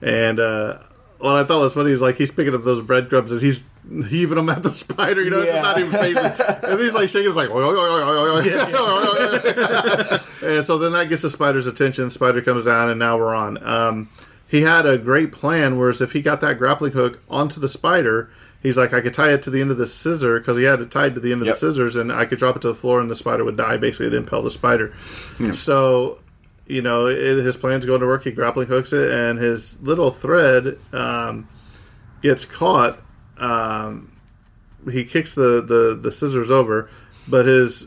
and 0.00 0.38
uh, 0.38 0.78
what 1.18 1.36
I 1.36 1.44
thought 1.44 1.60
was 1.60 1.72
funny 1.74 1.90
is 1.90 2.00
like 2.00 2.16
he's 2.16 2.30
picking 2.30 2.54
up 2.54 2.62
those 2.62 2.80
breadcrumbs 2.82 3.32
and 3.32 3.40
he's 3.40 3.64
heaving 4.08 4.36
them 4.36 4.48
at 4.48 4.62
the 4.62 4.70
spider. 4.70 5.22
You 5.22 5.30
know, 5.30 5.42
Yeah. 5.42 5.60
not 5.62 5.78
even 5.78 5.90
phasing. 5.90 6.62
and 6.70 6.80
he's 6.80 6.94
like 6.94 7.08
shaking. 7.08 7.28
It's 7.28 7.36
like, 7.36 7.50
"Oi, 7.50 7.62
oi, 7.62 7.74
oi, 7.74 8.02
oi, 8.02 8.16
oi, 8.18 8.36
oi." 8.36 10.18
and 10.56 10.64
so 10.64 10.78
then 10.78 10.92
that 10.92 11.08
gets 11.08 11.22
the 11.22 11.30
spider's 11.30 11.66
attention. 11.66 12.08
Spider 12.10 12.42
comes 12.42 12.64
down, 12.64 12.88
and 12.90 12.98
now 13.00 13.18
we're 13.18 13.34
on. 13.34 13.62
Um, 13.66 14.08
he 14.48 14.62
had 14.62 14.86
a 14.86 14.96
great 14.98 15.32
plan. 15.32 15.76
Whereas 15.78 16.00
if 16.00 16.12
he 16.12 16.22
got 16.22 16.40
that 16.40 16.58
grappling 16.58 16.92
hook 16.92 17.20
onto 17.28 17.60
the 17.60 17.68
spider. 17.68 18.30
He's 18.62 18.76
like, 18.76 18.92
I 18.92 19.00
could 19.00 19.14
tie 19.14 19.32
it 19.32 19.44
to 19.44 19.50
the 19.50 19.60
end 19.60 19.70
of 19.70 19.76
the 19.76 19.86
scissor 19.86 20.40
because 20.40 20.56
he 20.56 20.64
had 20.64 20.80
it 20.80 20.90
tied 20.90 21.14
to 21.14 21.20
the 21.20 21.30
end 21.30 21.40
of 21.40 21.46
Yep. 21.46 21.54
the 21.54 21.58
scissors, 21.60 21.94
and 21.94 22.10
I 22.10 22.24
could 22.24 22.38
drop 22.40 22.56
it 22.56 22.62
to 22.62 22.68
the 22.68 22.74
floor, 22.74 23.00
and 23.00 23.08
the 23.08 23.14
spider 23.14 23.44
would 23.44 23.56
die. 23.56 23.76
Basically, 23.76 24.06
it 24.06 24.14
impale 24.14 24.42
the 24.42 24.50
spider. 24.50 24.92
So, 25.52 26.18
you 26.66 26.82
know, 26.82 27.06
it, 27.06 27.36
his 27.36 27.56
plan's 27.56 27.86
going 27.86 28.00
to 28.00 28.06
work. 28.06 28.24
He 28.24 28.32
grappling 28.32 28.66
hooks 28.66 28.92
it, 28.92 29.08
and 29.10 29.38
his 29.38 29.80
little 29.82 30.10
thread 30.10 30.78
um, 30.92 31.46
gets 32.22 32.44
caught. 32.44 32.98
Um, 33.38 34.10
he 34.90 35.04
kicks 35.04 35.34
the, 35.36 35.60
the, 35.62 35.96
the 36.00 36.10
scissors 36.10 36.50
over, 36.50 36.90
but 37.28 37.46
his 37.46 37.86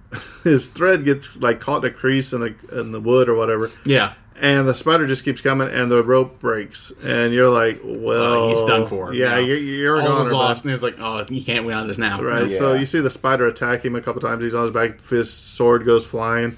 his 0.44 0.66
thread 0.66 1.04
gets 1.06 1.40
like 1.40 1.60
caught 1.60 1.84
in 1.84 1.90
a 1.90 1.94
crease 1.94 2.34
in 2.34 2.40
the 2.40 2.78
in 2.80 2.92
the 2.92 3.00
wood 3.00 3.28
or 3.30 3.34
whatever, 3.34 3.70
Yeah, 3.86 4.12
and 4.40 4.66
the 4.68 4.74
spider 4.74 5.06
just 5.06 5.24
keeps 5.24 5.40
coming, 5.40 5.68
and 5.68 5.90
the 5.90 6.02
rope 6.02 6.38
breaks, 6.38 6.92
and 7.02 7.32
you're 7.32 7.48
like, 7.48 7.80
well, 7.84 8.44
Uh, 8.44 8.48
he's 8.50 8.62
done 8.64 8.86
for. 8.86 9.12
Yeah, 9.12 9.38
Yeah. 9.38 9.46
you're, 9.46 9.56
you're 9.58 10.00
all 10.00 10.06
gone. 10.08 10.18
was 10.20 10.30
lost, 10.30 10.64
and 10.64 10.70
he's 10.72 10.82
like, 10.82 10.96
oh, 11.00 11.24
you 11.28 11.44
can't 11.44 11.64
win 11.66 11.76
on 11.76 11.86
this 11.88 11.98
now. 11.98 12.22
Right. 12.22 12.50
So 12.50 12.74
you 12.74 12.86
see 12.86 13.00
the 13.00 13.10
spider 13.10 13.46
attack 13.46 13.84
him 13.84 13.96
a 13.96 14.00
couple 14.00 14.20
times. 14.20 14.42
He's 14.42 14.54
on 14.54 14.62
his 14.62 14.70
back. 14.70 15.00
His 15.08 15.32
sword 15.32 15.84
goes 15.84 16.04
flying, 16.04 16.56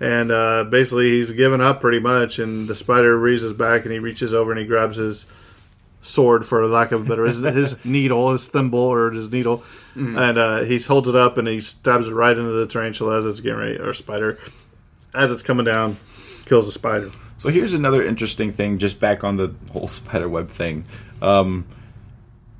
and 0.00 0.30
uh, 0.30 0.64
basically 0.64 1.10
he's 1.10 1.32
given 1.32 1.60
up 1.60 1.80
pretty 1.80 1.98
much. 2.00 2.38
And 2.38 2.66
the 2.68 2.74
spider 2.74 3.18
reaches 3.18 3.52
back 3.52 3.84
and 3.84 3.92
he 3.92 3.98
reaches 3.98 4.32
over 4.34 4.50
and 4.52 4.58
he 4.60 4.66
grabs 4.66 4.96
his 4.96 5.26
sword, 6.00 6.46
for 6.46 6.64
lack 6.66 6.92
of 6.92 7.02
a 7.02 7.04
better, 7.04 7.24
his, 7.26 7.40
his 7.40 7.84
needle, 7.84 8.30
his 8.32 8.46
thimble 8.46 8.78
or 8.78 9.10
his 9.10 9.30
needle, 9.30 9.62
and 9.96 10.38
uh, 10.38 10.60
he 10.62 10.78
holds 10.78 11.08
it 11.08 11.16
up 11.16 11.36
and 11.38 11.48
he 11.48 11.60
stabs 11.60 12.06
it 12.06 12.12
right 12.14 12.38
into 12.38 12.52
the 12.52 12.66
tarantula 12.68 13.18
as 13.18 13.26
it's 13.26 13.40
getting 13.40 13.58
ready, 13.58 13.76
or 13.78 13.92
spider, 13.92 14.38
as 15.12 15.32
it's 15.32 15.42
coming 15.42 15.64
down, 15.66 15.96
kills 16.48 16.66
a 16.66 16.72
spider. 16.72 17.10
So 17.36 17.50
here's 17.50 17.72
another 17.74 18.04
interesting 18.04 18.52
thing, 18.52 18.78
just 18.78 18.98
back 18.98 19.22
on 19.22 19.36
the 19.36 19.54
whole 19.72 19.86
spider 19.98 20.28
web 20.28 20.48
thing. 20.50 20.84
Um, 21.22 21.66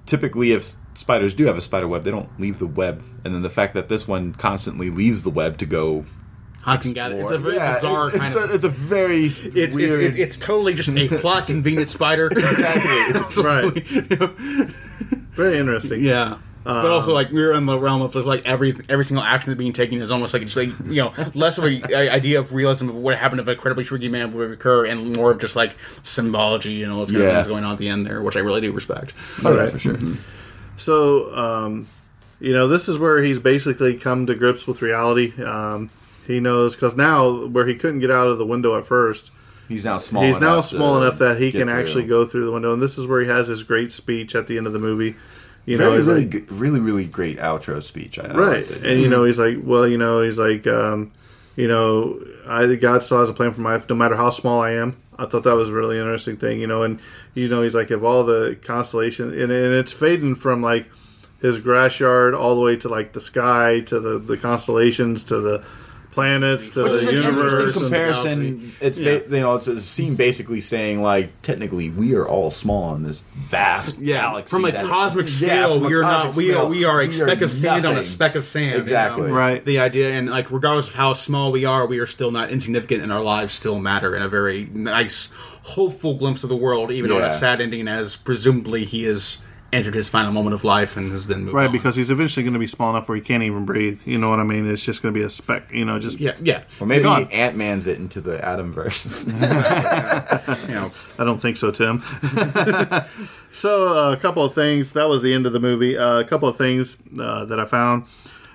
typically, 0.07 0.53
if 0.53 0.75
spiders 0.95 1.35
do 1.35 1.47
have 1.47 1.57
a 1.57 1.61
spider 1.61 1.89
web, 1.89 2.05
they 2.05 2.11
don't 2.11 2.29
leave 2.41 2.59
the 2.59 2.67
web, 2.67 3.03
and 3.25 3.35
then 3.35 3.43
the 3.43 3.51
fact 3.51 3.75
that 3.75 3.89
this 3.89 4.07
one 4.07 4.35
constantly 4.35 4.91
leaves 4.91 5.23
the 5.23 5.31
web 5.31 5.59
to 5.59 5.67
go. 5.67 6.05
Hunt 6.63 6.85
and 6.87 6.95
gather. 6.95 7.19
It's 7.21 7.31
a 7.31 7.39
very 7.39 7.55
Yeah, 7.57 7.75
bizarre 7.75 8.09
it's, 8.09 8.19
kind 8.19 8.27
it's 8.27 8.35
of. 8.35 8.51
A, 8.51 8.55
it's 8.55 8.65
a 8.65 8.69
very 8.69 9.25
it's, 9.27 9.41
it's, 9.41 9.77
weird. 9.77 10.01
it's, 10.01 10.17
it's 10.19 10.39
totally 10.39 10.75
just 10.75 10.89
a 10.91 11.09
plot 11.19 11.47
convenient 11.47 11.89
spider. 11.89 12.27
exactly. 12.27 13.43
Right. 13.43 13.73
Very 15.35 15.59
interesting. 15.59 16.03
Yeah. 16.03 16.39
But 16.83 16.91
also, 16.91 17.15
like 17.15 17.31
we're 17.33 17.53
in 17.55 17.67
the 17.67 17.79
realm 17.79 18.03
of 18.03 18.13
just, 18.13 18.27
like 18.27 18.45
every 18.47 18.77
every 18.89 19.05
single 19.05 19.25
action 19.25 19.51
that's 19.51 19.59
being 19.59 19.73
taken 19.73 20.01
is 20.03 20.11
almost 20.11 20.35
like 20.35 20.43
just 20.45 20.57
like 20.57 20.69
you 20.87 21.03
know 21.03 21.13
less 21.35 21.57
of 21.59 21.65
a, 21.65 21.81
a 21.95 22.11
idea 22.11 22.39
of 22.39 22.53
realism 22.53 22.89
of 22.91 22.95
what 22.97 23.17
happened 23.17 23.41
if 23.41 23.47
an 23.47 23.53
incredibly 23.55 23.85
shrinking 23.85 24.11
man 24.13 24.33
would 24.35 24.51
occur, 24.51 24.85
and 24.87 25.17
more 25.17 25.31
of 25.31 25.39
just 25.39 25.57
like 25.57 25.75
symbology, 26.03 26.73
you 26.73 26.87
know, 26.87 26.99
what's 26.99 27.11
kind 27.11 27.25
of 27.25 27.33
things 27.33 27.49
going 27.49 27.65
on 27.65 27.73
at 27.73 27.79
the 27.79 27.89
end 27.89 28.05
there, 28.07 28.23
which 28.23 28.37
I 28.37 28.41
really 28.41 28.61
do 28.61 28.71
respect. 28.73 29.13
Yeah, 29.43 29.55
Right. 29.55 29.71
for 29.71 29.79
sure. 29.79 29.97
So, 30.77 31.35
um, 31.37 31.87
you 32.41 32.53
know, 32.53 32.69
this 32.69 32.89
is 32.89 32.99
where 32.99 33.23
he's 33.23 33.39
basically 33.39 33.97
come 33.97 34.27
to 34.27 34.35
grips 34.35 34.67
with 34.67 34.83
reality. 34.83 35.33
Um, 35.43 35.91
he 36.27 36.41
knows 36.41 36.75
because 36.77 36.97
now 36.97 37.47
where 37.47 37.67
he 37.67 37.75
couldn't 37.75 38.01
get 38.01 38.11
out 38.11 38.29
of 38.29 38.39
the 38.39 38.47
window 38.47 38.77
at 38.79 38.87
first, 38.87 39.31
He's 39.69 39.85
now 39.85 39.99
small. 39.99 40.23
he's 40.23 40.39
now 40.41 40.55
enough 40.55 40.65
small 40.67 41.03
enough 41.03 41.19
that 41.19 41.39
he 41.41 41.51
can 41.53 41.69
through. 41.69 41.79
actually 41.81 42.05
go 42.07 42.25
through 42.25 42.45
the 42.47 42.53
window. 42.53 42.73
And 42.73 42.81
this 42.83 42.97
is 42.97 43.07
where 43.07 43.21
he 43.21 43.29
has 43.29 43.49
his 43.49 43.63
great 43.63 43.93
speech 43.93 44.35
at 44.35 44.47
the 44.47 44.57
end 44.57 44.67
of 44.67 44.73
the 44.73 44.79
movie. 44.79 45.17
You 45.69 45.77
know, 45.77 45.95
really, 45.95 46.23
like, 46.23 46.31
good, 46.31 46.51
really, 46.51 46.81
really 46.81 47.05
great 47.05 47.39
outro 47.39 47.83
speech. 47.83 48.19
I, 48.19 48.29
right, 48.33 48.71
and 48.71 49.03
you 49.03 49.09
know, 49.09 49.25
he's 49.25 49.39
like, 49.39 49.59
well, 49.63 49.87
you 49.87 49.99
know, 49.99 50.23
he's 50.23 50.39
like, 50.39 50.67
um, 50.67 51.13
you 51.57 51.69
know, 51.69 52.25
I 52.47 52.75
God 52.77 53.03
still 53.03 53.21
has 53.21 53.29
a 53.29 53.35
plan 53.35 53.53
for 53.53 53.61
my 53.61 53.75
life, 53.75 53.87
no 53.87 53.95
matter 53.95 54.17
how 54.17 54.31
small 54.31 54.63
I 54.63 54.71
am. 54.73 54.97
I 55.19 55.27
thought 55.27 55.43
that 55.43 55.57
was 55.57 55.69
a 55.69 55.75
really 55.75 55.99
interesting 55.99 56.39
thing, 56.39 56.61
you 56.61 56.67
know, 56.67 56.85
and 56.85 57.01
you 57.35 57.49
know, 57.49 57.61
he's 57.61 57.75
like, 57.75 57.91
of 57.91 58.03
all 58.03 58.25
the 58.25 58.59
constellation, 58.65 59.29
and, 59.29 59.53
and 59.53 59.75
it's 59.75 59.93
fading 59.93 60.37
from 60.37 60.63
like 60.63 60.87
his 61.43 61.59
grass 61.59 62.01
yard 62.01 62.35
all 62.35 62.55
the 62.55 62.63
way 62.63 62.77
to 62.77 62.89
like 62.89 63.13
the 63.13 63.21
sky 63.21 63.81
to 63.81 64.01
the 64.01 64.19
the 64.19 64.39
constellations 64.39 65.23
to 65.25 65.39
the 65.39 65.65
planets 66.19 66.71
to 66.71 66.83
Which 66.85 66.93
the 66.93 66.99
is 66.99 67.09
an 67.09 67.15
universe. 67.15 67.53
interesting 67.77 67.83
and- 67.83 67.91
comparison. 67.91 68.73
It's 68.81 68.99
ba- 68.99 69.23
you 69.37 69.41
know 69.41 69.55
it's 69.55 69.67
a 69.69 69.81
scene 69.81 70.15
basically 70.17 70.61
saying 70.61 71.03
like 71.03 71.31
technically 71.43 71.91
we 71.91 72.15
are 72.15 72.27
all 72.27 72.51
small 72.51 72.95
in 72.95 73.03
this 73.05 73.25
vast 73.51 74.03
galaxy. 74.05 74.51
from 74.51 74.65
a 74.65 74.73
that- 74.73 74.87
cosmic 74.87 75.27
Yeah, 75.27 75.33
scale, 75.33 75.75
from 75.77 75.85
a 75.85 75.89
we 75.89 75.95
are 75.95 76.03
not. 76.03 76.23
cosmic 76.27 76.37
We 76.37 76.51
are 76.51 76.55
scale, 76.55 76.69
we 76.69 76.85
are 76.85 77.01
a 77.03 77.13
speck 77.13 77.41
of 77.43 77.51
sand 77.51 77.85
on 77.87 77.93
a 77.93 77.95
nothing. 77.97 78.03
speck 78.11 78.35
of 78.35 78.45
sand. 78.45 78.65
you 78.67 78.73
know? 78.73 78.81
Exactly. 78.83 79.31
Right. 79.31 79.65
The 79.65 79.79
idea, 79.79 80.11
and 80.11 80.29
like 80.31 80.51
regardless 80.51 80.89
of 80.89 80.95
how 80.95 81.13
small 81.13 81.53
we 81.53 81.65
are, 81.65 81.87
we 81.87 81.99
are 81.99 82.07
still 82.07 82.31
not 82.31 82.51
insignificant, 82.51 83.03
and 83.03 83.13
our 83.13 83.23
lives 83.23 83.55
still 83.55 83.79
matter 83.79 84.15
in 84.17 84.23
a 84.23 84.29
very 84.29 84.69
nice, 84.73 85.31
hopeful 85.63 86.15
glimpse 86.15 86.43
of 86.43 86.49
the 86.49 86.57
world, 86.57 86.91
even 86.91 87.13
on 87.13 87.19
Yeah. 87.21 87.27
a 87.29 87.33
sad 87.33 87.61
ending, 87.61 87.87
as 87.89 88.17
presumably 88.17 88.85
he 88.85 89.05
has 89.05 89.39
entered 89.71 89.95
his 89.95 90.09
final 90.09 90.33
moment 90.33 90.55
of 90.55 90.65
life 90.65 90.97
and 90.97 91.11
has 91.13 91.27
then 91.27 91.41
moved 91.45 91.55
Right, 91.55 91.67
on. 91.67 91.73
because 91.73 91.95
he's 91.95 92.11
eventually 92.11 92.43
going 92.43 92.55
to 92.55 92.59
be 92.59 92.67
small 92.67 92.89
enough 92.91 93.07
where 93.09 93.17
he 93.17 93.23
can't 93.23 93.43
even 93.43 93.67
breathe. 93.67 94.01
You 94.07 94.17
know 94.17 94.31
what 94.31 94.41
I 94.41 94.43
mean? 94.45 94.67
It's 94.71 94.83
just 94.83 95.03
going 95.03 95.13
to 95.13 95.21
be 95.21 95.25
a 95.25 95.29
speck. 95.29 95.71
You 95.73 95.85
know, 95.85 95.99
just 95.99 96.19
yeah, 96.21 96.35
yeah, 96.43 96.63
Or 96.81 96.87
maybe 96.87 97.03
Gone. 97.03 97.29
Ant 97.31 97.57
Man's 97.57 97.87
it 97.87 97.99
into 97.99 98.21
the 98.23 98.43
Atom 98.43 98.73
verse. 98.73 99.05
you 99.27 100.75
know, 100.75 100.91
I 101.19 101.25
don't 101.25 101.39
think 101.39 101.57
so, 101.59 101.71
Tim. 101.71 102.01
so, 103.53 103.89
uh, 103.89 104.13
a 104.13 104.17
couple 104.17 104.45
of 104.45 104.55
things. 104.55 104.93
That 104.93 105.09
was 105.09 105.23
the 105.23 105.35
end 105.35 105.47
of 105.47 105.53
the 105.53 105.61
movie. 105.61 105.97
Uh, 105.97 106.21
a 106.21 106.25
couple 106.25 106.49
of 106.49 106.57
things 106.57 106.97
uh, 107.19 107.45
that 107.47 107.61
I 107.61 107.65
found. 107.65 108.05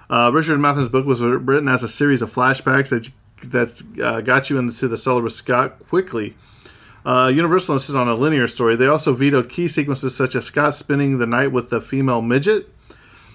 Uh, 0.09 0.31
Richard 0.33 0.57
Matheson's 0.59 0.89
book 0.89 1.05
was 1.05 1.21
written 1.21 1.67
as 1.67 1.83
a 1.83 1.87
series 1.89 2.21
of 2.21 2.33
flashbacks 2.33 2.89
that 2.89 3.09
that's 3.43 3.83
uh, 4.01 4.21
got 4.21 4.49
you 4.49 4.57
into 4.57 4.87
the 4.87 4.97
cellar 4.97 5.21
with 5.21 5.33
Scott 5.33 5.79
quickly. 5.89 6.35
Uh, 7.05 7.31
Universal 7.33 7.75
insisted 7.75 7.97
on 7.97 8.07
a 8.07 8.15
linear 8.15 8.47
story. 8.47 8.75
They 8.75 8.87
also 8.87 9.13
vetoed 9.13 9.49
key 9.49 9.67
sequences 9.67 10.15
such 10.15 10.35
as 10.35 10.45
Scott 10.45 10.75
spending 10.75 11.17
the 11.17 11.27
night 11.27 11.51
with 11.51 11.69
the 11.69 11.81
female 11.81 12.21
midget, 12.21 12.69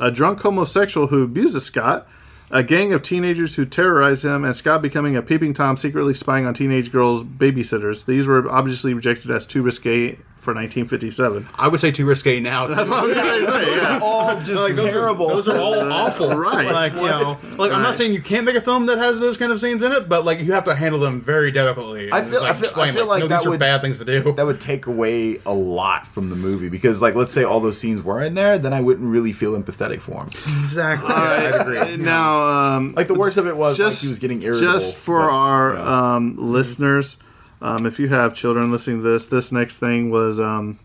a 0.00 0.10
drunk 0.10 0.40
homosexual 0.40 1.08
who 1.08 1.22
abuses 1.24 1.64
Scott, 1.64 2.06
a 2.50 2.62
gang 2.62 2.94
of 2.94 3.02
teenagers 3.02 3.56
who 3.56 3.66
terrorize 3.66 4.24
him, 4.24 4.42
and 4.42 4.56
Scott 4.56 4.80
becoming 4.80 5.16
a 5.16 5.22
peeping 5.22 5.52
Tom 5.52 5.76
secretly 5.76 6.14
spying 6.14 6.46
on 6.46 6.54
teenage 6.54 6.90
girls' 6.90 7.22
babysitters. 7.22 8.06
These 8.06 8.26
were 8.26 8.50
obviously 8.50 8.94
rejected 8.94 9.30
as 9.30 9.46
too 9.46 9.62
risque 9.62 10.16
for 10.40 10.54
1957. 10.54 11.48
I 11.56 11.68
would 11.68 11.80
say 11.80 11.90
too 11.90 12.06
risque 12.06 12.40
now. 12.40 12.66
That's 12.68 12.88
what 12.88 12.98
I 13.00 13.02
was 13.06 13.14
going 13.14 13.46
to 13.46 13.52
say. 13.52 13.76
Yeah. 13.76 14.00
all 14.02 14.36
just 14.40 14.52
Like, 14.54 14.74
those 14.76 14.92
terrible. 14.92 15.30
Are, 15.30 15.34
those 15.34 15.48
are 15.48 15.58
all 15.58 15.92
awful, 15.92 16.30
Right. 16.36 16.70
Like 16.70 16.92
you 16.92 17.02
know, 17.02 17.38
like 17.56 17.72
I'm 17.72 17.82
not 17.82 17.96
saying 17.98 18.12
you 18.14 18.22
can't 18.22 18.44
make 18.44 18.56
a 18.56 18.60
film 18.60 18.86
that 18.86 18.98
has 18.98 19.20
those 19.20 19.36
kind 19.36 19.52
of 19.52 19.60
scenes 19.60 19.82
in 19.82 19.92
it, 19.92 20.08
but 20.08 20.24
like 20.24 20.40
you 20.40 20.52
have 20.52 20.64
to 20.64 20.74
handle 20.74 21.00
them 21.00 21.20
very 21.20 21.50
delicately. 21.50 22.12
I 22.12 22.22
feel- 22.22 22.40
just, 22.40 22.44
I 22.44 22.52
feel- 22.54 22.82
I 22.82 22.92
feel 22.92 23.06
like 23.06 23.20
no, 23.22 23.28
that 23.28 23.38
these 23.40 23.46
are 23.46 23.58
bad 23.58 23.80
things 23.82 23.98
to 23.98 24.04
do. 24.04 24.32
that 24.34 24.46
would 24.46 24.60
take 24.60 24.86
away 24.86 25.40
a 25.44 25.52
lot 25.52 26.06
from 26.06 26.30
the 26.30 26.36
movie 26.36 26.68
because, 26.68 27.02
like, 27.02 27.14
let's 27.14 27.32
say 27.32 27.42
all 27.44 27.60
those 27.60 27.78
scenes 27.78 28.02
were 28.02 28.22
in 28.22 28.34
there, 28.34 28.58
then 28.58 28.72
I 28.72 28.80
wouldn't 28.80 29.08
really 29.10 29.32
feel 29.32 29.58
empathetic 29.60 30.00
for 30.00 30.22
him. 30.22 30.28
exactly. 30.62 31.12
I'd 31.12 31.54
agree. 31.60 31.96
Now, 32.08 32.46
um, 32.76 32.94
Like 32.94 33.08
the 33.08 33.14
worst 33.14 33.36
of 33.38 33.46
it 33.46 33.56
was 33.56 33.76
just 33.76 34.00
like 34.00 34.06
he 34.06 34.08
was 34.08 34.18
getting 34.18 34.42
irritable. 34.42 34.72
Just 34.72 34.96
for 34.96 35.18
but, 35.20 35.30
our 35.30 35.74
yeah. 35.74 36.14
um, 36.16 36.36
listeners, 36.38 37.16
um, 37.60 37.86
if 37.86 37.98
you 37.98 38.08
have 38.08 38.34
children 38.34 38.70
listening 38.70 39.02
to 39.02 39.02
this, 39.02 39.26
this 39.26 39.52
next 39.52 39.78
thing 39.78 40.10
was 40.10 40.38
um, 40.38 40.78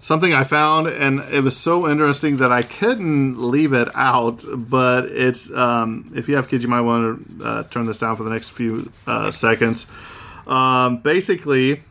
something 0.00 0.32
I 0.32 0.44
found, 0.44 0.86
and 0.86 1.20
it 1.32 1.42
was 1.42 1.56
so 1.56 1.88
interesting 1.88 2.36
that 2.38 2.52
I 2.52 2.62
couldn't 2.62 3.40
leave 3.40 3.72
it 3.72 3.88
out. 3.94 4.44
But 4.48 5.06
it's 5.06 5.50
um, 5.52 6.12
if 6.14 6.28
you 6.28 6.36
have 6.36 6.48
kids, 6.48 6.62
you 6.62 6.70
might 6.70 6.82
want 6.82 7.38
to 7.38 7.44
uh, 7.44 7.62
turn 7.64 7.86
this 7.86 7.98
down 7.98 8.16
for 8.16 8.22
the 8.22 8.30
next 8.30 8.50
few 8.50 8.90
uh, 9.06 9.30
seconds. 9.30 9.86
Um, 10.46 10.98
basically, 10.98 11.82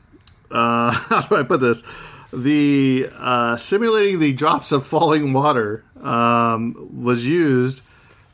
uh, 0.51 0.91
how 1.09 1.21
do 1.21 1.35
I 1.35 1.43
put 1.43 1.59
this? 1.59 1.83
The 2.31 3.09
uh, 3.17 3.55
simulating 3.55 4.19
the 4.19 4.33
drops 4.33 4.71
of 4.71 4.85
falling 4.85 5.33
water 5.33 5.83
um, 6.01 6.89
was 7.03 7.25
used 7.25 7.83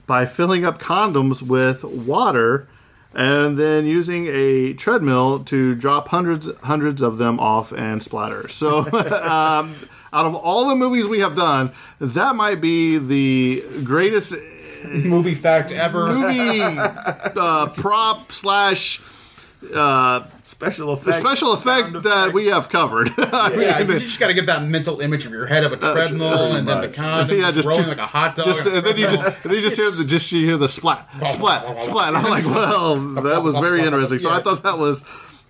by 0.05 0.25
filling 0.25 0.65
up 0.65 0.79
condoms 0.79 1.41
with 1.41 1.83
water 1.83 2.67
and 3.13 3.58
then 3.58 3.86
using 3.86 4.28
a 4.28 4.73
treadmill 4.73 5.43
to 5.45 5.76
drop 5.76 6.08
hundreds 6.10 6.49
hundreds 6.63 7.02
of 7.02 7.17
them 7.17 7.39
off 7.39 7.71
and 7.71 8.02
splatter. 8.02 8.47
So, 8.47 8.80
um, 8.91 9.76
out 10.12 10.26
of 10.26 10.36
all 10.36 10.69
the 10.69 10.76
movies 10.76 11.08
we 11.08 11.19
have 11.19 11.36
done, 11.36 11.71
that 11.99 12.36
might 12.36 12.62
be 12.62 12.97
the 12.97 13.63
greatest 13.84 14.36
Movie 14.86 15.36
fact 15.36 15.71
ever. 15.71 16.12
movie 16.12 16.62
uh, 16.62 17.67
prop 17.69 18.32
slash 18.32 19.02
Uh, 19.73 20.28
special 20.43 20.93
effects, 20.93 21.17
special 21.17 21.54
effect 21.54 22.04
that 22.04 22.34
we 22.34 22.47
have 22.47 22.69
covered. 22.69 23.10
Yeah, 23.17 23.80
you 23.80 23.86
just 23.97 24.19
got 24.19 24.28
to 24.28 24.34
get 24.34 24.45
that 24.47 24.63
mental 24.63 24.99
image 24.99 25.26
of 25.26 25.32
your 25.32 25.45
head 25.45 25.63
of 25.63 25.71
a 25.73 25.78
uh, 25.84 25.93
treadmill 25.93 26.54
and 26.56 26.67
then 26.67 26.82
the 26.82 26.88
much. 26.88 26.95
condom 26.95 27.38
Yeah, 27.39 27.43
just, 27.52 27.56
just- 27.56 27.67
rolling 27.67 27.88
like 27.88 27.97
a 27.97 28.06
hot 28.06 28.36
dog. 28.36 28.45
Just, 28.47 28.62
on 28.62 28.67
and 28.76 28.86
then 28.86 28.97
you 28.97 29.08
just, 29.08 29.23
and 29.23 29.36
then 29.52 29.54
you 29.54 29.62
just 29.62 29.76
hear 29.78 29.89
the 29.91 30.04
just 30.04 30.32
you 30.32 30.45
hear 30.45 30.58
the 30.58 30.67
splat, 30.67 31.10
splat, 31.28 31.82
splat. 31.82 32.10
And 32.10 32.17
I'm 32.17 32.30
like, 32.30 32.45
well, 32.45 32.95
that 33.23 33.41
was 33.43 33.56
very 33.56 33.84
interesting. 33.84 34.19
So 34.19 34.30
I 34.32 34.41
thought 34.41 34.63
that 34.63 34.78
was 34.78 35.04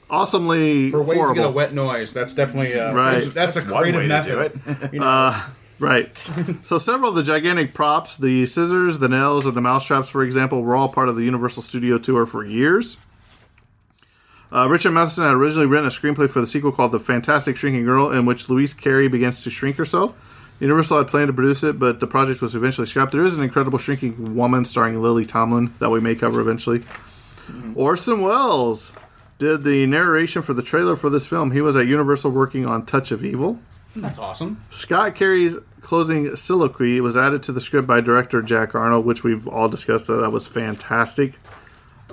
awesomely 0.10 0.92
For 0.92 1.02
ways 1.02 1.20
to 1.28 1.34
get 1.34 1.46
a 1.46 1.50
wet 1.50 1.74
noise, 1.74 2.14
that's 2.14 2.34
definitely 2.34 2.80
uh, 2.80 2.94
Right. 2.94 3.24
That's, 3.34 3.56
a 3.56 3.62
one 3.62 3.82
creative 3.82 4.02
way 4.02 4.08
to 4.08 4.24
do 4.24 4.36
method. 4.38 4.62
it. 4.84 4.94
You 4.94 5.00
know, 5.00 5.08
uh, 5.08 5.44
Right. 5.80 6.16
so 6.62 6.78
several 6.78 7.10
of 7.10 7.16
the 7.16 7.24
gigantic 7.24 7.74
props, 7.74 8.16
the 8.16 8.46
scissors, 8.46 9.00
the 9.00 9.10
nails, 9.10 9.46
and 9.46 9.54
the 9.56 9.60
mousetraps, 9.62 10.08
for 10.08 10.24
example, 10.24 10.62
were 10.62 10.76
all 10.76 10.88
part 10.88 11.10
of 11.10 11.16
the 11.16 11.24
Universal 11.24 11.64
Studio 11.64 11.98
tour 11.98 12.26
for 12.26 12.46
years. 12.46 12.98
Uh, 14.54 14.68
Richard 14.70 14.92
Matheson 14.92 15.24
had 15.24 15.34
originally 15.34 15.66
written 15.66 15.88
a 15.88 15.90
screenplay 15.90 16.30
for 16.30 16.40
the 16.40 16.46
sequel 16.46 16.72
called 16.72 16.92
The 16.92 17.00
Fantastic 17.00 17.58
Shrinking 17.58 17.86
Girl, 17.86 18.12
in 18.12 18.26
which 18.26 18.50
Louise 18.50 18.76
Carey 18.76 19.08
begins 19.08 19.44
to 19.44 19.50
shrink 19.50 19.78
herself. 19.78 20.16
Universal 20.60 21.00
had 21.00 21.08
planned 21.08 21.28
to 21.28 21.34
produce 21.34 21.64
it, 21.64 21.80
but 21.80 22.00
the 22.00 22.06
project 22.06 22.40
was 22.40 22.54
eventually 22.54 22.86
scrapped. 22.86 23.12
There 23.12 23.26
is 23.26 23.36
an 23.36 23.44
incredible 23.44 23.80
shrinking 23.80 24.36
woman 24.36 24.64
starring 24.64 25.02
Lily 25.02 25.26
Tomlin 25.26 25.74
that 25.80 25.90
we 25.90 26.00
may 26.00 26.14
cover 26.14 26.40
eventually. 26.40 26.84
Orson 27.74 28.22
Welles 28.22 28.94
did 29.40 29.64
the 29.64 29.88
narration 29.88 30.44
for 30.44 30.54
the 30.54 30.62
trailer 30.62 30.96
for 30.96 31.10
this 31.10 31.26
film. 31.26 31.52
He 31.52 31.62
was 31.62 31.76
at 31.76 31.88
Universal 31.88 32.32
working 32.32 32.68
on 32.68 32.86
Touch 32.86 33.12
of 33.12 33.26
Evil. 33.26 33.60
that's 33.96 34.20
awesome. 34.20 34.62
Scott 34.70 35.16
Carey's 35.16 35.56
closing 35.82 36.36
soliloquy 36.36 37.02
was 37.02 37.18
added 37.18 37.42
to 37.44 37.52
the 37.52 37.60
script 37.60 37.88
by 37.88 38.02
director 38.02 38.44
Jack 38.44 38.76
Arnold, 38.76 39.06
which 39.06 39.24
we've 39.24 39.48
all 39.48 39.68
discussed. 39.68 40.06
That 40.08 40.18
that 40.18 40.32
was 40.32 40.46
fantastic. 40.46 41.34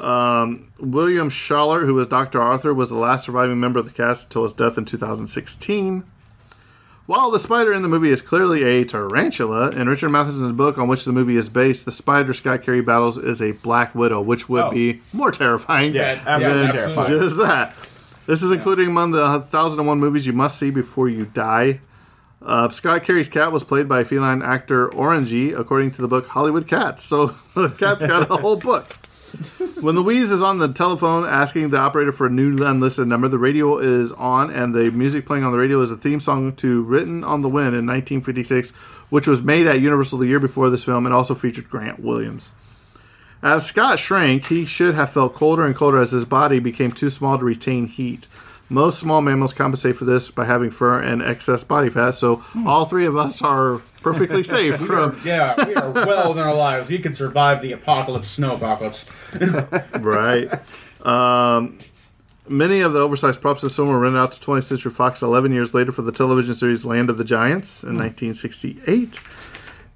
Um, 0.01 0.68
William 0.78 1.28
Schallert, 1.30 1.84
who 1.84 1.94
was 1.94 2.07
Dr. 2.07 2.40
Arthur, 2.40 2.72
was 2.72 2.88
the 2.90 2.96
last 2.96 3.24
surviving 3.26 3.61
member 3.61 3.78
of 3.78 3.84
the 3.84 3.90
cast 3.92 4.24
until 4.24 4.42
his 4.44 4.53
death 4.55 4.78
in 4.78 4.84
2016. 4.84 6.05
While 7.07 7.30
the 7.32 7.40
spider 7.40 7.72
in 7.72 7.82
the 7.82 7.88
movie 7.88 8.11
is 8.11 8.22
clearly 8.22 8.62
a 8.62 8.84
tarantula, 8.84 9.70
in 9.70 9.88
Richard 9.88 10.11
Matheson's 10.11 10.53
book 10.53 10.78
on 10.78 10.86
which 10.86 11.05
the 11.05 11.12
movie 11.12 11.36
is 11.36 11.48
based, 11.48 11.84
the 11.84 11.90
spider 11.90 12.32
Scott 12.32 12.62
Carey 12.62 12.82
battles 12.82 13.18
is 13.18 13.42
a 13.42 13.53
black 13.53 13.94
widow, 13.96 14.20
which 14.20 14.48
would 14.48 14.62
Oh. 14.64 14.70
be 14.70 15.01
more 15.12 15.32
terrifying 15.32 15.92
Yeah, 15.92 16.14
than 16.14 16.26
absolutely 16.28 16.72
terrifying. 16.72 17.20
just 17.20 17.36
that. 17.38 17.74
This 18.26 18.42
is 18.44 18.53
including 18.53 18.86
among 18.86 19.11
the 19.11 19.40
1001 19.40 19.98
movies 19.98 20.24
you 20.24 20.32
must 20.32 20.57
see 20.57 20.70
before 20.70 21.09
you 21.09 21.24
die. 21.24 21.80
Uh, 22.40 22.68
Scott 22.68 23.03
Carey's 23.03 23.28
cat 23.28 23.51
was 23.51 23.64
played 23.64 23.88
by 23.88 24.05
feline 24.05 24.40
actor 24.40 24.88
Orangey, 24.90 25.59
according 25.59 25.90
to 25.92 26.03
the 26.03 26.09
book 26.09 26.28
Hollywood 26.28 26.68
Cats. 26.68 27.03
So 27.03 27.34
the 27.55 27.70
cat's 27.70 28.07
got 28.07 28.30
a 28.30 28.36
whole 28.36 28.57
book. 28.57 28.86
When 29.83 29.97
Louise 29.97 30.31
is 30.31 30.43
on 30.43 30.59
the 30.59 30.72
telephone 30.72 31.24
asking 31.24 31.70
the 31.70 31.78
operator 31.78 32.12
for 32.12 32.26
a 32.26 32.31
new 32.31 32.64
unlisted 32.64 33.07
number, 33.07 33.28
the 33.28 33.39
radio 33.39 33.78
is 33.78 34.12
on, 34.12 34.51
and 34.51 34.74
the 34.74 34.91
music 34.91 35.24
playing 35.24 35.45
on 35.45 35.53
the 35.53 35.59
radio 35.59 35.81
is 35.81 35.91
a 35.91 35.97
theme 35.97 36.20
song 36.20 36.53
to 36.57 36.83
Written 36.83 37.22
on 37.22 37.43
the 37.43 37.49
Wind 37.49 37.68
in 37.68 37.87
1956, 37.87 38.72
which 39.09 39.26
was 39.26 39.43
made 39.43 39.66
at 39.66 39.81
Universal 39.81 40.18
the 40.18 40.26
year 40.26 40.41
before 40.41 40.68
this 40.68 40.85
film 40.85 41.07
and 41.07 41.14
also 41.14 41.35
featured 41.35 41.70
Grant 41.70 42.01
Williams. 42.01 42.53
As 43.43 43.64
Scott 43.64 43.99
shrank, 43.99 44.47
he 44.47 44.66
should 44.66 44.95
have 44.95 45.12
felt 45.12 45.35
colder 45.35 45.64
and 45.64 45.74
colder 45.74 45.99
as 45.99 46.11
his 46.11 46.24
body 46.26 46.59
became 46.59 46.93
too 46.93 47.09
small 47.09 47.39
to 47.39 47.45
retain 47.45 47.87
heat. 47.87 48.26
Most 48.72 49.00
small 49.00 49.20
mammals 49.20 49.52
compensate 49.52 49.96
for 49.96 50.04
this 50.04 50.30
by 50.30 50.44
having 50.44 50.70
fur 50.70 51.02
and 51.02 51.20
excess 51.22 51.64
body 51.64 51.90
fat, 51.90 52.12
so 52.12 52.44
all 52.64 52.84
three 52.84 53.04
of 53.04 53.16
us 53.16 53.42
are 53.42 53.80
perfectly 54.00 54.42
safe 54.44 54.76
from 54.76 55.20
yeah, 55.24 55.56
we 55.66 55.74
are 55.74 55.90
well 55.90 56.30
in 56.30 56.38
our 56.38 56.54
lives. 56.54 56.88
We 56.88 57.00
can 57.00 57.12
survive 57.12 57.62
the 57.62 57.72
apocalypse, 57.72 58.28
snow 58.28 58.54
apocalypse. 58.54 59.10
right. 59.98 60.48
Um, 61.04 61.78
many 62.48 62.80
of 62.80 62.92
the 62.92 63.00
oversized 63.00 63.40
props 63.40 63.60
in 63.64 63.68
this 63.70 63.74
film 63.74 63.88
were 63.88 63.98
rented 63.98 64.20
out 64.20 64.30
to 64.32 64.40
20th 64.40 64.62
Century 64.62 64.92
Fox 64.92 65.20
11 65.20 65.50
years 65.50 65.74
later 65.74 65.90
for 65.90 66.02
the 66.02 66.12
television 66.12 66.54
series 66.54 66.84
Land 66.84 67.10
of 67.10 67.18
the 67.18 67.24
Giants 67.24 67.82
in 67.82 67.98
1968. 67.98 69.20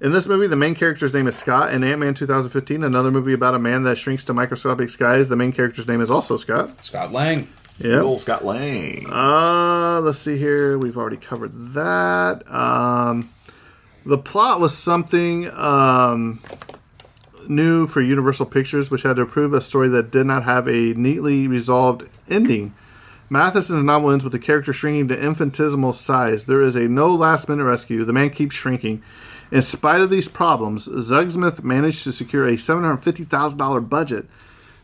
In 0.01 0.11
this 0.11 0.27
movie, 0.27 0.47
the 0.47 0.57
main 0.57 0.75
character's 0.75 1.13
name 1.13 1.27
is 1.27 1.37
Scott. 1.37 1.73
In 1.73 1.81
Ant 1.81 1.99
Man 2.01 2.13
2015, 2.13 2.83
another 2.83 3.09
movie 3.09 3.31
about 3.31 3.55
a 3.55 3.59
man 3.59 3.83
that 3.83 3.97
shrinks 3.97 4.25
to 4.25 4.33
microscopic 4.33 4.89
size, 4.89 5.29
the 5.29 5.37
main 5.37 5.53
character's 5.53 5.87
name 5.87 6.01
is 6.01 6.11
also 6.11 6.35
Scott. 6.35 6.83
Scott 6.83 7.13
Lang. 7.13 7.47
Yeah. 7.77 8.01
Old 8.01 8.21
Scott 8.21 8.45
Lang. 8.45 9.05
Uh, 9.09 9.99
let's 10.01 10.19
see 10.19 10.37
here. 10.37 10.77
We've 10.77 10.97
already 10.97 11.17
covered 11.17 11.73
that. 11.73 12.49
Um, 12.51 13.29
the 14.05 14.17
plot 14.17 14.59
was 14.59 14.77
something 14.77 15.49
um, 15.51 16.41
new 17.49 17.85
for 17.87 18.01
Universal 18.01 18.47
Pictures, 18.47 18.89
which 18.89 19.03
had 19.03 19.17
to 19.17 19.23
approve 19.23 19.53
a 19.53 19.61
story 19.61 19.89
that 19.89 20.11
did 20.11 20.25
not 20.25 20.43
have 20.43 20.67
a 20.67 20.93
neatly 20.93 21.47
resolved 21.47 22.07
ending. 22.29 22.73
Matheson's 23.29 23.83
novel 23.83 24.11
ends 24.11 24.23
with 24.23 24.33
the 24.33 24.39
character 24.39 24.71
shrinking 24.71 25.07
to 25.07 25.19
infinitesimal 25.19 25.93
size. 25.93 26.45
There 26.45 26.61
is 26.61 26.75
a 26.75 26.87
no 26.87 27.09
last 27.09 27.49
minute 27.49 27.63
rescue. 27.63 28.05
The 28.05 28.13
man 28.13 28.29
keeps 28.29 28.55
shrinking. 28.55 29.01
In 29.51 29.61
spite 29.61 30.01
of 30.01 30.09
these 30.09 30.27
problems, 30.27 30.87
Zugsmith 30.87 31.63
managed 31.63 32.03
to 32.03 32.11
secure 32.11 32.47
a 32.47 32.53
$750,000 32.53 33.89
budget. 33.89 34.25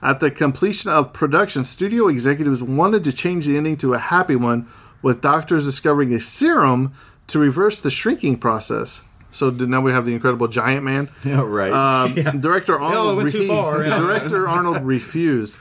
At 0.02 0.20
the 0.20 0.32
completion 0.32 0.89
of 0.89 1.14
production, 1.14 1.64
studio 1.64 2.08
executives 2.08 2.64
wanted 2.64 3.04
to 3.04 3.14
change 3.14 3.45
the 3.45 3.58
ending 3.58 3.78
to 3.78 3.93
a 3.93 3.99
happy 3.99 4.36
one, 4.36 4.68
with 5.02 5.22
doctors 5.22 5.66
discovering 5.66 6.14
a 6.14 6.20
serum 6.20 6.93
to 7.28 7.39
reverse 7.39 7.80
the 7.80 7.91
shrinking 7.91 8.38
process. 8.38 9.02
So 9.32 9.49
now 9.49 9.82
we 9.82 9.91
have 9.91 10.06
the 10.06 10.14
Incredible 10.14 10.47
Giant 10.47 10.84
Man. 10.84 11.10
Yeah, 11.24 11.41
right. 11.45 11.72
Um, 11.72 12.39
Director 12.41 12.80
Arnold. 12.80 13.18
went 13.18 13.32
too 13.32 13.47
far, 13.47 13.84
yeah. 13.84 13.97
Director 13.97 14.47
Arnold 14.47 14.82
refused. 14.84 15.56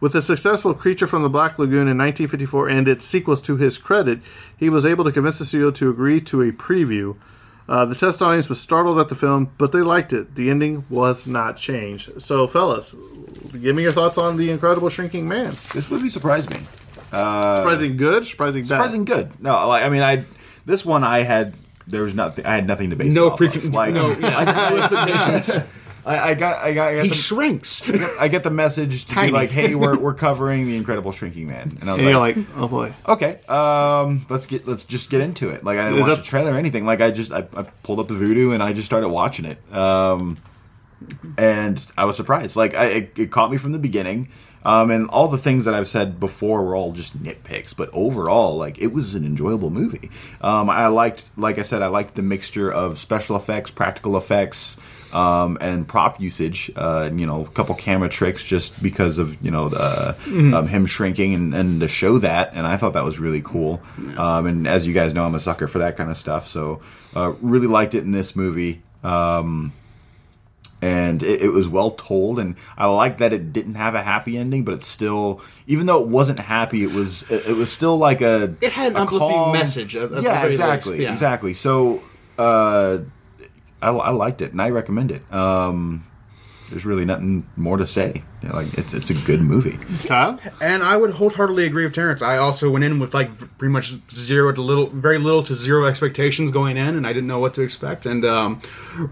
With 0.00 0.14
a 0.14 0.22
successful 0.22 0.74
Creature 0.74 1.08
from 1.08 1.24
the 1.24 1.28
Black 1.28 1.58
Lagoon 1.58 1.88
in 1.88 1.98
1954 1.98 2.68
and 2.68 2.86
its 2.86 3.04
sequels 3.04 3.40
to 3.42 3.56
his 3.56 3.78
credit, 3.78 4.20
he 4.56 4.70
was 4.70 4.86
able 4.86 5.04
to 5.04 5.10
convince 5.10 5.40
the 5.40 5.44
studio 5.44 5.72
to 5.72 5.90
agree 5.90 6.20
to 6.20 6.40
a 6.42 6.52
preview. 6.52 7.16
Uh, 7.68 7.84
the 7.84 7.96
test 7.96 8.22
audience 8.22 8.48
was 8.48 8.60
startled 8.60 8.98
at 9.00 9.08
the 9.08 9.14
film, 9.16 9.50
but 9.58 9.72
they 9.72 9.80
liked 9.80 10.12
it. 10.12 10.36
The 10.36 10.50
ending 10.50 10.84
was 10.88 11.26
not 11.26 11.56
changed. 11.56 12.22
So, 12.22 12.46
fellas, 12.46 12.94
give 13.52 13.74
me 13.76 13.82
your 13.82 13.92
thoughts 13.92 14.18
on 14.18 14.36
the 14.36 14.50
Incredible 14.50 14.88
Shrinking 14.88 15.28
Man. 15.28 15.54
this 15.74 15.90
movie 15.90 16.08
surprised 16.08 16.50
me. 16.50 16.58
surprising 17.10 17.96
good, 17.96 18.24
surprising 18.24 18.62
bad. 18.62 18.68
Surprising 18.68 19.04
good. 19.04 19.40
No, 19.42 19.66
like 19.68 19.84
I 19.84 19.88
mean, 19.88 20.02
I 20.02 20.24
this 20.66 20.84
one 20.84 21.04
I 21.04 21.20
had 21.20 21.54
there 21.86 22.02
was 22.02 22.14
nothing. 22.14 22.44
I 22.44 22.54
had 22.54 22.66
nothing 22.66 22.90
to 22.90 22.96
base. 22.96 23.14
No 23.14 23.30
pre- 23.30 23.46
of. 23.48 23.72
like 23.72 23.94
no, 23.94 24.12
I 24.12 24.44
no 24.44 24.76
expectations. 24.78 25.64
I, 26.06 26.30
I 26.30 26.34
got 26.34 26.62
I 26.64 26.72
got 26.72 26.88
I 26.88 26.94
got, 26.96 27.02
He 27.02 27.08
the, 27.10 27.14
shrinks. 27.14 27.86
I 27.88 27.92
get- 27.92 28.10
I 28.20 28.28
get 28.28 28.42
the 28.42 28.50
message 28.50 29.04
to 29.06 29.14
Tiny. 29.14 29.28
be 29.28 29.32
like, 29.32 29.50
hey, 29.50 29.74
we're, 29.74 29.98
we're 29.98 30.14
covering 30.14 30.66
the 30.66 30.76
Incredible 30.76 31.12
Shrinking 31.12 31.48
Man, 31.48 31.76
and 31.80 31.90
I 31.90 31.94
was 31.94 32.02
And 32.02 32.12
like, 32.14 32.36
you're 32.36 32.44
like, 32.44 32.50
oh 32.56 32.68
boy. 32.68 32.92
okay, 33.06 33.40
um, 33.48 34.24
let's 34.30 34.46
get 34.46 34.66
let's 34.66 34.84
just 34.84 35.10
get 35.10 35.20
into 35.20 35.50
it. 35.50 35.64
Like 35.64 35.78
I 35.78 35.84
didn't 35.84 35.98
Is 36.00 36.06
watch 36.06 36.16
that- 36.16 36.24
the 36.24 36.28
trailer 36.28 36.52
or 36.52 36.56
anything. 36.58 36.86
Like 36.86 37.00
I 37.02 37.10
just 37.10 37.30
I, 37.32 37.40
I 37.54 37.62
pulled 37.82 38.00
up 38.00 38.08
the 38.08 38.14
Vudu 38.14 38.54
and 38.54 38.62
I 38.62 38.72
just 38.72 38.86
started 38.86 39.08
watching 39.10 39.44
it. 39.44 39.58
Um, 39.74 40.38
and 41.36 41.84
I 41.96 42.04
was 42.04 42.16
surprised. 42.16 42.56
Like 42.56 42.74
I, 42.74 42.86
it, 42.86 43.18
it 43.18 43.30
caught 43.30 43.50
me 43.50 43.56
from 43.58 43.72
the 43.72 43.78
beginning. 43.78 44.28
Um, 44.64 44.90
and 44.90 45.08
all 45.08 45.28
the 45.28 45.38
things 45.38 45.64
that 45.66 45.74
I've 45.74 45.88
said 45.88 46.18
before 46.18 46.64
were 46.64 46.74
all 46.74 46.90
just 46.90 47.16
nitpicks, 47.16 47.74
but 47.74 47.88
overall, 47.92 48.56
like 48.56 48.78
it 48.82 48.88
was 48.88 49.14
an 49.14 49.24
enjoyable 49.24 49.70
movie. 49.70 50.10
Um, 50.40 50.68
I 50.68 50.88
liked, 50.88 51.30
like 51.36 51.58
I 51.58 51.62
said, 51.62 51.80
I 51.80 51.86
liked 51.86 52.16
the 52.16 52.22
mixture 52.22 52.70
of 52.70 52.98
special 52.98 53.36
effects, 53.36 53.70
practical 53.70 54.16
effects, 54.16 54.76
um, 55.12 55.58
and 55.60 55.86
prop 55.86 56.20
usage. 56.20 56.70
Uh, 56.76 57.04
and, 57.06 57.20
you 57.20 57.26
know, 57.26 57.42
a 57.42 57.48
couple 57.48 57.74
camera 57.76 58.08
tricks 58.08 58.42
just 58.42 58.82
because 58.82 59.18
of 59.18 59.42
you 59.42 59.50
know 59.50 59.68
the, 59.68 60.16
um, 60.26 60.66
him 60.66 60.86
shrinking 60.86 61.34
and, 61.34 61.54
and 61.54 61.80
to 61.80 61.88
show 61.88 62.18
that. 62.18 62.50
And 62.52 62.66
I 62.66 62.76
thought 62.76 62.94
that 62.94 63.04
was 63.04 63.18
really 63.18 63.40
cool. 63.42 63.80
Um, 64.18 64.46
and 64.46 64.66
as 64.66 64.86
you 64.86 64.92
guys 64.92 65.14
know, 65.14 65.24
I'm 65.24 65.36
a 65.36 65.40
sucker 65.40 65.68
for 65.68 65.78
that 65.78 65.96
kind 65.96 66.10
of 66.10 66.16
stuff. 66.16 66.48
So 66.48 66.82
uh, 67.14 67.32
really 67.40 67.68
liked 67.68 67.94
it 67.94 68.02
in 68.02 68.10
this 68.10 68.34
movie. 68.34 68.82
Um, 69.04 69.72
and 70.80 71.22
it, 71.24 71.42
it 71.42 71.48
was 71.48 71.68
well 71.68 71.90
told 71.90 72.38
and 72.38 72.54
i 72.76 72.86
like 72.86 73.18
that 73.18 73.32
it 73.32 73.52
didn't 73.52 73.74
have 73.74 73.94
a 73.96 74.02
happy 74.02 74.38
ending 74.38 74.64
but 74.64 74.74
it's 74.74 74.86
still 74.86 75.40
even 75.66 75.86
though 75.86 76.00
it 76.00 76.08
wasn't 76.08 76.38
happy 76.38 76.84
it 76.84 76.92
was 76.92 77.28
it, 77.30 77.46
it 77.48 77.56
was 77.56 77.70
still 77.72 77.96
like 77.98 78.20
a 78.22 78.54
It 78.60 78.70
had 78.72 78.92
an 78.92 78.96
uplifting 78.96 79.52
message, 79.52 79.96
at- 79.96 80.04
at 80.04 80.10
the 80.12 80.22
yeah 80.22 80.44
exactly 80.44 81.02
yeah. 81.02 81.10
exactly. 81.12 81.52
So 81.54 82.02
uh 82.38 82.98
I, 83.82 83.88
I 83.90 84.10
liked 84.10 84.40
it 84.42 84.52
and 84.52 84.62
i 84.62 84.70
recommend 84.70 85.10
it. 85.10 85.22
Um 85.34 86.04
there's 86.70 86.84
really 86.86 87.04
nothing 87.04 87.48
more 87.56 87.76
to 87.78 87.86
say 87.86 88.22
You 88.42 88.48
know, 88.48 88.54
like 88.54 88.74
it's 88.74 88.94
it's 88.94 89.10
a 89.10 89.14
good 89.14 89.40
movie 89.40 89.78
Kyle? 90.06 90.38
And 90.60 90.82
I 90.82 90.96
would 90.96 91.10
wholeheartedly 91.10 91.66
agree 91.66 91.84
with 91.84 91.94
Terrence. 91.94 92.22
I 92.22 92.36
also 92.36 92.70
went 92.70 92.84
in 92.84 93.00
with 93.00 93.12
like 93.12 93.36
pretty 93.58 93.72
much 93.72 93.96
zero 94.10 94.52
to 94.52 94.60
little, 94.60 94.86
very 94.86 95.18
little 95.18 95.42
to 95.44 95.54
zero 95.54 95.86
expectations 95.86 96.50
going 96.52 96.76
in, 96.76 96.96
and 96.96 97.06
I 97.06 97.12
didn't 97.12 97.26
know 97.26 97.40
what 97.40 97.54
to 97.54 97.62
expect. 97.62 98.06
And 98.06 98.24
um, 98.24 98.60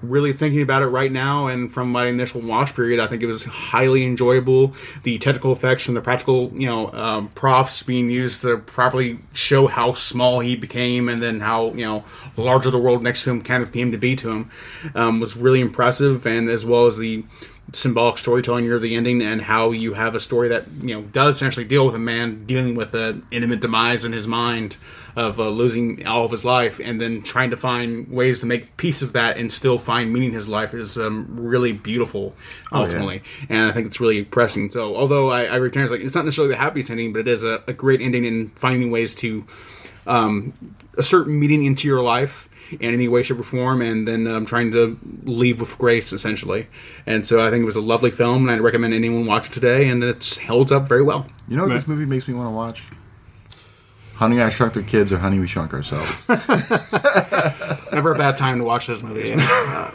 really 0.00 0.32
thinking 0.32 0.62
about 0.62 0.82
it 0.82 0.86
right 0.86 1.10
now, 1.10 1.48
and 1.48 1.72
from 1.72 1.90
my 1.90 2.06
initial 2.06 2.40
watch 2.40 2.74
period, 2.76 3.00
I 3.00 3.08
think 3.08 3.22
it 3.22 3.26
was 3.26 3.44
highly 3.44 4.04
enjoyable. 4.04 4.74
The 5.02 5.18
technical 5.18 5.50
effects 5.50 5.88
and 5.88 5.96
the 5.96 6.00
practical, 6.00 6.52
you 6.52 6.68
know, 6.68 6.92
um, 6.92 7.28
props 7.28 7.82
being 7.82 8.08
used 8.10 8.42
to 8.42 8.58
properly 8.58 9.18
show 9.32 9.66
how 9.66 9.94
small 9.94 10.38
he 10.40 10.54
became, 10.54 11.08
and 11.08 11.20
then 11.20 11.40
how 11.40 11.72
you 11.72 11.84
know 11.84 12.04
larger 12.36 12.70
the 12.70 12.78
world 12.78 13.02
next 13.02 13.24
to 13.24 13.30
him 13.30 13.42
kind 13.42 13.62
of 13.62 13.72
came 13.72 13.90
to 13.90 13.98
be 13.98 14.14
to 14.16 14.30
him, 14.30 14.50
um, 14.94 15.18
was 15.18 15.36
really 15.36 15.60
impressive. 15.60 16.26
And 16.26 16.48
as 16.48 16.64
well 16.64 16.86
as 16.86 16.96
the 16.96 17.24
symbolic 17.72 18.16
storytelling 18.16 18.64
near 18.64 18.78
the 18.78 18.94
ending 18.94 19.20
and 19.20 19.42
how 19.42 19.72
you 19.72 19.94
have 19.94 20.14
a 20.14 20.20
story 20.20 20.48
that 20.48 20.64
you 20.80 20.94
know 20.94 21.02
does 21.02 21.36
essentially 21.36 21.64
deal 21.64 21.84
with 21.84 21.94
a 21.94 21.98
man 21.98 22.46
dealing 22.46 22.74
with 22.74 22.94
an 22.94 23.26
intimate 23.30 23.60
demise 23.60 24.04
in 24.04 24.12
his 24.12 24.28
mind 24.28 24.76
of 25.16 25.40
uh, 25.40 25.48
losing 25.48 26.06
all 26.06 26.24
of 26.26 26.30
his 26.30 26.44
life 26.44 26.78
and 26.78 27.00
then 27.00 27.22
trying 27.22 27.50
to 27.50 27.56
find 27.56 28.08
ways 28.08 28.40
to 28.40 28.46
make 28.46 28.76
peace 28.76 29.02
of 29.02 29.14
that 29.14 29.36
and 29.36 29.50
still 29.50 29.78
find 29.78 30.12
meaning 30.12 30.28
in 30.28 30.34
his 30.34 30.46
life 30.46 30.74
is 30.74 30.98
um, 30.98 31.26
really 31.30 31.72
beautiful 31.72 32.36
ultimately. 32.70 33.22
And 33.48 33.70
i 33.70 33.72
think 33.72 33.86
it's 33.86 33.98
really 33.98 34.24
pressing. 34.24 34.70
So 34.70 34.94
although 34.94 35.30
i, 35.30 35.46
I 35.46 35.56
return 35.56 35.82
it's 35.82 35.92
like 35.92 36.02
it's 36.02 36.14
not 36.14 36.24
necessarily 36.24 36.54
the 36.54 36.60
happiest 36.60 36.90
ending 36.90 37.12
but 37.12 37.20
it 37.20 37.28
is 37.28 37.42
a, 37.42 37.64
a 37.66 37.72
great 37.72 38.00
ending 38.00 38.24
in 38.24 38.48
finding 38.50 38.90
ways 38.90 39.14
to 39.16 39.44
um, 40.06 40.52
assert 40.96 41.26
meaning 41.26 41.64
into 41.64 41.88
your 41.88 42.00
life 42.00 42.45
in 42.72 42.94
any 42.94 43.08
way, 43.08 43.22
shape, 43.22 43.38
or 43.38 43.42
form, 43.42 43.80
and 43.82 44.06
then 44.06 44.26
um, 44.26 44.44
trying 44.46 44.72
to 44.72 44.98
leave 45.24 45.60
with 45.60 45.76
grace, 45.78 46.12
essentially. 46.12 46.66
And 47.06 47.26
so 47.26 47.44
I 47.46 47.50
think 47.50 47.62
it 47.62 47.66
was 47.66 47.76
a 47.76 47.80
lovely 47.80 48.10
film, 48.10 48.42
and 48.48 48.50
I'd 48.50 48.60
recommend 48.60 48.94
anyone 48.94 49.26
watch 49.26 49.48
it 49.48 49.52
today, 49.52 49.88
and 49.88 50.02
it 50.04 50.40
holds 50.46 50.72
up 50.72 50.88
very 50.88 51.02
well. 51.02 51.26
you 51.48 51.56
know 51.56 51.64
what 51.64 51.72
this 51.72 51.86
movie 51.88 52.06
makes 52.06 52.26
me 52.28 52.34
want 52.34 52.48
to 52.48 52.52
watch 52.54 52.84
honey 54.14 54.40
i 54.40 54.48
shrunk 54.48 54.72
the 54.72 54.82
kids 54.82 55.12
or 55.12 55.18
honey 55.18 55.38
we 55.38 55.46
shrunk 55.46 55.74
ourselves 55.74 56.26
Never 57.92 58.12
a 58.12 58.18
bad 58.18 58.36
time 58.36 58.58
to 58.58 58.64
watch 58.64 58.86
those 58.88 59.02
movies. 59.02 59.30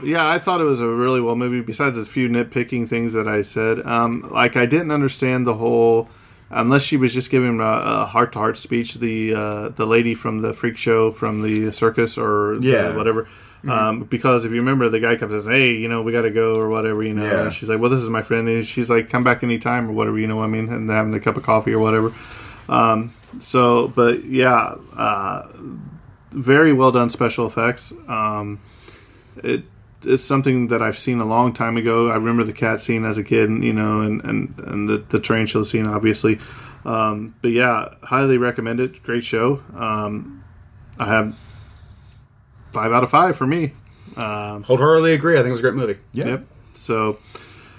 Yeah, 0.04 0.28
I 0.28 0.40
thought 0.40 0.60
it 0.62 0.64
was 0.64 0.80
a 0.80 0.88
really 0.88 1.22
well 1.22 1.36
movie. 1.36 1.62
Besides 1.62 1.98
a 2.00 2.06
few 2.06 2.30
nitpicking 2.30 2.90
things 2.90 3.14
that 3.14 3.28
I 3.28 3.44
said, 3.44 3.86
um, 3.86 4.28
like 4.32 4.58
I 4.58 4.66
didn't 4.66 4.90
understand 4.92 5.46
the 5.46 5.54
whole, 5.54 6.10
unless 6.52 6.84
she 6.84 6.98
was 6.98 7.14
just 7.14 7.30
giving 7.32 7.60
a 7.60 8.06
heart 8.06 8.34
to 8.34 8.40
heart 8.40 8.58
speech. 8.58 8.96
The 8.96 9.34
uh, 9.34 9.70
the 9.70 9.86
lady 9.86 10.14
from 10.16 10.42
the 10.42 10.54
freak 10.54 10.78
show 10.78 11.12
from 11.12 11.42
the 11.42 11.72
circus 11.72 12.18
or 12.18 12.56
Yeah. 12.60 12.96
whatever. 12.96 13.28
Um, 13.68 14.06
because 14.06 14.44
if 14.44 14.52
you 14.52 14.58
remember, 14.58 14.90
the 14.90 15.00
guy 15.00 15.16
comes 15.18 15.34
and 15.34 15.44
says, 15.44 15.52
"Hey, 15.52 15.74
you 15.76 15.88
know, 15.88 16.02
we 16.02 16.12
got 16.12 16.24
to 16.24 16.32
go" 16.32 16.56
or 16.56 16.68
whatever, 16.70 17.04
you 17.04 17.14
know. 17.14 17.24
Yeah. 17.24 17.42
And 17.44 17.54
she's 17.54 17.70
like, 17.70 17.80
"Well, 17.80 17.92
this 17.92 18.02
is 18.02 18.10
my 18.10 18.24
friend," 18.24 18.48
and 18.50 18.66
she's 18.66 18.90
like, 18.90 19.10
"Come 19.10 19.24
back 19.24 19.44
anytime" 19.44 19.88
or 19.90 19.94
whatever, 19.94 20.18
you 20.18 20.26
know 20.26 20.38
what 20.38 20.46
I 20.46 20.48
mean, 20.48 20.68
and 20.70 20.90
they're 20.90 20.98
having 20.98 21.14
a 21.14 21.20
cup 21.20 21.38
of 21.38 21.44
coffee 21.44 21.72
or 21.74 21.78
whatever. 21.80 22.12
Um, 22.70 23.14
so, 23.40 23.90
but 23.90 24.26
yeah, 24.26 24.76
uh, 24.98 25.46
very 26.32 26.74
well 26.74 26.92
done 26.92 27.12
special 27.12 27.46
effects. 27.46 27.94
Um, 28.08 28.60
it 29.44 29.64
it's 30.04 30.24
something 30.24 30.68
that 30.68 30.82
I've 30.82 30.98
seen 30.98 31.20
a 31.20 31.26
long 31.26 31.54
time 31.54 31.78
ago. 31.78 32.10
I 32.10 32.16
remember 32.16 32.44
the 32.44 32.54
cat 32.54 32.80
scene 32.82 33.06
as 33.06 33.18
a 33.18 33.24
kid, 33.24 33.50
and, 33.50 33.64
you 33.64 33.74
know, 33.74 34.02
and 34.02 34.24
and 34.24 34.54
and 34.66 34.90
the 34.90 34.98
the 34.98 35.20
tarantula 35.20 35.66
scene, 35.66 35.88
obviously. 35.88 36.40
Um, 36.86 37.36
but 37.42 37.52
yeah, 37.52 37.90
highly 38.04 38.38
recommend 38.38 38.80
it. 38.80 39.04
Great 39.04 39.24
show. 39.24 39.62
Um, 39.78 40.44
I 40.98 41.08
have 41.08 41.36
five 42.74 42.92
out 42.92 43.04
of 43.04 43.10
five 43.10 43.36
for 43.36 43.46
me. 43.46 43.74
Um, 44.18 44.64
Wholeheartedly 44.64 45.14
agree. 45.14 45.36
I 45.36 45.38
think 45.38 45.50
it 45.50 45.52
was 45.52 45.60
a 45.62 45.64
great 45.64 45.76
movie. 45.76 46.00
Yeah. 46.14 46.26
Yep. 46.28 46.46
So 46.74 47.20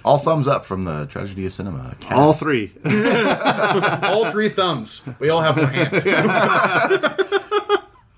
All 0.04 0.18
thumbs 0.18 0.46
up 0.48 0.64
from 0.64 0.84
the 0.84 1.06
Tragedy 1.06 1.46
of 1.46 1.52
Cinema. 1.52 1.96
Cast. 2.00 2.12
all 2.14 2.32
three. 2.32 2.72
All 2.84 4.30
three 4.30 4.48
thumbs. 4.48 5.02
We 5.18 5.28
all 5.30 5.40
have 5.40 5.56
one 5.56 5.66
hand. 5.68 7.28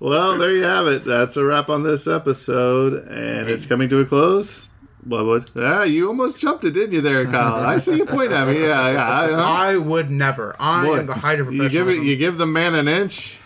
well, 0.09 0.39
there 0.39 0.53
you 0.53 0.63
have 0.65 0.87
it. 0.87 1.05
That's 1.05 1.37
a 1.37 1.45
wrap 1.45 1.69
on 1.69 1.83
this 1.83 2.07
episode, 2.07 3.09
and 3.09 3.49
it's 3.49 3.67
coming 3.67 3.89
to 3.89 4.01
a 4.01 4.05
close. 4.05 4.71
What? 5.05 5.27
What? 5.27 5.51
Ah, 5.57 5.83
you 5.83 6.09
almost 6.09 6.39
jumped 6.39 6.65
it, 6.65 6.71
didn't 6.73 6.93
you, 6.93 7.01
there, 7.01 7.25
Kyle? 7.27 7.55
I 7.67 7.79
see 7.79 7.97
you 7.97 8.07
point 8.07 8.33
at 8.33 8.49
me. 8.49 8.61
Yeah, 8.63 8.93
yeah. 8.93 9.11
I, 9.11 9.73
I 9.73 9.77
would 9.91 10.11
never. 10.11 10.57
I 10.59 10.85
Boy, 10.85 10.99
am 11.01 11.07
the 11.07 11.15
height 11.15 11.41
of 11.41 11.53
you 11.53 11.69
give 11.69 11.89
it. 11.89 12.03
You 12.03 12.17
give 12.17 12.39
the 12.39 12.47
man 12.47 12.75
an 12.75 12.89
inch. 12.89 13.37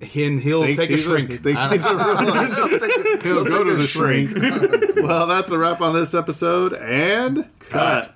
and 0.00 0.40
he'll 0.40 0.62
thinks 0.62 0.78
take 0.78 0.90
a 0.90 0.96
shrink. 0.96 1.42
thinks 1.42 1.64
he's 1.72 1.84
a 1.84 1.96
real- 1.96 3.18
He'll 3.20 3.44
go 3.44 3.64
to 3.64 3.74
the 3.74 3.86
shrink. 3.86 4.32
well, 4.96 5.26
that's 5.26 5.50
a 5.50 5.58
wrap 5.58 5.80
on 5.80 5.92
this 5.94 6.14
episode, 6.14 6.72
and 6.74 7.48
cut. 7.58 8.14